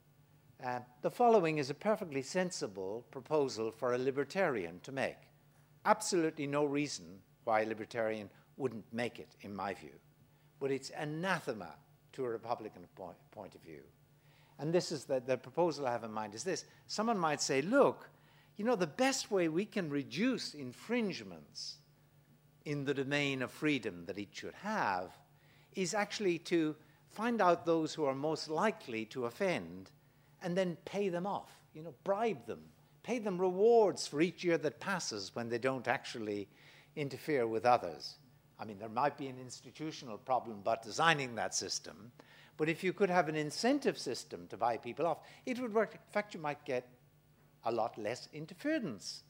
Uh, 0.64 0.80
the 1.00 1.10
following 1.10 1.56
is 1.56 1.70
a 1.70 1.74
perfectly 1.74 2.20
sensible 2.20 3.06
proposal 3.10 3.70
for 3.70 3.94
a 3.94 3.98
libertarian 3.98 4.78
to 4.80 4.92
make. 4.92 5.16
Absolutely 5.86 6.46
no 6.46 6.66
reason 6.66 7.06
why 7.44 7.62
a 7.62 7.66
libertarian 7.66 8.28
wouldn't 8.58 8.84
make 8.92 9.18
it, 9.18 9.36
in 9.40 9.56
my 9.56 9.72
view. 9.72 9.94
But 10.58 10.70
it's 10.70 10.90
anathema 10.98 11.74
to 12.12 12.24
a 12.26 12.28
Republican 12.28 12.86
point, 12.94 13.16
point 13.30 13.54
of 13.54 13.62
view. 13.62 13.80
And 14.58 14.70
this 14.70 14.92
is 14.92 15.04
the, 15.04 15.22
the 15.24 15.38
proposal 15.38 15.86
I 15.86 15.92
have 15.92 16.04
in 16.04 16.12
mind 16.12 16.34
is 16.34 16.44
this. 16.44 16.66
Someone 16.86 17.18
might 17.18 17.40
say, 17.40 17.62
look, 17.62 18.10
you 18.58 18.64
know, 18.66 18.76
the 18.76 18.86
best 18.86 19.30
way 19.30 19.48
we 19.48 19.64
can 19.64 19.88
reduce 19.88 20.52
infringements 20.52 21.76
in 22.66 22.84
the 22.84 22.92
domain 22.92 23.40
of 23.40 23.50
freedom 23.50 24.04
that 24.04 24.18
each 24.18 24.40
should 24.40 24.54
have 24.62 25.16
is 25.74 25.94
actually 25.94 26.36
to 26.38 26.76
find 27.08 27.40
out 27.40 27.64
those 27.64 27.94
who 27.94 28.04
are 28.04 28.14
most 28.14 28.50
likely 28.50 29.06
to 29.06 29.24
offend 29.24 29.90
and 30.42 30.56
then 30.56 30.76
pay 30.84 31.08
them 31.08 31.26
off, 31.26 31.50
you 31.74 31.82
know, 31.82 31.94
bribe 32.04 32.46
them, 32.46 32.60
pay 33.02 33.18
them 33.18 33.40
rewards 33.40 34.06
for 34.06 34.20
each 34.20 34.44
year 34.44 34.58
that 34.58 34.80
passes 34.80 35.34
when 35.34 35.48
they 35.48 35.58
don't 35.58 35.88
actually 35.88 36.48
interfere 36.96 37.46
with 37.46 37.64
others. 37.64 38.16
I 38.58 38.64
mean, 38.64 38.78
there 38.78 38.88
might 38.88 39.16
be 39.16 39.28
an 39.28 39.38
institutional 39.38 40.18
problem 40.18 40.58
about 40.58 40.82
designing 40.82 41.34
that 41.34 41.54
system, 41.54 42.12
but 42.56 42.68
if 42.68 42.84
you 42.84 42.92
could 42.92 43.08
have 43.08 43.28
an 43.28 43.36
incentive 43.36 43.98
system 43.98 44.46
to 44.48 44.56
buy 44.56 44.76
people 44.76 45.06
off, 45.06 45.18
it 45.46 45.58
would 45.58 45.72
work. 45.72 45.94
In 45.94 46.12
fact, 46.12 46.34
you 46.34 46.40
might 46.40 46.64
get 46.66 46.86
a 47.64 47.72
lot 47.72 47.96
less 47.96 48.28
interference 48.32 49.22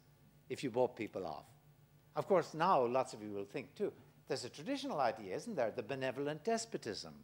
if 0.48 0.64
you 0.64 0.70
bought 0.70 0.96
people 0.96 1.26
off. 1.26 1.46
Of 2.16 2.26
course, 2.26 2.54
now 2.54 2.84
lots 2.84 3.12
of 3.12 3.22
you 3.22 3.30
will 3.30 3.44
think 3.44 3.74
too, 3.76 3.92
there's 4.26 4.44
a 4.44 4.48
traditional 4.48 5.00
idea, 5.00 5.34
isn't 5.36 5.56
there? 5.56 5.70
The 5.70 5.82
benevolent 5.82 6.44
despotism. 6.44 7.14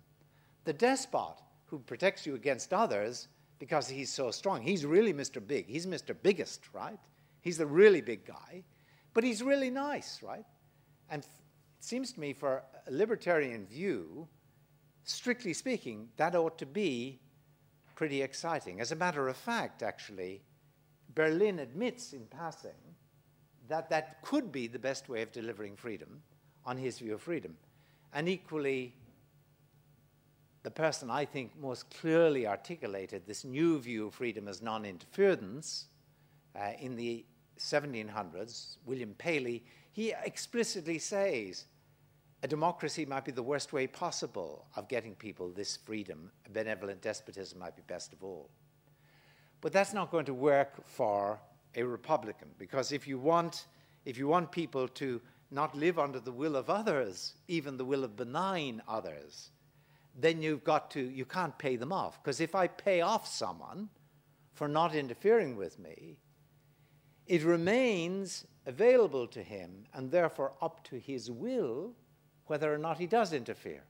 The 0.65 0.73
despot 0.73 1.41
who 1.67 1.79
protects 1.81 2.27
you 2.27 2.35
against 2.35 2.73
others 2.73 3.29
because 3.59 3.89
he's 3.89 4.13
so 4.13 4.31
strong. 4.31 4.63
He's 4.63 4.85
really 4.85 5.13
Mr. 5.13 5.45
Big. 5.45 5.67
He's 5.67 5.87
Mr. 5.87 6.15
Biggest, 6.21 6.63
right? 6.73 6.99
He's 7.41 7.59
the 7.59 7.67
really 7.67 8.01
big 8.01 8.27
guy, 8.27 8.65
but 9.15 9.25
he's 9.25 9.43
really 9.43 9.71
nice, 9.71 10.23
right? 10.23 10.45
And 11.11 11.23
it 11.23 11.29
seems 11.81 12.13
to 12.13 12.21
me, 12.21 12.33
for 12.33 12.63
a 12.87 12.91
libertarian 12.91 13.67
view, 13.67 14.29
strictly 15.05 15.53
speaking, 15.53 16.09
that 16.17 16.35
ought 16.35 16.59
to 16.59 16.67
be 16.67 17.21
pretty 17.95 18.23
exciting. 18.23 18.81
As 18.81 18.93
a 18.93 18.97
matter 18.97 19.29
of 19.29 19.37
fact, 19.37 19.83
actually, 19.83 20.43
Berlin 21.15 21.61
admits 21.61 22.13
in 22.13 22.27
passing 22.27 22.97
that 23.69 23.89
that 23.91 24.23
could 24.23 24.53
be 24.53 24.67
the 24.67 24.79
best 24.79 25.09
way 25.09 25.23
of 25.23 25.33
delivering 25.33 25.77
freedom 25.77 26.23
on 26.65 26.77
his 26.77 26.99
view 26.99 27.15
of 27.15 27.23
freedom. 27.23 27.57
And 28.13 28.29
equally, 28.29 28.95
the 30.67 30.71
person 30.73 31.13
I 31.13 31.25
think 31.25 31.53
most 31.61 31.89
clearly 31.91 32.45
articulated 32.45 33.23
this 33.25 33.45
new 33.45 33.79
view 33.79 34.09
of 34.09 34.15
freedom 34.15 34.49
as 34.49 34.61
non 34.61 34.85
interference 34.85 35.87
uh, 36.57 36.73
in 36.81 36.97
the 36.97 37.25
1700s, 37.57 38.79
William 38.85 39.15
Paley, 39.17 39.63
he 39.93 40.13
explicitly 40.25 40.99
says 40.99 41.67
a 42.43 42.49
democracy 42.49 43.07
might 43.07 43.25
be 43.25 43.31
the 43.31 43.45
worst 43.45 43.73
way 43.73 43.87
possible 43.87 44.67
of 44.75 44.89
getting 44.89 45.15
people 45.15 45.51
this 45.51 45.77
freedom. 45.77 46.33
A 46.47 46.51
benevolent 46.51 47.01
despotism 47.01 47.61
might 47.61 47.77
be 47.77 47.83
best 47.87 48.13
of 48.13 48.25
all. 48.25 48.51
But 49.61 49.73
that's 49.73 49.95
not 49.95 50.11
going 50.11 50.27
to 50.27 50.35
work 50.35 50.85
for 50.85 51.39
a 51.77 51.85
Republican 51.85 52.49
because 52.59 52.91
if 52.91 53.07
you 53.07 53.21
want, 53.21 53.67
if 54.05 54.19
you 54.19 54.27
want 54.27 54.51
people 54.51 54.89
to 54.89 55.21
not 55.53 55.77
live 55.77 56.01
under 56.01 56.19
the 56.19 56.33
will 56.33 56.57
of 56.57 56.69
others, 56.69 57.35
even 57.47 57.77
the 57.77 57.85
will 57.85 58.03
of 58.03 58.17
benign 58.17 58.83
others, 58.89 59.51
then 60.19 60.41
you've 60.41 60.65
got 60.65 60.91
to, 60.93 61.01
you 61.01 61.25
can't 61.25 61.57
pay 61.59 61.77
them 61.77 61.93
off. 61.93 62.23
Because 62.23 62.41
if 62.41 62.55
I 62.55 62.67
pay 62.67 63.03
off 63.03 63.29
someone 63.29 63.91
for 64.55 64.67
not 64.67 64.95
interfering 64.95 65.57
with 65.57 65.79
me, 65.79 66.17
it 67.27 67.43
remains 67.45 68.47
available 68.65 69.27
to 69.29 69.43
him 69.43 69.85
and 69.93 70.11
therefore 70.11 70.55
up 70.63 70.83
to 70.85 70.99
his 70.99 71.31
will 71.31 71.93
whether 72.47 72.73
or 72.73 72.79
not 72.79 72.99
he 72.99 73.07
does 73.07 73.33
interfere. 73.33 73.83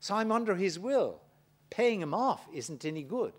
So 0.00 0.14
I'm 0.14 0.32
under 0.32 0.54
his 0.54 0.78
will. 0.78 1.20
Paying 1.70 2.02
him 2.02 2.12
off 2.12 2.46
isn't 2.52 2.84
any 2.84 3.02
good. 3.02 3.32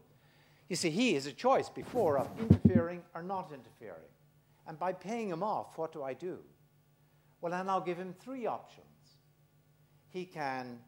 You 0.69 0.75
see, 0.75 0.89
he 0.89 1.13
has 1.13 1.25
a 1.25 1.33
choice 1.33 1.69
before 1.69 2.17
of 2.17 2.29
interfering 2.39 3.03
or 3.13 3.21
not 3.21 3.51
interfering. 3.53 4.09
And 4.65 4.79
by 4.79 4.93
paying 4.93 5.29
him 5.29 5.43
off, 5.43 5.77
what 5.77 5.91
do 5.91 6.01
I 6.01 6.13
do? 6.13 6.39
Well, 7.41 7.53
I 7.53 7.61
now 7.63 7.81
give 7.81 7.97
him 7.97 8.15
three 8.19 8.45
options. 8.45 8.87
He 10.09 10.25
can 10.25 10.79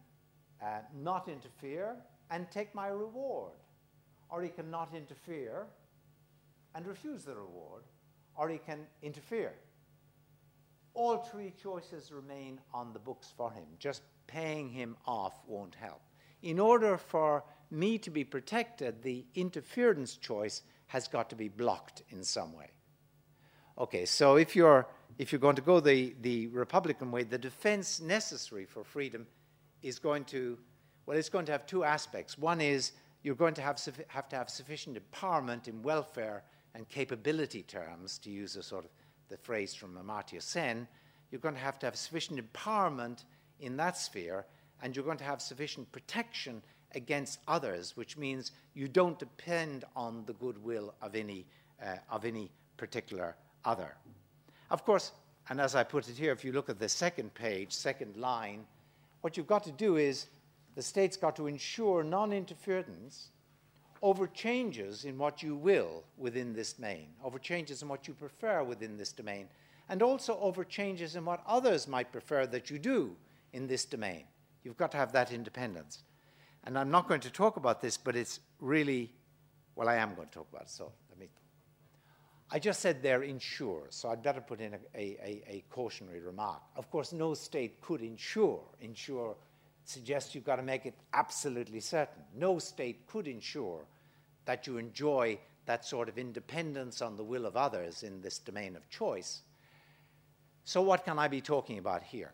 uh, 0.61 0.79
not 1.01 1.27
interfere 1.27 1.95
and 2.31 2.49
take 2.51 2.73
my 2.73 2.87
reward, 2.87 3.53
or 4.29 4.41
he 4.41 4.49
can 4.49 4.71
not 4.71 4.93
interfere 4.95 5.67
and 6.73 6.85
refuse 6.87 7.23
the 7.23 7.35
reward, 7.35 7.83
or 8.35 8.49
he 8.49 8.57
can 8.57 8.79
interfere. 9.01 9.53
All 10.93 11.17
three 11.17 11.53
choices 11.61 12.11
remain 12.11 12.59
on 12.73 12.93
the 12.93 12.99
books 12.99 13.33
for 13.35 13.51
him. 13.51 13.65
Just 13.79 14.01
paying 14.27 14.69
him 14.69 14.95
off 15.05 15.39
won't 15.47 15.75
help. 15.75 16.01
In 16.41 16.59
order 16.59 16.97
for 16.97 17.43
me 17.71 17.97
to 17.97 18.09
be 18.09 18.23
protected, 18.23 19.01
the 19.01 19.25
interference 19.35 20.15
choice 20.15 20.61
has 20.87 21.07
got 21.07 21.29
to 21.29 21.35
be 21.35 21.47
blocked 21.47 22.03
in 22.09 22.23
some 22.23 22.53
way. 22.53 22.71
Okay, 23.77 24.05
so 24.05 24.37
if 24.37 24.55
you're, 24.55 24.87
if 25.17 25.31
you're 25.31 25.39
going 25.39 25.55
to 25.55 25.61
go 25.61 25.79
the, 25.79 26.15
the 26.21 26.47
Republican 26.47 27.11
way, 27.11 27.23
the 27.23 27.37
defense 27.37 27.99
necessary 27.99 28.65
for 28.65 28.83
freedom 28.83 29.27
is 29.85 29.99
going 29.99 30.25
to, 30.25 30.57
well, 31.05 31.15
it's 31.15 31.29
going 31.29 31.45
to 31.45 31.51
have 31.51 31.65
two 31.67 31.83
aspects. 31.83 32.37
One 32.37 32.59
is 32.59 32.93
you're 33.23 33.35
going 33.35 33.53
to 33.53 33.61
have, 33.61 33.79
have 34.07 34.27
to 34.29 34.35
have 34.35 34.49
sufficient 34.49 34.97
empowerment 34.99 35.67
in 35.67 35.81
welfare 35.83 36.43
and 36.73 36.89
capability 36.89 37.61
terms, 37.61 38.17
to 38.19 38.29
use 38.29 38.55
a 38.55 38.63
sort 38.63 38.83
of 38.83 38.91
the 39.29 39.37
phrase 39.37 39.73
from 39.73 39.95
Amartya 39.95 40.41
Sen, 40.41 40.87
you're 41.31 41.39
going 41.39 41.55
to 41.55 41.61
have 41.61 41.79
to 41.79 41.85
have 41.85 41.95
sufficient 41.95 42.39
empowerment 42.39 43.23
in 43.59 43.77
that 43.77 43.97
sphere, 43.97 44.45
and 44.81 44.95
you're 44.95 45.05
going 45.05 45.17
to 45.17 45.23
have 45.23 45.41
sufficient 45.41 45.91
protection 45.91 46.61
against 46.93 47.39
others, 47.47 47.95
which 47.95 48.17
means 48.17 48.51
you 48.73 48.87
don't 48.87 49.17
depend 49.19 49.85
on 49.95 50.23
the 50.25 50.33
goodwill 50.33 50.93
of 51.01 51.15
any, 51.15 51.45
uh, 51.83 51.95
of 52.09 52.25
any 52.25 52.51
particular 52.77 53.35
other. 53.63 53.95
Of 54.69 54.83
course, 54.83 55.11
and 55.49 55.61
as 55.61 55.75
I 55.75 55.83
put 55.83 56.09
it 56.09 56.17
here, 56.17 56.31
if 56.31 56.43
you 56.43 56.51
look 56.51 56.69
at 56.69 56.79
the 56.79 56.89
second 56.89 57.33
page, 57.33 57.71
second 57.71 58.17
line, 58.17 58.65
what 59.25 59.37
you've 59.37 59.47
got 59.47 59.63
to 59.63 59.71
do 59.71 59.97
is 59.97 60.27
the 60.75 60.83
state's 60.83 61.17
got 61.17 61.35
to 61.35 61.47
ensure 61.47 62.03
non 62.03 62.31
interference 62.31 63.29
over 64.03 64.27
changes 64.27 65.03
in 65.03 65.17
what 65.17 65.41
you 65.41 65.55
will 65.55 66.03
within 66.15 66.53
this 66.53 66.73
domain, 66.73 67.07
over 67.23 67.39
changes 67.39 67.81
in 67.81 67.87
what 67.87 68.07
you 68.07 68.13
prefer 68.13 68.63
within 68.63 68.97
this 68.97 69.11
domain, 69.11 69.47
and 69.89 70.03
also 70.03 70.37
over 70.39 70.63
changes 70.63 71.15
in 71.15 71.25
what 71.25 71.41
others 71.47 71.87
might 71.87 72.11
prefer 72.11 72.45
that 72.45 72.69
you 72.69 72.77
do 72.77 73.15
in 73.53 73.65
this 73.65 73.83
domain. 73.83 74.25
You've 74.63 74.77
got 74.77 74.91
to 74.91 74.97
have 74.97 75.11
that 75.13 75.31
independence. 75.31 76.03
And 76.63 76.77
I'm 76.77 76.91
not 76.91 77.07
going 77.07 77.21
to 77.21 77.31
talk 77.31 77.57
about 77.57 77.81
this, 77.81 77.97
but 77.97 78.15
it's 78.15 78.41
really, 78.59 79.11
well, 79.75 79.89
I 79.89 79.95
am 79.95 80.13
going 80.13 80.27
to 80.27 80.33
talk 80.35 80.47
about 80.51 80.65
it, 80.65 80.69
so 80.69 80.91
let 81.09 81.17
me. 81.17 81.29
I 82.51 82.59
just 82.59 82.79
said 82.79 83.01
they're 83.01 83.23
insured, 83.23 83.93
so 83.93 84.09
I'd 84.09 84.21
better 84.21 84.41
put 84.41 84.61
in 84.61 84.75
a, 84.75 84.77
a, 84.95 85.43
a, 85.47 85.63
cautionary 85.69 86.19
remark. 86.19 86.61
Of 86.75 86.91
course, 86.91 87.11
no 87.11 87.33
state 87.33 87.81
could 87.81 88.01
insure. 88.01 88.61
Insure 88.81 89.35
suggests 89.83 90.35
you've 90.35 90.45
got 90.45 90.57
to 90.57 90.63
make 90.63 90.85
it 90.85 90.93
absolutely 91.13 91.79
certain. 91.79 92.23
No 92.35 92.59
state 92.59 93.07
could 93.07 93.27
insure 93.27 93.85
that 94.45 94.67
you 94.67 94.77
enjoy 94.77 95.39
that 95.65 95.85
sort 95.85 96.07
of 96.07 96.19
independence 96.19 97.01
on 97.01 97.17
the 97.17 97.23
will 97.23 97.47
of 97.47 97.57
others 97.57 98.03
in 98.03 98.21
this 98.21 98.37
domain 98.37 98.75
of 98.75 98.87
choice. 98.89 99.41
So, 100.63 100.81
what 100.81 101.03
can 101.03 101.17
I 101.17 101.27
be 101.27 101.41
talking 101.41 101.79
about 101.79 102.03
here? 102.03 102.33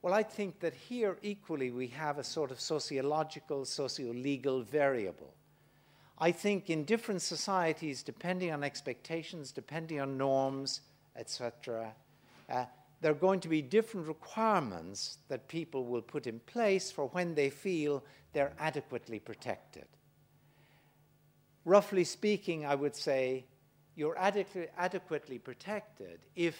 Well, 0.00 0.14
I 0.14 0.22
think 0.22 0.60
that 0.60 0.74
here 0.74 1.18
equally 1.22 1.70
we 1.70 1.86
have 1.88 2.18
a 2.18 2.24
sort 2.24 2.50
of 2.50 2.60
sociological, 2.60 3.64
socio 3.64 4.12
legal 4.12 4.62
variable. 4.62 5.34
I 6.18 6.30
think 6.30 6.70
in 6.70 6.84
different 6.84 7.22
societies, 7.22 8.02
depending 8.02 8.52
on 8.52 8.62
expectations, 8.62 9.50
depending 9.50 10.00
on 10.00 10.16
norms, 10.16 10.80
etc., 11.16 11.92
uh, 12.48 12.64
there 13.00 13.12
are 13.12 13.16
going 13.16 13.40
to 13.40 13.48
be 13.48 13.60
different 13.60 14.06
requirements 14.06 15.18
that 15.28 15.48
people 15.48 15.84
will 15.84 16.00
put 16.00 16.26
in 16.26 16.38
place 16.40 16.90
for 16.90 17.08
when 17.08 17.34
they 17.34 17.50
feel 17.50 18.02
they're 18.32 18.54
adequately 18.58 19.18
protected. 19.18 19.86
Roughly 21.64 22.04
speaking, 22.04 22.64
I 22.64 22.74
would 22.74 22.94
say 22.94 23.44
you're 23.96 24.16
adequately, 24.16 24.70
adequately 24.78 25.38
protected 25.38 26.20
if, 26.34 26.56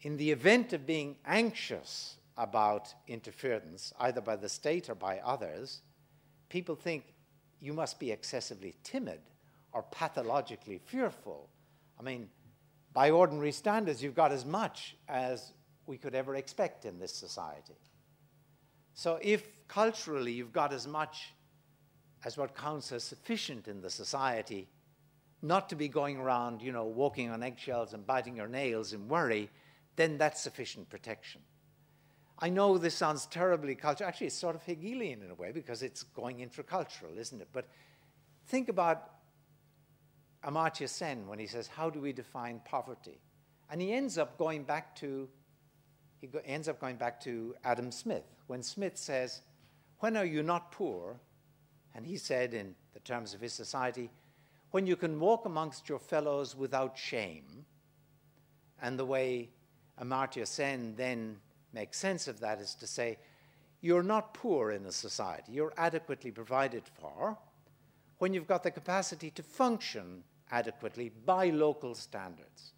in 0.00 0.16
the 0.16 0.30
event 0.30 0.72
of 0.72 0.86
being 0.86 1.16
anxious 1.26 2.16
about 2.36 2.94
interference, 3.06 3.92
either 4.00 4.20
by 4.20 4.36
the 4.36 4.48
state 4.48 4.88
or 4.88 4.94
by 4.94 5.18
others, 5.18 5.82
people 6.48 6.74
think 6.74 7.14
you 7.60 7.72
must 7.72 7.98
be 7.98 8.10
excessively 8.10 8.74
timid 8.82 9.20
or 9.72 9.82
pathologically 9.90 10.78
fearful. 10.78 11.48
I 11.98 12.02
mean, 12.02 12.28
by 12.92 13.10
ordinary 13.10 13.52
standards, 13.52 14.02
you've 14.02 14.14
got 14.14 14.32
as 14.32 14.44
much 14.44 14.96
as 15.08 15.52
we 15.86 15.98
could 15.98 16.14
ever 16.14 16.36
expect 16.36 16.84
in 16.84 16.98
this 16.98 17.12
society. 17.12 17.74
So, 18.94 19.18
if 19.20 19.66
culturally 19.66 20.32
you've 20.32 20.52
got 20.52 20.72
as 20.72 20.86
much 20.86 21.34
as 22.24 22.36
what 22.36 22.54
counts 22.54 22.92
as 22.92 23.02
sufficient 23.02 23.66
in 23.66 23.80
the 23.80 23.90
society, 23.90 24.68
not 25.42 25.68
to 25.68 25.76
be 25.76 25.88
going 25.88 26.16
around, 26.18 26.62
you 26.62 26.72
know, 26.72 26.84
walking 26.84 27.30
on 27.30 27.42
eggshells 27.42 27.92
and 27.92 28.06
biting 28.06 28.36
your 28.36 28.48
nails 28.48 28.92
in 28.92 29.08
worry, 29.08 29.50
then 29.96 30.16
that's 30.16 30.40
sufficient 30.40 30.88
protection. 30.88 31.40
I 32.38 32.50
know 32.50 32.78
this 32.78 32.94
sounds 32.94 33.26
terribly 33.26 33.74
cultural. 33.74 34.08
Actually, 34.08 34.28
it's 34.28 34.36
sort 34.36 34.56
of 34.56 34.62
Hegelian 34.62 35.22
in 35.22 35.30
a 35.30 35.34
way 35.34 35.52
because 35.52 35.82
it's 35.82 36.02
going 36.02 36.38
intracultural, 36.38 37.16
isn't 37.16 37.40
it? 37.40 37.48
But 37.52 37.66
think 38.46 38.68
about 38.68 39.10
Amartya 40.44 40.88
Sen 40.88 41.26
when 41.26 41.38
he 41.38 41.46
says, 41.46 41.68
How 41.68 41.90
do 41.90 42.00
we 42.00 42.12
define 42.12 42.60
poverty? 42.64 43.20
And 43.70 43.80
he 43.80 43.92
ends 43.92 44.18
up 44.18 44.36
going 44.36 44.64
back 44.64 44.96
to 44.96 45.28
he 46.20 46.28
ends 46.44 46.68
up 46.68 46.80
going 46.80 46.96
back 46.96 47.20
to 47.22 47.54
Adam 47.64 47.92
Smith 47.92 48.24
when 48.46 48.62
Smith 48.62 48.96
says, 48.96 49.42
When 50.00 50.16
are 50.16 50.24
you 50.24 50.42
not 50.42 50.72
poor? 50.72 51.20
And 51.94 52.04
he 52.04 52.16
said, 52.16 52.54
in 52.54 52.74
the 52.92 53.00
terms 53.00 53.34
of 53.34 53.40
his 53.40 53.52
society, 53.52 54.10
when 54.72 54.86
you 54.86 54.96
can 54.96 55.20
walk 55.20 55.46
amongst 55.46 55.88
your 55.88 56.00
fellows 56.00 56.56
without 56.56 56.98
shame, 56.98 57.64
and 58.82 58.98
the 58.98 59.04
way 59.04 59.50
Amartya 60.02 60.46
Sen 60.46 60.94
then 60.96 61.36
makes 61.74 61.98
sense 61.98 62.28
of 62.28 62.40
that 62.40 62.60
is 62.60 62.74
to 62.76 62.86
say, 62.86 63.18
you're 63.80 64.02
not 64.02 64.32
poor 64.32 64.70
in 64.70 64.86
a 64.86 64.92
society, 64.92 65.52
you're 65.52 65.74
adequately 65.76 66.30
provided 66.30 66.84
for 66.86 67.36
when 68.18 68.32
you've 68.32 68.46
got 68.46 68.62
the 68.62 68.70
capacity 68.70 69.30
to 69.30 69.42
function 69.42 70.22
adequately 70.50 71.10
by 71.26 71.50
local 71.50 71.94
standards. 71.94 72.72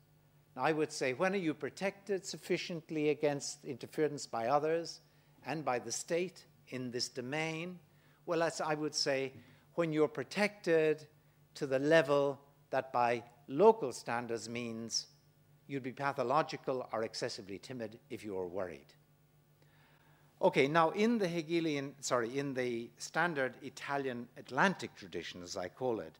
Now, 0.56 0.64
I 0.64 0.72
would 0.72 0.90
say, 0.90 1.12
when 1.12 1.34
are 1.34 1.38
you 1.38 1.52
protected 1.52 2.24
sufficiently 2.24 3.10
against 3.10 3.64
interference 3.64 4.26
by 4.26 4.48
others 4.48 5.00
and 5.46 5.64
by 5.64 5.78
the 5.78 5.92
state 5.92 6.46
in 6.68 6.90
this 6.90 7.08
domain? 7.08 7.78
Well, 8.24 8.42
as 8.42 8.60
I 8.60 8.74
would 8.74 8.94
say, 8.94 9.34
when 9.74 9.92
you're 9.92 10.08
protected 10.08 11.06
to 11.54 11.66
the 11.66 11.78
level 11.78 12.40
that 12.70 12.92
by 12.92 13.22
local 13.46 13.92
standards 13.92 14.48
means 14.48 15.06
you'd 15.66 15.82
be 15.82 15.92
pathological 15.92 16.88
or 16.92 17.02
excessively 17.02 17.58
timid 17.58 17.98
if 18.10 18.24
you 18.24 18.34
were 18.34 18.46
worried. 18.46 18.94
Okay, 20.42 20.68
now 20.68 20.90
in 20.90 21.18
the 21.18 21.28
Hegelian, 21.28 21.94
sorry, 22.00 22.38
in 22.38 22.52
the 22.52 22.90
standard 22.98 23.54
Italian 23.62 24.28
Atlantic 24.36 24.94
tradition, 24.94 25.42
as 25.42 25.56
I 25.56 25.68
call 25.68 26.00
it, 26.00 26.18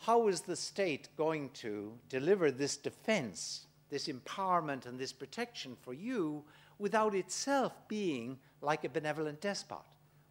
how 0.00 0.28
is 0.28 0.40
the 0.40 0.56
state 0.56 1.08
going 1.16 1.50
to 1.54 1.92
deliver 2.08 2.50
this 2.50 2.76
defense, 2.76 3.66
this 3.90 4.08
empowerment, 4.08 4.86
and 4.86 4.98
this 4.98 5.12
protection 5.12 5.76
for 5.82 5.92
you 5.92 6.44
without 6.78 7.14
itself 7.14 7.72
being 7.88 8.38
like 8.62 8.84
a 8.84 8.88
benevolent 8.88 9.40
despot, 9.40 9.84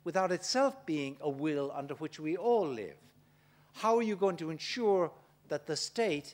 without 0.04 0.32
itself 0.32 0.86
being 0.86 1.18
a 1.22 1.30
will 1.30 1.72
under 1.76 1.94
which 1.96 2.20
we 2.20 2.36
all 2.36 2.68
live? 2.68 2.96
How 3.74 3.98
are 3.98 4.04
you 4.04 4.16
going 4.16 4.38
to 4.38 4.50
ensure 4.50 5.12
that 5.50 5.68
the 5.68 5.76
state, 5.76 6.34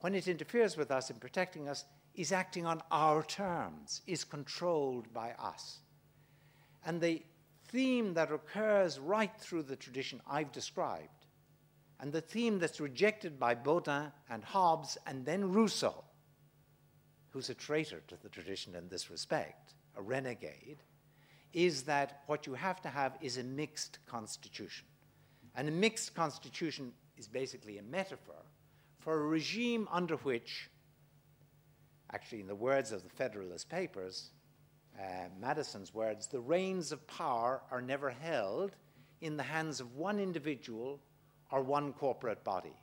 when 0.00 0.14
it 0.14 0.28
interferes 0.28 0.76
with 0.76 0.90
us 0.90 1.10
in 1.10 1.16
protecting 1.16 1.68
us, 1.68 1.84
is 2.14 2.32
acting 2.32 2.66
on 2.66 2.82
our 2.90 3.22
terms, 3.22 4.02
is 4.06 4.24
controlled 4.24 5.12
by 5.12 5.32
us? 5.38 5.80
And 6.84 7.00
the 7.00 7.22
theme 7.68 8.14
that 8.14 8.32
occurs 8.32 8.98
right 8.98 9.32
through 9.38 9.64
the 9.64 9.76
tradition 9.76 10.20
I've 10.28 10.52
described, 10.52 11.26
and 12.00 12.12
the 12.12 12.20
theme 12.20 12.58
that's 12.58 12.80
rejected 12.80 13.38
by 13.38 13.54
Bodin 13.54 14.10
and 14.28 14.42
Hobbes 14.42 14.96
and 15.06 15.24
then 15.24 15.52
Rousseau, 15.52 16.04
who's 17.28 17.50
a 17.50 17.54
traitor 17.54 18.02
to 18.08 18.16
the 18.22 18.28
tradition 18.28 18.74
in 18.74 18.88
this 18.88 19.10
respect, 19.10 19.74
a 19.96 20.02
renegade, 20.02 20.82
is 21.52 21.82
that 21.82 22.22
what 22.26 22.46
you 22.46 22.54
have 22.54 22.80
to 22.80 22.88
have 22.88 23.18
is 23.20 23.36
a 23.36 23.42
mixed 23.42 23.98
constitution. 24.06 24.86
And 25.54 25.68
a 25.68 25.72
mixed 25.72 26.14
constitution 26.14 26.92
is 27.18 27.28
basically 27.28 27.78
a 27.78 27.82
metaphor 27.82 28.42
for 29.00 29.14
a 29.14 29.26
regime 29.26 29.88
under 29.90 30.16
which, 30.16 30.70
actually, 32.12 32.40
in 32.40 32.46
the 32.46 32.54
words 32.54 32.92
of 32.92 33.02
the 33.02 33.08
Federalist 33.08 33.68
Papers, 33.68 34.30
uh, 34.98 35.28
Madison's 35.40 35.94
words, 35.94 36.26
the 36.26 36.40
reins 36.40 36.92
of 36.92 37.06
power 37.06 37.62
are 37.70 37.80
never 37.80 38.10
held 38.10 38.76
in 39.20 39.36
the 39.36 39.42
hands 39.42 39.80
of 39.80 39.96
one 39.96 40.18
individual 40.18 41.00
or 41.50 41.62
one 41.62 41.92
corporate 41.94 42.44
body. 42.44 42.76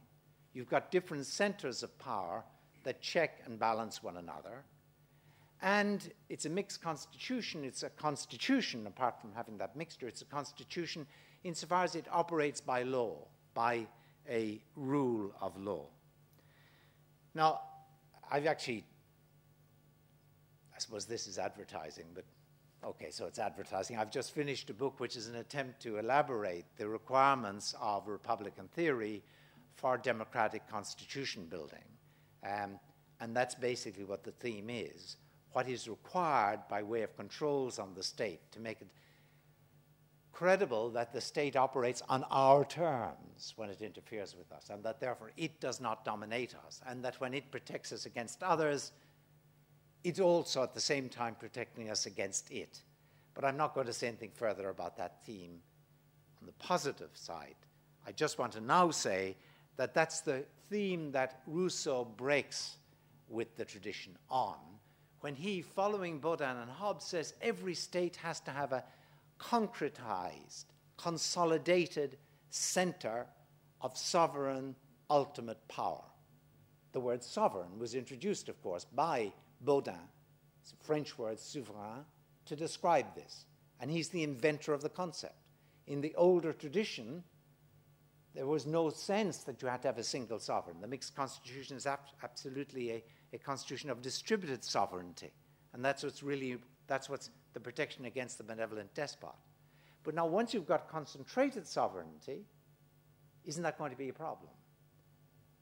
You've 0.54 0.70
got 0.70 0.92
different 0.92 1.26
centers 1.26 1.84
of 1.84 1.98
power 2.00 2.44
that 2.84 3.02
check 3.02 3.42
and 3.46 3.60
balance 3.60 4.02
one 4.02 4.18
another. 4.18 4.64
And 5.62 6.12
it's 6.30 6.46
a 6.46 6.50
mixed 6.50 6.82
constitution. 6.82 7.64
It's 7.64 7.84
a 7.84 7.90
constitution, 7.90 8.88
apart 8.88 9.20
from 9.22 9.34
having 9.34 9.58
that 9.60 9.76
mixture, 9.76 10.08
it's 10.08 10.22
a 10.22 10.26
constitution 10.26 11.06
insofar 11.44 11.84
as 11.84 11.96
it 11.96 12.06
operates 12.12 12.62
by 12.62 12.84
law, 12.84 13.28
by 13.54 13.86
a 14.30 14.60
rule 14.76 15.32
of 15.42 15.60
law. 15.60 15.88
Now, 17.38 17.62
I've 18.32 18.48
actually, 18.48 18.84
I 20.76 20.80
suppose 20.80 21.06
this 21.06 21.28
is 21.28 21.38
advertising, 21.38 22.06
but 22.16 22.26
okay, 22.84 23.12
so 23.12 23.28
it's 23.28 23.38
advertising. 23.38 23.96
I've 23.96 24.10
just 24.10 24.34
finished 24.34 24.72
a 24.72 24.74
book 24.74 25.00
which 25.00 25.16
is 25.16 25.28
an 25.28 25.36
attempt 25.36 25.80
to 25.84 26.00
elaborate 26.00 26.66
the 26.78 26.88
requirements 26.88 27.76
of 27.80 28.08
Republican 28.08 28.68
theory 28.70 29.22
for 29.76 30.00
democratic 30.00 30.68
constitution 30.68 31.46
building. 31.46 31.86
Um, 32.44 32.80
and 33.22 33.36
that's 33.36 33.54
basically 33.54 34.04
what 34.04 34.24
the 34.24 34.32
theme 34.32 34.72
is 34.72 35.18
what 35.54 35.68
is 35.68 35.88
required 35.88 36.60
by 36.70 36.84
way 36.84 37.02
of 37.02 37.16
controls 37.16 37.80
on 37.80 37.94
the 37.96 38.04
state 38.04 38.40
to 38.52 38.60
make 38.60 38.80
it 38.82 38.88
credible 40.38 40.92
that 40.92 41.12
the 41.12 41.20
state 41.20 41.56
operates 41.56 42.04
on 42.10 42.24
our 42.30 42.64
terms 42.64 43.54
when 43.56 43.72
it 43.72 43.82
interferes 43.82 44.36
with 44.38 44.52
us, 44.52 44.70
and 44.70 44.84
that 44.84 45.00
therefore 45.00 45.32
it 45.36 45.60
does 45.60 45.82
not 45.82 46.06
dominate 46.06 46.54
us, 46.68 46.80
and 46.88 47.04
that 47.04 47.20
when 47.20 47.34
it 47.34 47.50
protects 47.50 47.92
us 47.92 48.06
against 48.06 48.44
others, 48.44 48.92
it's 50.04 50.20
also 50.20 50.62
at 50.62 50.76
the 50.76 50.80
same 50.80 51.10
time 51.10 51.36
protecting 51.40 51.90
us 51.90 52.06
against 52.06 52.52
it. 52.52 52.84
But 53.34 53.46
I'm 53.46 53.58
not 53.58 53.74
going 53.74 53.88
to 53.88 53.94
say 53.94 54.10
anything 54.10 54.30
further 54.32 54.70
about 54.70 54.96
that 54.98 55.26
theme 55.26 55.60
on 56.40 56.46
the 56.46 56.54
positive 56.60 57.10
side. 57.16 57.56
I 58.06 58.12
just 58.12 58.38
want 58.38 58.52
to 58.54 58.62
now 58.62 58.92
say 58.92 59.36
that 59.76 59.96
that's 59.96 60.22
the 60.22 60.46
theme 60.70 61.12
that 61.14 61.42
Rousseau 61.48 62.06
breaks 62.06 62.78
with 63.28 63.56
the 63.56 63.66
tradition 63.66 64.16
on 64.30 64.58
when 65.22 65.34
he, 65.34 65.64
following 65.64 66.20
Bodin 66.20 66.62
and 66.62 66.70
Hobbes, 66.70 67.06
says 67.06 67.34
every 67.42 67.74
state 67.74 68.18
has 68.18 68.40
to 68.42 68.52
have 68.52 68.72
a 68.72 68.84
concretized, 69.40 70.66
consolidated 70.98 72.18
center 72.50 73.28
of 73.82 73.98
sovereign 73.98 74.76
ultimate 75.10 75.66
power. 75.68 76.04
The 76.92 77.00
word 77.00 77.24
sovereign 77.24 77.78
was 77.78 77.94
introduced, 77.94 78.50
of 78.50 78.62
course, 78.62 78.86
by 78.86 79.32
Bodin, 79.64 80.10
French 80.82 81.18
word 81.18 81.38
souverain, 81.38 82.04
to 82.46 82.56
describe 82.56 83.14
this. 83.16 83.46
And 83.80 83.92
he's 83.92 84.10
the 84.10 84.24
inventor 84.24 84.74
of 84.74 84.82
the 84.82 84.90
concept. 84.90 85.36
In 85.86 86.02
the 86.02 86.16
older 86.16 86.54
tradition, 86.54 87.24
there 88.34 88.48
was 88.48 88.66
no 88.66 88.90
sense 88.90 89.38
that 89.40 89.62
you 89.62 89.68
had 89.68 89.82
to 89.84 89.88
have 89.88 89.98
a 89.98 90.04
single 90.04 90.40
sovereign. 90.40 90.82
The 90.82 90.88
mixed 90.88 91.16
constitution 91.16 91.78
is 91.78 91.86
ab- 91.86 92.00
absolutely 92.24 92.92
a, 92.92 93.04
a 93.34 93.38
constitution 93.38 93.90
of 93.90 94.02
distributed 94.02 94.64
sovereignty. 94.64 95.32
And 95.74 95.84
that's 95.84 96.04
what's 96.04 96.24
really, 96.24 96.58
that's 96.88 97.10
what's 97.10 97.30
the 97.58 97.64
protection 97.64 98.06
against 98.06 98.38
the 98.38 98.44
benevolent 98.44 98.94
despot. 98.94 99.34
But 100.04 100.14
now, 100.14 100.28
once 100.28 100.54
you've 100.54 100.68
got 100.68 100.88
concentrated 100.88 101.66
sovereignty, 101.66 102.46
isn't 103.46 103.64
that 103.64 103.80
going 103.80 103.90
to 103.90 103.98
be 103.98 104.10
a 104.10 104.14
problem? 104.14 104.52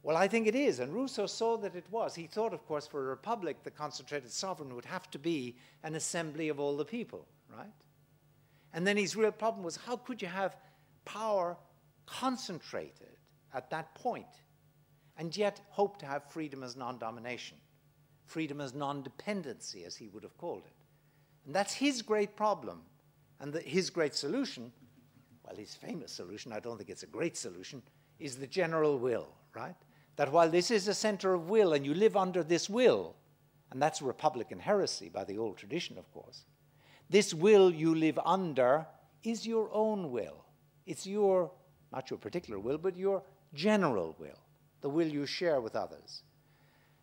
Well, 0.04 0.18
I 0.18 0.28
think 0.28 0.46
it 0.46 0.56
is, 0.56 0.82
and 0.82 0.94
Rousseau 0.94 1.26
saw 1.26 1.56
that 1.60 1.74
it 1.74 1.86
was. 1.90 2.14
He 2.14 2.28
thought, 2.28 2.54
of 2.54 2.66
course, 2.68 2.86
for 2.86 3.00
a 3.00 3.10
republic, 3.10 3.64
the 3.64 3.72
concentrated 3.72 4.30
sovereign 4.30 4.76
would 4.76 4.84
have 4.84 5.10
to 5.12 5.20
be 5.20 5.56
an 5.84 5.96
assembly 5.96 6.50
of 6.50 6.60
all 6.60 6.76
the 6.76 6.84
people, 6.84 7.26
right? 7.50 7.72
And 8.74 8.86
then 8.86 8.98
his 8.98 9.16
real 9.16 9.32
problem 9.32 9.64
was 9.64 9.78
how 9.78 9.96
could 9.96 10.22
you 10.22 10.28
have 10.28 10.58
power 11.06 11.56
concentrated 12.06 13.18
at 13.54 13.70
that 13.70 13.96
point 13.96 14.44
and 15.18 15.36
yet 15.36 15.62
hope 15.70 15.98
to 16.00 16.06
have 16.06 16.30
freedom 16.30 16.62
as 16.62 16.76
non 16.76 17.00
domination, 17.00 17.58
freedom 18.26 18.60
as 18.60 18.74
non 18.74 19.02
dependency, 19.02 19.86
as 19.86 19.96
he 19.96 20.10
would 20.10 20.24
have 20.24 20.38
called 20.38 20.64
it? 20.66 20.75
And 21.46 21.54
that's 21.54 21.74
his 21.74 22.02
great 22.02 22.36
problem. 22.36 22.82
And 23.40 23.54
the, 23.54 23.62
his 23.62 23.90
great 23.90 24.16
solution, 24.16 24.72
well, 25.46 25.56
his 25.56 25.76
famous 25.76 26.12
solution, 26.12 26.52
I 26.52 26.60
don't 26.60 26.78
think 26.78 26.90
it's 26.90 27.04
a 27.04 27.08
great 27.08 27.38
solution, 27.38 27.82
is 28.20 28.38
the 28.38 28.48
general 28.48 28.98
will, 28.98 29.28
right? 29.54 29.76
That 30.16 30.32
while 30.32 30.50
this 30.50 30.72
is 30.72 30.88
a 30.88 30.94
center 30.94 31.34
of 31.34 31.50
will 31.50 31.74
and 31.74 31.86
you 31.86 31.94
live 31.94 32.16
under 32.16 32.44
this 32.44 32.70
will, 32.70 33.16
and 33.72 33.82
that's 33.82 34.02
Republican 34.02 34.60
heresy 34.60 35.10
by 35.10 35.24
the 35.24 35.38
old 35.38 35.58
tradition, 35.58 35.98
of 35.98 36.12
course, 36.14 36.46
this 37.10 37.34
will 37.34 37.72
you 37.72 37.94
live 37.94 38.20
under 38.26 38.86
is 39.24 39.46
your 39.46 39.70
own 39.72 40.12
will. 40.12 40.46
It's 40.86 41.06
your, 41.06 41.52
not 41.92 42.10
your 42.10 42.20
particular 42.20 42.60
will, 42.60 42.78
but 42.78 42.96
your 42.96 43.24
general 43.54 44.16
will, 44.20 44.40
the 44.82 44.90
will 44.90 45.08
you 45.08 45.26
share 45.26 45.62
with 45.62 45.76
others. 45.76 46.24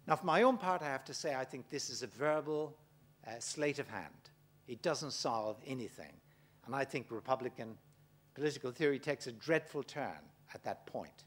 Now, 0.06 0.16
for 0.16 0.26
my 0.26 0.42
own 0.42 0.56
part, 0.56 0.82
I 0.82 0.86
have 0.86 1.04
to 1.04 1.14
say 1.14 1.34
I 1.34 1.44
think 1.44 1.68
this 1.68 1.90
is 1.90 2.02
a 2.02 2.06
verbal 2.06 2.76
uh, 3.26 3.32
sleight 3.38 3.78
of 3.78 3.88
hand. 3.88 4.30
It 4.68 4.82
doesn't 4.82 5.12
solve 5.12 5.56
anything. 5.66 6.12
And 6.66 6.74
I 6.74 6.84
think 6.84 7.06
Republican 7.10 7.76
political 8.34 8.70
theory 8.70 8.98
takes 8.98 9.26
a 9.26 9.32
dreadful 9.32 9.82
turn 9.82 10.18
at 10.54 10.62
that 10.64 10.86
point. 10.86 11.24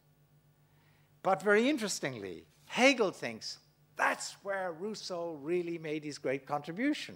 But 1.24 1.42
very 1.42 1.70
interestingly, 1.70 2.46
Hegel 2.66 3.12
thinks 3.12 3.60
that's 3.96 4.36
where 4.44 4.74
Rousseau 4.74 5.40
really 5.42 5.78
made 5.78 6.04
his 6.04 6.18
great 6.18 6.46
contribution. 6.46 7.16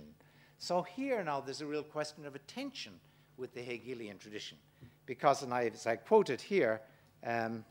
So 0.57 0.81
here 0.81 1.23
now 1.23 1.41
there's 1.41 1.61
a 1.61 1.65
real 1.65 1.83
question 1.83 2.25
of 2.25 2.35
attention 2.35 2.93
with 3.37 3.53
the 3.53 3.61
Hegelian 3.61 4.17
tradition. 4.17 4.57
Because, 5.05 5.43
and 5.43 5.53
I, 5.53 5.65
as 5.65 5.87
I 5.87 5.95
quoted 5.95 6.41
here, 6.41 6.81
um, 7.25 7.63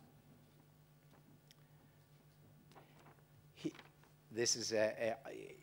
he, 3.54 3.72
this 4.32 4.56
is 4.56 4.72
a, 4.72 5.14
a, 5.26 5.54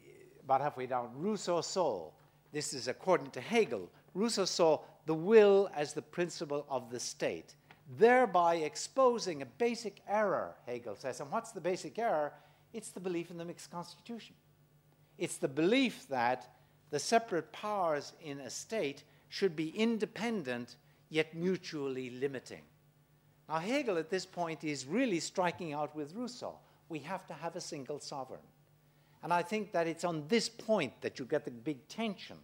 about 0.44 0.62
halfway 0.62 0.86
down, 0.86 1.10
Rousseau 1.16 1.62
saw 1.62 2.12
this 2.56 2.74
is 2.74 2.88
according 2.88 3.30
to 3.32 3.42
Hegel. 3.42 3.92
Rousseau 4.14 4.46
saw 4.46 4.80
the 5.08 5.14
will 5.14 5.70
as 5.76 5.92
the 5.92 6.02
principle 6.02 6.66
of 6.70 6.90
the 6.90 7.02
state, 7.02 7.54
thereby 8.00 8.56
exposing 8.56 9.42
a 9.42 9.46
basic 9.46 10.00
error, 10.08 10.56
Hegel 10.66 10.96
says. 10.96 11.20
And 11.20 11.30
what's 11.30 11.52
the 11.52 11.60
basic 11.60 12.00
error? 12.00 12.32
It's 12.72 12.92
the 12.92 13.02
belief 13.02 13.30
in 13.30 13.38
the 13.38 13.44
mixed 13.44 13.72
constitution. 13.72 14.36
It's 15.18 15.36
the 15.36 15.50
belief 15.50 16.08
that 16.08 16.48
the 16.92 17.00
separate 17.00 17.52
powers 17.52 18.14
in 18.22 18.40
a 18.40 18.50
state 18.50 19.04
should 19.28 19.58
be 19.58 19.78
independent 19.78 20.78
yet 21.10 21.36
mutually 21.36 22.10
limiting. 22.10 22.62
Now, 23.50 23.58
Hegel 23.58 23.98
at 23.98 24.10
this 24.10 24.26
point 24.26 24.64
is 24.64 24.86
really 24.86 25.20
striking 25.20 25.74
out 25.74 25.94
with 25.94 26.16
Rousseau. 26.16 26.58
We 26.88 27.00
have 27.00 27.28
to 27.28 27.34
have 27.34 27.58
a 27.58 27.62
single 27.62 28.00
sovereign. 28.00 28.40
And 29.26 29.34
I 29.34 29.42
think 29.42 29.72
that 29.72 29.88
it's 29.88 30.04
on 30.04 30.24
this 30.28 30.48
point 30.48 31.02
that 31.02 31.18
you 31.18 31.26
get 31.26 31.46
the 31.46 31.50
big 31.50 31.88
tension 31.88 32.38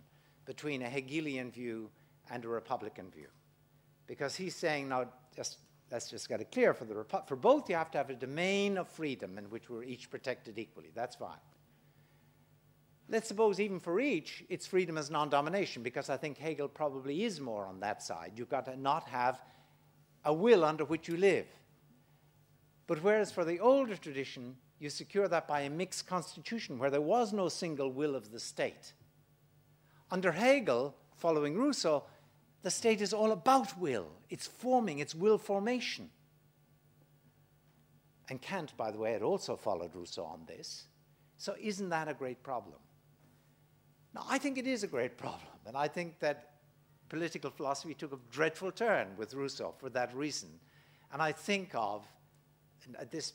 between 0.46 0.82
a 0.82 0.90
Hegelian 0.90 1.52
view 1.52 1.92
and 2.32 2.44
a 2.44 2.48
Republican 2.48 3.12
view. 3.12 3.28
Because 4.08 4.36
he's 4.36 4.56
saying, 4.56 4.90
now, 4.90 5.06
just, 5.36 5.60
let's 5.92 6.10
just 6.10 6.28
get 6.28 6.42
it 6.42 6.52
clear 6.52 6.74
for, 6.74 6.86
the 6.86 6.96
Repu- 6.96 7.28
for 7.28 7.36
both, 7.36 7.70
you 7.70 7.76
have 7.76 7.92
to 7.92 8.00
have 8.00 8.10
a 8.10 8.16
domain 8.16 8.80
of 8.80 8.88
freedom 8.88 9.38
in 9.38 9.44
which 9.52 9.70
we're 9.70 9.84
each 9.84 10.10
protected 10.10 10.58
equally. 10.58 10.90
That's 10.96 11.16
fine. 11.16 11.38
let's 13.08 13.28
suppose 13.28 13.60
even 13.60 13.80
for 13.80 14.00
each, 14.00 14.44
it's 14.50 14.66
freedom 14.66 14.98
as 14.98 15.12
non 15.12 15.30
domination, 15.30 15.84
because 15.84 16.10
I 16.10 16.18
think 16.18 16.40
Hegel 16.40 16.68
probably 16.68 17.26
is 17.26 17.40
more 17.40 17.68
on 17.68 17.80
that 17.82 18.02
side. 18.02 18.32
You've 18.38 18.50
got 18.50 18.66
to 18.66 18.76
not 18.76 19.04
have 19.04 19.40
a 20.26 20.34
will 20.34 20.66
under 20.66 20.86
which 20.86 21.08
you 21.08 21.16
live. 21.16 21.46
But 22.88 23.04
whereas 23.04 23.32
for 23.32 23.46
the 23.46 23.60
older 23.60 23.96
tradition, 23.96 24.56
you 24.82 24.90
secure 24.90 25.28
that 25.28 25.48
by 25.48 25.62
a 25.62 25.70
mixed 25.70 26.08
constitution 26.08 26.80
where 26.80 26.90
there 26.90 27.02
was 27.02 27.32
no 27.32 27.48
single 27.50 27.92
will 27.92 28.16
of 28.16 28.32
the 28.32 28.40
state. 28.40 28.94
Under 30.10 30.32
Hegel, 30.32 30.96
following 31.16 31.56
Rousseau, 31.56 32.04
the 32.64 32.72
state 32.72 33.00
is 33.00 33.14
all 33.14 33.32
about 33.32 33.78
will. 33.80 34.08
It's 34.30 34.48
forming, 34.48 34.98
it's 34.98 35.14
will 35.14 35.38
formation. 35.38 36.10
And 38.28 38.42
Kant, 38.42 38.76
by 38.76 38.90
the 38.90 38.98
way, 38.98 39.14
had 39.14 39.22
also 39.22 39.56
followed 39.56 39.94
Rousseau 39.94 40.24
on 40.24 40.42
this. 40.48 40.86
So 41.38 41.56
isn't 41.62 41.90
that 41.90 42.08
a 42.08 42.14
great 42.16 42.42
problem? 42.42 42.80
Now, 44.16 44.26
I 44.28 44.40
think 44.40 44.58
it 44.58 44.66
is 44.66 44.84
a 44.84 44.88
great 44.88 45.16
problem, 45.26 45.52
and 45.68 45.78
I 45.78 45.88
think 45.88 46.20
that 46.20 46.54
political 47.08 47.52
philosophy 47.52 47.94
took 47.94 48.14
a 48.14 48.20
dreadful 48.32 48.72
turn 48.72 49.10
with 49.16 49.36
Rousseau 49.36 49.76
for 49.78 49.90
that 49.90 50.16
reason. 50.16 50.50
And 51.14 51.22
I 51.22 51.34
think 51.34 51.70
of, 51.76 52.08
at 52.98 53.12
this 53.12 53.34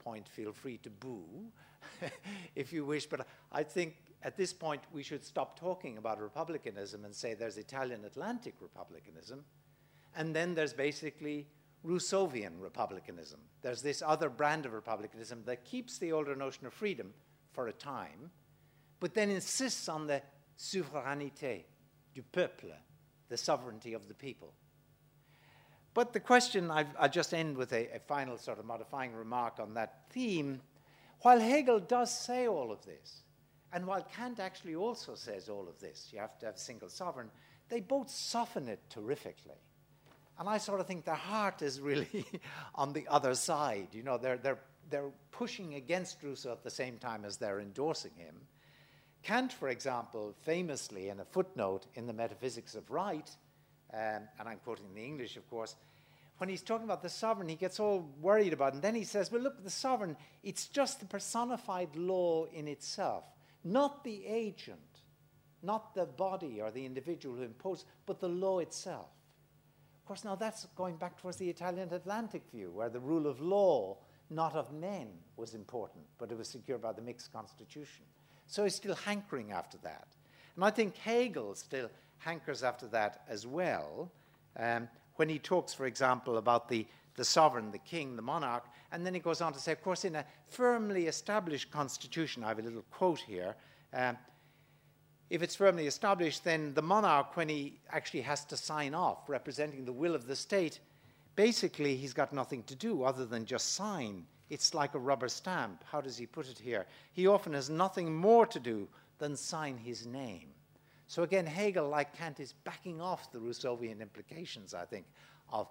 point, 0.00 0.28
feel 0.28 0.52
free 0.52 0.78
to 0.78 0.90
boo 0.90 1.52
if 2.56 2.72
you 2.72 2.84
wish, 2.84 3.06
but 3.06 3.26
I 3.52 3.62
think 3.62 3.96
at 4.22 4.36
this 4.36 4.52
point 4.52 4.82
we 4.92 5.02
should 5.02 5.24
stop 5.24 5.58
talking 5.58 5.98
about 5.98 6.20
republicanism 6.20 7.04
and 7.04 7.14
say 7.14 7.34
there's 7.34 7.56
Italian 7.56 8.04
Atlantic 8.04 8.54
republicanism, 8.60 9.44
and 10.16 10.34
then 10.34 10.54
there's 10.54 10.72
basically 10.72 11.46
Rousseauvian 11.84 12.60
republicanism. 12.60 13.40
There's 13.62 13.82
this 13.82 14.02
other 14.04 14.28
brand 14.28 14.66
of 14.66 14.72
republicanism 14.72 15.42
that 15.46 15.64
keeps 15.64 15.98
the 15.98 16.12
older 16.12 16.34
notion 16.34 16.66
of 16.66 16.74
freedom 16.74 17.14
for 17.52 17.68
a 17.68 17.72
time, 17.72 18.30
but 18.98 19.14
then 19.14 19.30
insists 19.30 19.88
on 19.88 20.06
the 20.06 20.22
souveraineté 20.58 21.64
du 22.14 22.22
peuple, 22.22 22.72
the 23.28 23.36
sovereignty 23.36 23.94
of 23.94 24.08
the 24.08 24.14
people. 24.14 24.52
But 25.92 26.12
the 26.12 26.20
question, 26.20 26.70
i 26.70 26.86
will 27.00 27.08
just 27.08 27.34
end 27.34 27.56
with 27.56 27.72
a, 27.72 27.96
a 27.96 27.98
final 27.98 28.38
sort 28.38 28.58
of 28.58 28.64
modifying 28.64 29.12
remark 29.12 29.58
on 29.58 29.74
that 29.74 30.04
theme. 30.10 30.60
While 31.22 31.40
Hegel 31.40 31.80
does 31.80 32.16
say 32.16 32.46
all 32.46 32.70
of 32.70 32.84
this, 32.84 33.22
and 33.72 33.86
while 33.86 34.02
Kant 34.02 34.40
actually 34.40 34.74
also 34.74 35.14
says 35.14 35.48
all 35.48 35.68
of 35.68 35.78
this, 35.80 36.08
you 36.12 36.18
have 36.18 36.38
to 36.40 36.46
have 36.46 36.56
a 36.56 36.58
single 36.58 36.88
sovereign, 36.88 37.30
they 37.68 37.80
both 37.80 38.10
soften 38.10 38.68
it 38.68 38.80
terrifically. 38.88 39.60
And 40.38 40.48
I 40.48 40.58
sort 40.58 40.80
of 40.80 40.86
think 40.86 41.04
their 41.04 41.14
heart 41.14 41.60
is 41.60 41.80
really 41.80 42.24
on 42.74 42.92
the 42.92 43.06
other 43.08 43.34
side. 43.34 43.88
You 43.92 44.02
know, 44.02 44.16
they're, 44.16 44.38
they're, 44.38 44.58
they're 44.88 45.10
pushing 45.30 45.74
against 45.74 46.22
Rousseau 46.22 46.52
at 46.52 46.64
the 46.64 46.70
same 46.70 46.98
time 46.98 47.24
as 47.24 47.36
they're 47.36 47.60
endorsing 47.60 48.12
him. 48.16 48.36
Kant, 49.22 49.52
for 49.52 49.68
example, 49.68 50.34
famously 50.42 51.10
in 51.10 51.20
a 51.20 51.24
footnote 51.24 51.86
in 51.94 52.06
the 52.06 52.12
Metaphysics 52.12 52.74
of 52.74 52.90
Right, 52.90 53.30
um, 53.92 54.22
and 54.38 54.48
I'm 54.48 54.58
quoting 54.58 54.94
the 54.94 55.04
English, 55.04 55.36
of 55.36 55.48
course, 55.48 55.76
when 56.38 56.48
he's 56.48 56.62
talking 56.62 56.84
about 56.84 57.02
the 57.02 57.08
sovereign, 57.08 57.48
he 57.48 57.56
gets 57.56 57.78
all 57.78 58.08
worried 58.20 58.54
about 58.54 58.68
it. 58.68 58.74
And 58.76 58.82
then 58.82 58.94
he 58.94 59.04
says, 59.04 59.30
Well, 59.30 59.42
look, 59.42 59.62
the 59.62 59.70
sovereign, 59.70 60.16
it's 60.42 60.68
just 60.68 61.00
the 61.00 61.06
personified 61.06 61.96
law 61.96 62.46
in 62.46 62.66
itself, 62.66 63.24
not 63.62 64.04
the 64.04 64.26
agent, 64.26 64.80
not 65.62 65.94
the 65.94 66.06
body 66.06 66.60
or 66.60 66.70
the 66.70 66.86
individual 66.86 67.36
who 67.36 67.42
imposes, 67.42 67.84
but 68.06 68.20
the 68.20 68.28
law 68.28 68.60
itself 68.60 69.08
Of 69.98 70.06
course, 70.06 70.24
now 70.24 70.34
that's 70.34 70.64
going 70.76 70.96
back 70.96 71.20
towards 71.20 71.36
the 71.36 71.50
Italian 71.50 71.92
Atlantic 71.92 72.42
view, 72.50 72.70
where 72.70 72.88
the 72.88 73.00
rule 73.00 73.26
of 73.26 73.40
law, 73.40 73.98
not 74.30 74.54
of 74.54 74.72
men, 74.72 75.08
was 75.36 75.54
important, 75.54 76.04
but 76.18 76.32
it 76.32 76.38
was 76.38 76.48
secured 76.48 76.80
by 76.80 76.92
the 76.92 77.02
mixed 77.02 77.32
constitution. 77.32 78.04
So 78.46 78.64
he's 78.64 78.74
still 78.74 78.94
hankering 78.94 79.52
after 79.52 79.78
that. 79.82 80.08
And 80.56 80.64
I 80.64 80.70
think 80.70 80.96
Hegel 80.96 81.54
still 81.54 81.90
hankers 82.20 82.62
after 82.62 82.86
that 82.88 83.22
as 83.28 83.46
well, 83.46 84.10
um, 84.58 84.88
when 85.16 85.28
he 85.28 85.38
talks, 85.38 85.74
for 85.74 85.86
example, 85.86 86.38
about 86.38 86.68
the, 86.68 86.86
the 87.16 87.24
sovereign, 87.24 87.70
the 87.70 87.78
king, 87.78 88.16
the 88.16 88.22
monarch, 88.22 88.64
and 88.92 89.04
then 89.04 89.12
he 89.12 89.20
goes 89.20 89.40
on 89.40 89.52
to 89.52 89.58
say, 89.58 89.72
of 89.72 89.82
course, 89.82 90.04
in 90.04 90.16
a 90.16 90.24
firmly 90.48 91.06
established 91.06 91.70
constitution, 91.70 92.44
I 92.44 92.48
have 92.48 92.58
a 92.58 92.62
little 92.62 92.84
quote 92.90 93.20
here. 93.20 93.54
Um, 93.92 94.16
if 95.28 95.42
it's 95.42 95.54
firmly 95.54 95.86
established, 95.86 96.44
then 96.44 96.74
the 96.74 96.82
monarch, 96.82 97.36
when 97.36 97.48
he 97.48 97.80
actually 97.90 98.22
has 98.22 98.44
to 98.46 98.56
sign 98.56 98.94
off 98.94 99.28
representing 99.28 99.84
the 99.84 99.92
will 99.92 100.14
of 100.14 100.26
the 100.26 100.36
state, 100.36 100.80
basically 101.36 101.96
he's 101.96 102.12
got 102.12 102.32
nothing 102.32 102.62
to 102.64 102.74
do 102.74 103.02
other 103.02 103.24
than 103.24 103.44
just 103.46 103.74
sign. 103.74 104.26
It's 104.50 104.74
like 104.74 104.94
a 104.94 104.98
rubber 104.98 105.28
stamp. 105.28 105.84
How 105.90 106.00
does 106.00 106.18
he 106.18 106.26
put 106.26 106.48
it 106.48 106.58
here? 106.58 106.86
He 107.12 107.28
often 107.28 107.52
has 107.52 107.70
nothing 107.70 108.14
more 108.14 108.44
to 108.46 108.58
do 108.58 108.88
than 109.18 109.36
sign 109.36 109.76
his 109.78 110.04
name. 110.04 110.48
So 111.10 111.24
again, 111.24 111.44
Hegel, 111.44 111.88
like 111.88 112.16
Kant, 112.16 112.38
is 112.38 112.52
backing 112.52 113.00
off 113.00 113.32
the 113.32 113.40
Rousseauian 113.40 114.00
implications, 114.00 114.74
I 114.74 114.84
think, 114.84 115.06
of 115.52 115.66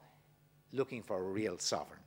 looking 0.74 1.02
for 1.02 1.18
a 1.18 1.22
real 1.22 1.58
sovereign. 1.58 2.02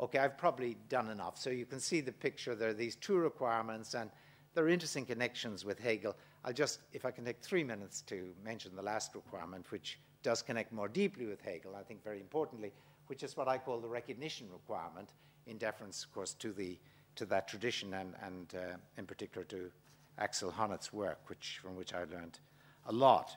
Okay, 0.00 0.18
I've 0.18 0.38
probably 0.38 0.78
done 0.88 1.10
enough. 1.10 1.36
So 1.36 1.50
you 1.50 1.66
can 1.66 1.78
see 1.78 2.00
the 2.00 2.10
picture. 2.10 2.54
There 2.54 2.70
are 2.70 2.72
these 2.72 2.96
two 2.96 3.18
requirements, 3.18 3.92
and 3.92 4.10
there 4.54 4.64
are 4.64 4.70
interesting 4.70 5.04
connections 5.04 5.66
with 5.66 5.78
Hegel. 5.78 6.16
I'll 6.42 6.54
just, 6.54 6.78
if 6.94 7.04
I 7.04 7.10
can 7.10 7.26
take 7.26 7.42
three 7.42 7.62
minutes 7.62 8.00
to 8.06 8.32
mention 8.42 8.74
the 8.74 8.80
last 8.80 9.14
requirement, 9.14 9.70
which 9.70 9.98
does 10.22 10.40
connect 10.40 10.72
more 10.72 10.88
deeply 10.88 11.26
with 11.26 11.42
Hegel, 11.42 11.76
I 11.76 11.82
think 11.82 12.02
very 12.02 12.18
importantly, 12.18 12.72
which 13.08 13.22
is 13.22 13.36
what 13.36 13.46
I 13.46 13.58
call 13.58 13.78
the 13.78 13.90
recognition 13.90 14.48
requirement, 14.50 15.10
in 15.46 15.58
deference, 15.58 16.02
of 16.02 16.14
course, 16.14 16.32
to, 16.32 16.50
the, 16.50 16.78
to 17.16 17.26
that 17.26 17.46
tradition 17.46 17.92
and, 17.92 18.14
and 18.22 18.54
uh, 18.54 18.76
in 18.96 19.04
particular 19.04 19.44
to 19.48 19.70
Axel 20.16 20.50
Honneth's 20.50 20.94
work, 20.94 21.18
which, 21.26 21.58
from 21.60 21.76
which 21.76 21.92
I 21.92 22.04
learned 22.04 22.38
a 22.86 22.92
lot. 22.92 23.36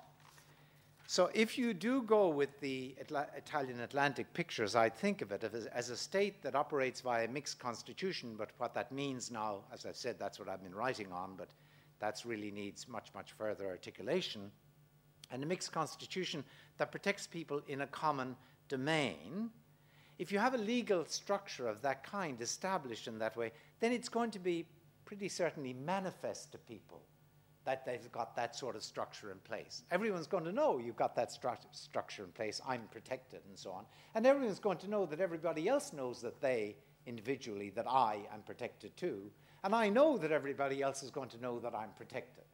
So, 1.09 1.29
if 1.33 1.57
you 1.57 1.73
do 1.73 2.01
go 2.01 2.27
with 2.27 2.59
the 2.59 2.93
Atla- 2.99 3.29
Italian 3.37 3.79
Atlantic 3.79 4.33
pictures, 4.33 4.75
I 4.75 4.89
think 4.89 5.21
of 5.21 5.31
it 5.31 5.41
as, 5.41 5.65
as, 5.67 5.89
a 5.89 5.95
state 5.95 6.41
that 6.41 6.53
operates 6.53 6.99
via 6.99 7.23
a 7.23 7.27
mixed 7.29 7.59
constitution. 7.59 8.35
But 8.37 8.49
what 8.57 8.73
that 8.73 8.91
means 8.91 9.31
now, 9.31 9.61
as 9.71 9.85
I've 9.85 9.95
said, 9.95 10.19
that's 10.19 10.37
what 10.37 10.49
I've 10.49 10.61
been 10.61 10.75
writing 10.75 11.09
on. 11.13 11.35
But 11.37 11.47
that 11.99 12.21
really 12.25 12.51
needs 12.51 12.89
much, 12.89 13.07
much 13.15 13.31
further 13.31 13.67
articulation. 13.67 14.51
And 15.31 15.41
a 15.41 15.45
mixed 15.45 15.71
constitution 15.71 16.43
that 16.77 16.91
protects 16.91 17.25
people 17.25 17.61
in 17.69 17.81
a 17.81 17.87
common 17.87 18.35
domain. 18.67 19.49
If 20.19 20.33
you 20.33 20.39
have 20.39 20.55
a 20.55 20.57
legal 20.57 21.05
structure 21.05 21.69
of 21.69 21.81
that 21.83 22.03
kind 22.03 22.41
established 22.41 23.07
in 23.07 23.17
that 23.19 23.37
way, 23.37 23.53
then 23.79 23.93
it's 23.93 24.09
going 24.09 24.31
to 24.31 24.39
be 24.39 24.65
pretty 25.05 25.29
certainly 25.29 25.71
manifest 25.71 26.51
to 26.51 26.57
people 26.57 27.01
that 27.67 27.85
they've 27.85 28.09
got 28.13 28.33
that 28.33 28.55
sort 28.55 28.77
of 28.77 28.81
structure 28.81 29.29
in 29.29 29.39
place. 29.39 29.83
Everyone's 29.91 30.25
going 30.25 30.45
to 30.45 30.53
know 30.53 30.77
you've 30.77 30.95
got 30.95 31.17
that 31.17 31.29
stru- 31.29 31.57
structure 31.73 32.23
in 32.23 32.31
place, 32.31 32.61
I'm 32.65 32.83
protected, 32.89 33.41
and 33.45 33.59
so 33.59 33.71
on. 33.71 33.83
And 34.15 34.25
everyone's 34.25 34.57
going 34.57 34.77
to 34.77 34.89
know 34.89 35.05
that 35.05 35.19
everybody 35.19 35.67
else 35.67 35.91
knows 35.91 36.21
that 36.21 36.39
they, 36.39 36.77
individually, 37.07 37.69
that 37.71 37.85
I 37.85 38.25
am 38.33 38.41
protected 38.43 38.95
too. 38.95 39.29
And 39.65 39.75
I 39.75 39.89
know 39.89 40.17
that 40.17 40.31
everybody 40.31 40.81
else 40.81 41.03
is 41.03 41.11
going 41.11 41.27
to 41.27 41.41
know 41.41 41.59
that 41.59 41.75
I'm 41.75 41.89
protected. 41.97 42.45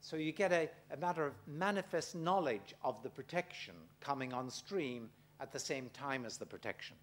So 0.00 0.14
you 0.14 0.30
get 0.30 0.52
a, 0.52 0.70
a 0.92 0.96
matter 0.96 1.26
of 1.26 1.32
manifest 1.48 2.14
knowledge 2.14 2.72
of 2.84 3.02
the 3.02 3.10
protection 3.10 3.74
coming 3.98 4.32
on 4.32 4.48
stream 4.48 5.10
at 5.40 5.50
the 5.50 5.58
same 5.58 5.90
time 5.92 6.24
as 6.24 6.38
the 6.38 6.46
protection. 6.46 6.94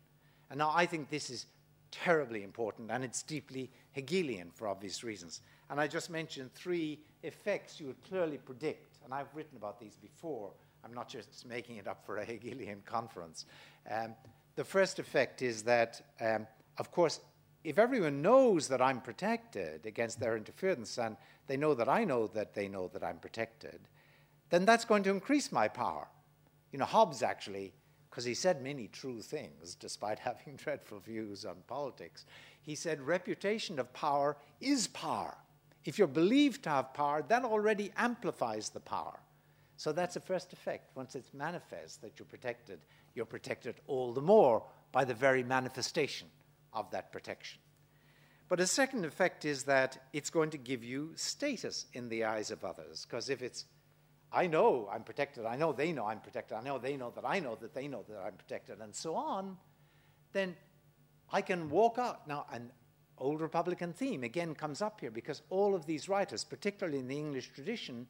And 0.49 0.59
now 0.59 0.72
I 0.74 0.86
think 0.86 1.09
this 1.09 1.30
is 1.30 1.47
terribly 1.91 2.43
important 2.43 2.89
and 2.89 3.03
it's 3.03 3.22
deeply 3.22 3.70
Hegelian 3.91 4.49
for 4.55 4.68
obvious 4.70 5.03
reasons. 5.03 5.41
And 5.72 5.80
I 5.80 5.88
just 5.88 6.09
mentioned 6.09 6.53
three 6.53 6.99
effects 7.24 7.80
you 7.80 7.88
would 7.88 8.03
clearly 8.03 8.38
predict, 8.38 8.97
and 9.05 9.13
I've 9.13 9.34
written 9.34 9.55
about 9.55 9.80
these 9.80 9.95
before. 9.95 10.51
I'm 10.84 10.93
not 10.93 11.07
just 11.07 11.45
making 11.47 11.78
it 11.78 11.88
up 11.88 12.05
for 12.05 12.17
a 12.17 12.26
Hegelian 12.26 12.82
conference. 12.86 13.45
Um, 13.89 14.13
the 14.55 14.65
first 14.65 14.99
effect 14.99 15.41
is 15.41 15.63
that, 15.63 16.01
um, 16.19 16.45
of 16.78 16.91
course, 16.91 17.22
if 17.63 17.80
everyone 17.80 18.22
knows 18.22 18.67
that 18.67 18.82
I'm 18.82 18.99
protected 18.99 19.86
against 19.86 20.19
their 20.19 20.36
interference, 20.36 20.97
and 20.97 21.15
they 21.47 21.55
know 21.55 21.74
that 21.74 21.88
I 21.88 22.03
know 22.03 22.28
that 22.28 22.53
they 22.53 22.67
know 22.67 22.89
that 22.89 23.03
I'm 23.03 23.19
protected, 23.19 23.80
then 24.49 24.65
that's 24.65 24.84
going 24.84 25.03
to 25.03 25.09
increase 25.09 25.53
my 25.53 25.69
power. 25.69 26.09
You 26.74 26.80
know, 26.80 26.86
Hobbes 26.86 27.24
actually, 27.24 27.72
because 28.09 28.26
he 28.26 28.34
said 28.34 28.61
many 28.61 28.88
true 28.88 29.22
things 29.22 29.76
despite 29.76 30.19
having 30.30 30.57
dreadful 30.57 30.99
views 30.99 31.45
on 31.45 31.55
politics, 31.67 32.26
he 32.61 32.76
said 32.76 32.99
reputation 32.99 33.80
of 33.80 33.93
power 33.93 34.36
is 34.59 34.88
power. 34.88 35.38
If 35.86 35.97
you're 35.97 36.07
believed 36.07 36.63
to 36.63 36.69
have 36.69 36.93
power, 36.93 37.23
that 37.27 37.43
already 37.43 37.91
amplifies 37.97 38.69
the 38.69 38.79
power. 38.79 39.19
So 39.77 39.91
that's 39.91 40.13
the 40.13 40.19
first 40.19 40.53
effect. 40.53 40.95
Once 40.95 41.15
it's 41.15 41.34
manifest 41.34 42.01
that 42.01 42.19
you're 42.19 42.27
protected, 42.27 42.79
you're 43.15 43.25
protected 43.25 43.75
all 43.88 44.13
the 44.13 44.21
more 44.21 44.63
by 44.91 45.05
the 45.05 45.13
very 45.13 45.43
manifestation 45.43 46.27
of 46.73 46.91
that 46.91 47.11
protection. 47.11 47.59
But 48.47 48.59
a 48.59 48.67
second 48.67 49.05
effect 49.05 49.45
is 49.45 49.63
that 49.63 49.97
it's 50.13 50.29
going 50.29 50.49
to 50.51 50.57
give 50.57 50.84
you 50.84 51.13
status 51.15 51.86
in 51.93 52.09
the 52.09 52.25
eyes 52.25 52.51
of 52.51 52.65
others. 52.65 53.05
Because 53.09 53.29
if 53.29 53.41
it's, 53.41 53.65
I 54.32 54.47
know 54.47 54.89
I'm 54.91 55.03
protected, 55.03 55.45
I 55.45 55.55
know 55.55 55.71
they 55.71 55.93
know 55.93 56.05
I'm 56.05 56.19
protected, 56.19 56.57
I 56.57 56.61
know 56.61 56.77
they 56.77 56.97
know 56.97 57.11
that 57.15 57.25
I 57.25 57.39
know 57.39 57.57
that 57.61 57.73
they 57.73 57.88
know 57.88 58.03
that 58.07 58.19
I'm 58.19 58.34
protected, 58.34 58.82
and 58.82 58.93
so 58.93 59.15
on, 59.15 59.57
then 60.34 60.55
I 61.32 61.41
can 61.41 61.69
walk 61.69 61.97
out. 61.97 62.27
Now, 62.27 62.45
and 62.51 62.71
old 63.18 63.41
Republican 63.41 63.93
theme 63.93 64.24
again 64.24 64.55
comes 64.55 64.82
up 64.82 64.99
here 64.99 65.12
because 65.12 65.41
all 65.49 65.76
of 65.76 65.86
these 65.86 66.09
writers, 66.09 66.43
particularly 66.43 66.99
in 66.99 67.07
the 67.07 67.18
English 67.18 67.51
tradition, 67.53 68.07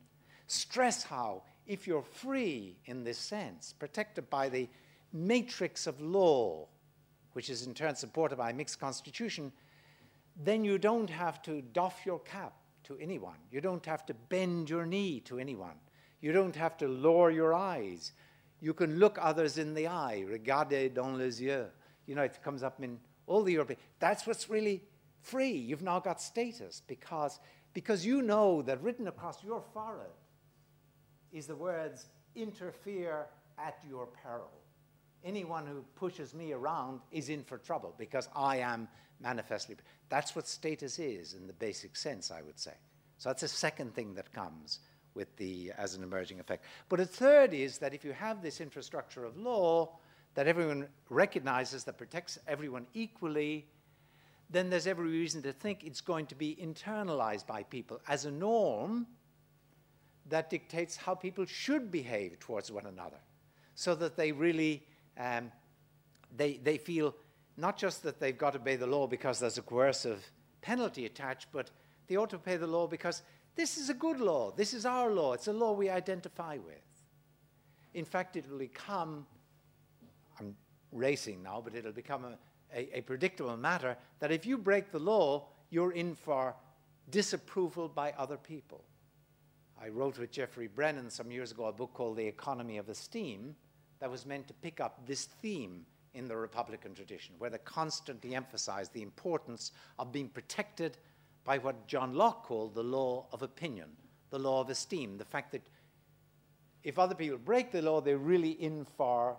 stress 0.47 1.03
how 1.03 1.43
if 1.67 1.87
you're 1.87 2.01
free 2.01 2.77
in 2.85 3.03
this 3.03 3.17
sense, 3.17 3.73
protected 3.77 4.29
by 4.29 4.49
the 4.49 4.67
matrix 5.13 5.87
of 5.87 6.01
law, 6.01 6.67
which 7.33 7.49
is 7.49 7.65
in 7.65 7.73
turn 7.73 7.95
supported 7.95 8.37
by 8.37 8.49
a 8.49 8.53
mixed 8.53 8.79
constitution, 8.79 9.51
then 10.43 10.63
you 10.63 10.77
don't 10.77 11.09
have 11.09 11.41
to 11.43 11.61
doff 11.73 12.05
your 12.05 12.19
cap 12.19 12.53
to 12.83 12.97
anyone. 12.99 13.37
You 13.51 13.61
don't 13.61 13.85
have 13.85 14.05
to 14.07 14.13
bend 14.13 14.69
your 14.69 14.85
knee 14.85 15.19
to 15.21 15.39
anyone. 15.39 15.75
You 16.21 16.31
don't 16.31 16.55
have 16.55 16.77
to 16.77 16.87
lower 16.87 17.31
your 17.31 17.53
eyes. 17.53 18.11
You 18.59 18.73
can 18.73 18.99
look 18.99 19.17
others 19.21 19.57
in 19.57 19.73
the 19.73 19.87
eye. 19.87 20.23
Regarder 20.27 20.89
dans 20.89 21.17
les 21.17 21.41
yeux. 21.41 21.67
You 22.05 22.15
know, 22.15 22.23
it 22.23 22.39
comes 22.43 22.63
up 22.63 22.81
in 22.81 22.99
all 23.27 23.43
the 23.43 23.53
European. 23.53 23.79
That's 23.99 24.25
what's 24.27 24.49
really 24.49 24.83
free. 25.21 25.51
You've 25.51 25.81
now 25.81 25.99
got 25.99 26.21
status 26.21 26.81
because, 26.87 27.39
because 27.73 28.05
you 28.05 28.21
know 28.21 28.61
that 28.63 28.81
written 28.81 29.07
across 29.07 29.43
your 29.43 29.63
forehead 29.73 30.11
is 31.31 31.47
the 31.47 31.55
words 31.55 32.07
interfere 32.35 33.27
at 33.57 33.77
your 33.87 34.07
peril. 34.07 34.51
Anyone 35.23 35.67
who 35.67 35.83
pushes 35.95 36.33
me 36.33 36.51
around 36.51 36.99
is 37.11 37.29
in 37.29 37.43
for 37.43 37.57
trouble 37.57 37.93
because 37.97 38.27
I 38.35 38.57
am 38.57 38.87
manifestly. 39.19 39.75
That's 40.09 40.35
what 40.35 40.47
status 40.47 40.97
is 40.99 41.33
in 41.33 41.47
the 41.47 41.53
basic 41.53 41.95
sense, 41.95 42.31
I 42.31 42.41
would 42.41 42.59
say. 42.59 42.73
So 43.17 43.29
that's 43.29 43.43
a 43.43 43.47
second 43.47 43.93
thing 43.93 44.15
that 44.15 44.33
comes 44.33 44.79
with 45.13 45.35
the 45.37 45.71
as 45.77 45.93
an 45.93 46.03
emerging 46.03 46.39
effect. 46.39 46.65
But 46.89 46.99
a 46.99 47.05
third 47.05 47.53
is 47.53 47.77
that 47.79 47.93
if 47.93 48.03
you 48.03 48.13
have 48.13 48.41
this 48.41 48.61
infrastructure 48.61 49.25
of 49.25 49.37
law 49.37 49.97
that 50.33 50.47
everyone 50.47 50.87
recognizes 51.09 51.83
that 51.83 51.97
protects 51.97 52.39
everyone 52.47 52.87
equally, 52.93 53.67
then 54.51 54.69
there's 54.69 54.87
every 54.87 55.09
reason 55.09 55.41
to 55.43 55.53
think 55.53 55.83
it's 55.83 56.01
going 56.01 56.25
to 56.27 56.35
be 56.35 56.57
internalized 56.61 57.47
by 57.47 57.63
people 57.63 58.01
as 58.07 58.25
a 58.25 58.31
norm 58.31 59.07
that 60.29 60.49
dictates 60.49 60.95
how 60.95 61.15
people 61.15 61.45
should 61.45 61.91
behave 61.91 62.37
towards 62.39 62.71
one 62.71 62.85
another 62.85 63.19
so 63.75 63.95
that 63.95 64.15
they 64.15 64.31
really 64.31 64.83
um, 65.17 65.51
they, 66.35 66.59
they 66.63 66.77
feel 66.77 67.15
not 67.57 67.77
just 67.77 68.03
that 68.03 68.19
they've 68.19 68.37
got 68.37 68.53
to 68.53 68.59
obey 68.59 68.75
the 68.75 68.87
law 68.87 69.07
because 69.07 69.39
there's 69.39 69.57
a 69.57 69.61
coercive 69.61 70.31
penalty 70.61 71.05
attached, 71.05 71.47
but 71.51 71.69
they 72.07 72.15
ought 72.15 72.29
to 72.29 72.37
obey 72.37 72.57
the 72.57 72.67
law 72.67 72.87
because 72.87 73.21
this 73.55 73.77
is 73.77 73.89
a 73.89 73.93
good 73.93 74.19
law. 74.19 74.51
This 74.51 74.73
is 74.73 74.85
our 74.85 75.11
law. 75.11 75.33
It's 75.33 75.47
a 75.47 75.53
law 75.53 75.73
we 75.73 75.89
identify 75.89 76.57
with. 76.57 76.75
In 77.93 78.05
fact, 78.05 78.37
it 78.37 78.49
will 78.49 78.59
become, 78.59 79.25
I'm 80.39 80.55
racing 80.91 81.43
now, 81.43 81.61
but 81.63 81.75
it'll 81.75 81.91
become 81.91 82.23
a, 82.23 82.37
a, 82.73 82.97
a 82.97 83.01
predictable 83.01 83.57
matter 83.57 83.97
that 84.19 84.31
if 84.31 84.45
you 84.45 84.57
break 84.57 84.91
the 84.91 84.99
law, 84.99 85.47
you're 85.69 85.91
in 85.91 86.15
for 86.15 86.55
disapproval 87.09 87.87
by 87.87 88.13
other 88.17 88.37
people. 88.37 88.83
I 89.81 89.89
wrote 89.89 90.19
with 90.19 90.31
Geoffrey 90.31 90.67
Brennan 90.67 91.09
some 91.09 91.31
years 91.31 91.51
ago 91.51 91.65
a 91.65 91.71
book 91.71 91.93
called 91.93 92.17
The 92.17 92.27
Economy 92.27 92.77
of 92.77 92.89
Esteem 92.89 93.55
that 93.99 94.11
was 94.11 94.25
meant 94.25 94.47
to 94.47 94.53
pick 94.53 94.79
up 94.79 95.05
this 95.05 95.25
theme 95.25 95.85
in 96.13 96.27
the 96.27 96.35
Republican 96.35 96.93
tradition, 96.93 97.35
where 97.37 97.49
they 97.49 97.57
constantly 97.59 98.35
emphasize 98.35 98.89
the 98.89 99.01
importance 99.01 99.71
of 99.97 100.11
being 100.11 100.27
protected 100.27 100.97
by 101.43 101.57
what 101.57 101.87
John 101.87 102.13
Locke 102.13 102.43
called 102.43 102.75
the 102.75 102.83
law 102.83 103.25
of 103.31 103.41
opinion, 103.41 103.89
the 104.29 104.39
law 104.39 104.61
of 104.61 104.69
esteem, 104.69 105.17
the 105.17 105.25
fact 105.25 105.51
that 105.53 105.67
if 106.83 106.99
other 106.99 107.15
people 107.15 107.37
break 107.37 107.71
the 107.71 107.81
law, 107.81 108.01
they're 108.01 108.17
really 108.17 108.51
in 108.51 108.85
for 108.97 109.37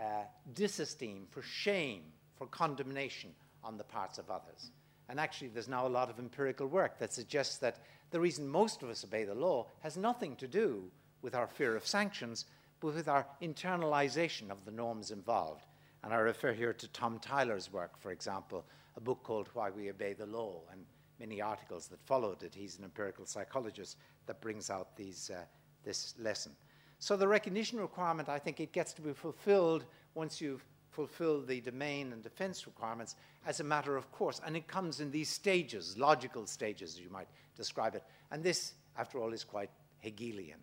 uh, 0.00 0.24
disesteem, 0.54 1.28
for 1.30 1.42
shame, 1.42 2.02
for 2.36 2.46
condemnation 2.46 3.30
on 3.64 3.76
the 3.76 3.84
parts 3.84 4.18
of 4.18 4.30
others. 4.30 4.70
And 5.08 5.20
actually, 5.20 5.48
there's 5.48 5.68
now 5.68 5.86
a 5.86 5.88
lot 5.88 6.10
of 6.10 6.18
empirical 6.18 6.66
work 6.66 6.98
that 6.98 7.12
suggests 7.12 7.58
that 7.58 7.78
the 8.10 8.20
reason 8.20 8.48
most 8.48 8.82
of 8.82 8.88
us 8.88 9.04
obey 9.04 9.24
the 9.24 9.34
law 9.34 9.66
has 9.80 9.96
nothing 9.96 10.36
to 10.36 10.48
do 10.48 10.90
with 11.22 11.34
our 11.34 11.46
fear 11.46 11.76
of 11.76 11.86
sanctions, 11.86 12.46
but 12.80 12.94
with 12.94 13.08
our 13.08 13.26
internalization 13.42 14.50
of 14.50 14.64
the 14.64 14.70
norms 14.70 15.10
involved. 15.10 15.66
And 16.02 16.12
I 16.12 16.18
refer 16.18 16.52
here 16.52 16.72
to 16.72 16.88
Tom 16.88 17.18
Tyler's 17.18 17.72
work, 17.72 17.98
for 17.98 18.12
example, 18.12 18.64
a 18.96 19.00
book 19.00 19.22
called 19.22 19.48
Why 19.54 19.70
We 19.70 19.90
Obey 19.90 20.12
the 20.12 20.26
Law, 20.26 20.62
and 20.72 20.84
many 21.18 21.40
articles 21.40 21.88
that 21.88 22.00
followed 22.04 22.42
it. 22.42 22.54
He's 22.54 22.78
an 22.78 22.84
empirical 22.84 23.26
psychologist 23.26 23.96
that 24.26 24.40
brings 24.40 24.70
out 24.70 24.96
these, 24.96 25.30
uh, 25.30 25.42
this 25.84 26.14
lesson. 26.18 26.52
So 26.98 27.16
the 27.16 27.28
recognition 27.28 27.80
requirement, 27.80 28.28
I 28.28 28.38
think 28.38 28.60
it 28.60 28.72
gets 28.72 28.92
to 28.94 29.02
be 29.02 29.12
fulfilled 29.12 29.84
once 30.14 30.40
you've 30.40 30.64
fulfilled 30.96 31.46
the 31.46 31.60
domain 31.60 32.14
and 32.14 32.22
defense 32.22 32.66
requirements 32.66 33.16
as 33.46 33.60
a 33.60 33.64
matter 33.64 33.98
of 33.98 34.10
course. 34.12 34.40
And 34.46 34.56
it 34.56 34.66
comes 34.66 35.00
in 35.00 35.10
these 35.10 35.28
stages, 35.28 35.98
logical 35.98 36.46
stages, 36.46 36.94
as 36.94 37.00
you 37.00 37.10
might 37.10 37.28
describe 37.54 37.94
it. 37.94 38.02
And 38.30 38.42
this, 38.42 38.72
after 38.96 39.18
all, 39.18 39.34
is 39.34 39.44
quite 39.44 39.68
Hegelian. 39.98 40.58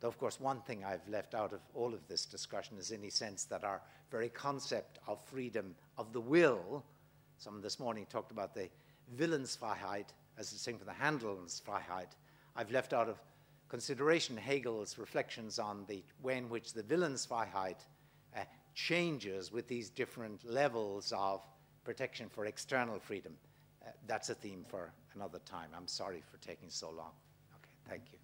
Though, 0.00 0.08
of 0.08 0.18
course, 0.18 0.40
one 0.40 0.62
thing 0.62 0.84
I've 0.84 1.06
left 1.06 1.34
out 1.34 1.52
of 1.52 1.60
all 1.74 1.92
of 1.92 2.08
this 2.08 2.24
discussion 2.24 2.78
is 2.78 2.92
any 2.92 3.10
sense 3.10 3.44
that 3.44 3.62
our 3.62 3.82
very 4.10 4.30
concept 4.30 4.98
of 5.06 5.20
freedom 5.26 5.74
of 5.98 6.14
the 6.14 6.20
will, 6.20 6.82
someone 7.36 7.62
this 7.62 7.78
morning 7.78 8.06
talked 8.08 8.32
about 8.32 8.54
the 8.54 8.70
Willensfreiheit 9.18 10.08
as 10.38 10.50
distinct 10.50 10.82
from 10.82 10.88
the 10.88 11.04
Handlungsfreiheit. 11.04 12.16
I've 12.56 12.70
left 12.70 12.94
out 12.94 13.10
of 13.10 13.18
consideration 13.68 14.36
Hegel's 14.36 14.96
reflections 14.96 15.58
on 15.58 15.84
the 15.88 16.02
way 16.22 16.38
in 16.38 16.48
which 16.48 16.72
the 16.72 16.82
Willensfreiheit 16.84 17.80
changes 18.74 19.52
with 19.52 19.68
these 19.68 19.90
different 19.90 20.44
levels 20.44 21.12
of 21.16 21.40
protection 21.84 22.28
for 22.28 22.46
external 22.46 22.98
freedom. 22.98 23.34
Uh, 23.82 23.90
that's 24.06 24.30
a 24.30 24.34
theme 24.34 24.64
for 24.68 24.92
another 25.14 25.38
time. 25.44 25.68
I'm 25.76 25.86
sorry 25.86 26.22
for 26.30 26.38
taking 26.38 26.70
so 26.70 26.90
long. 26.90 27.12
Okay, 27.54 27.70
thank 27.88 28.02
you. 28.12 28.18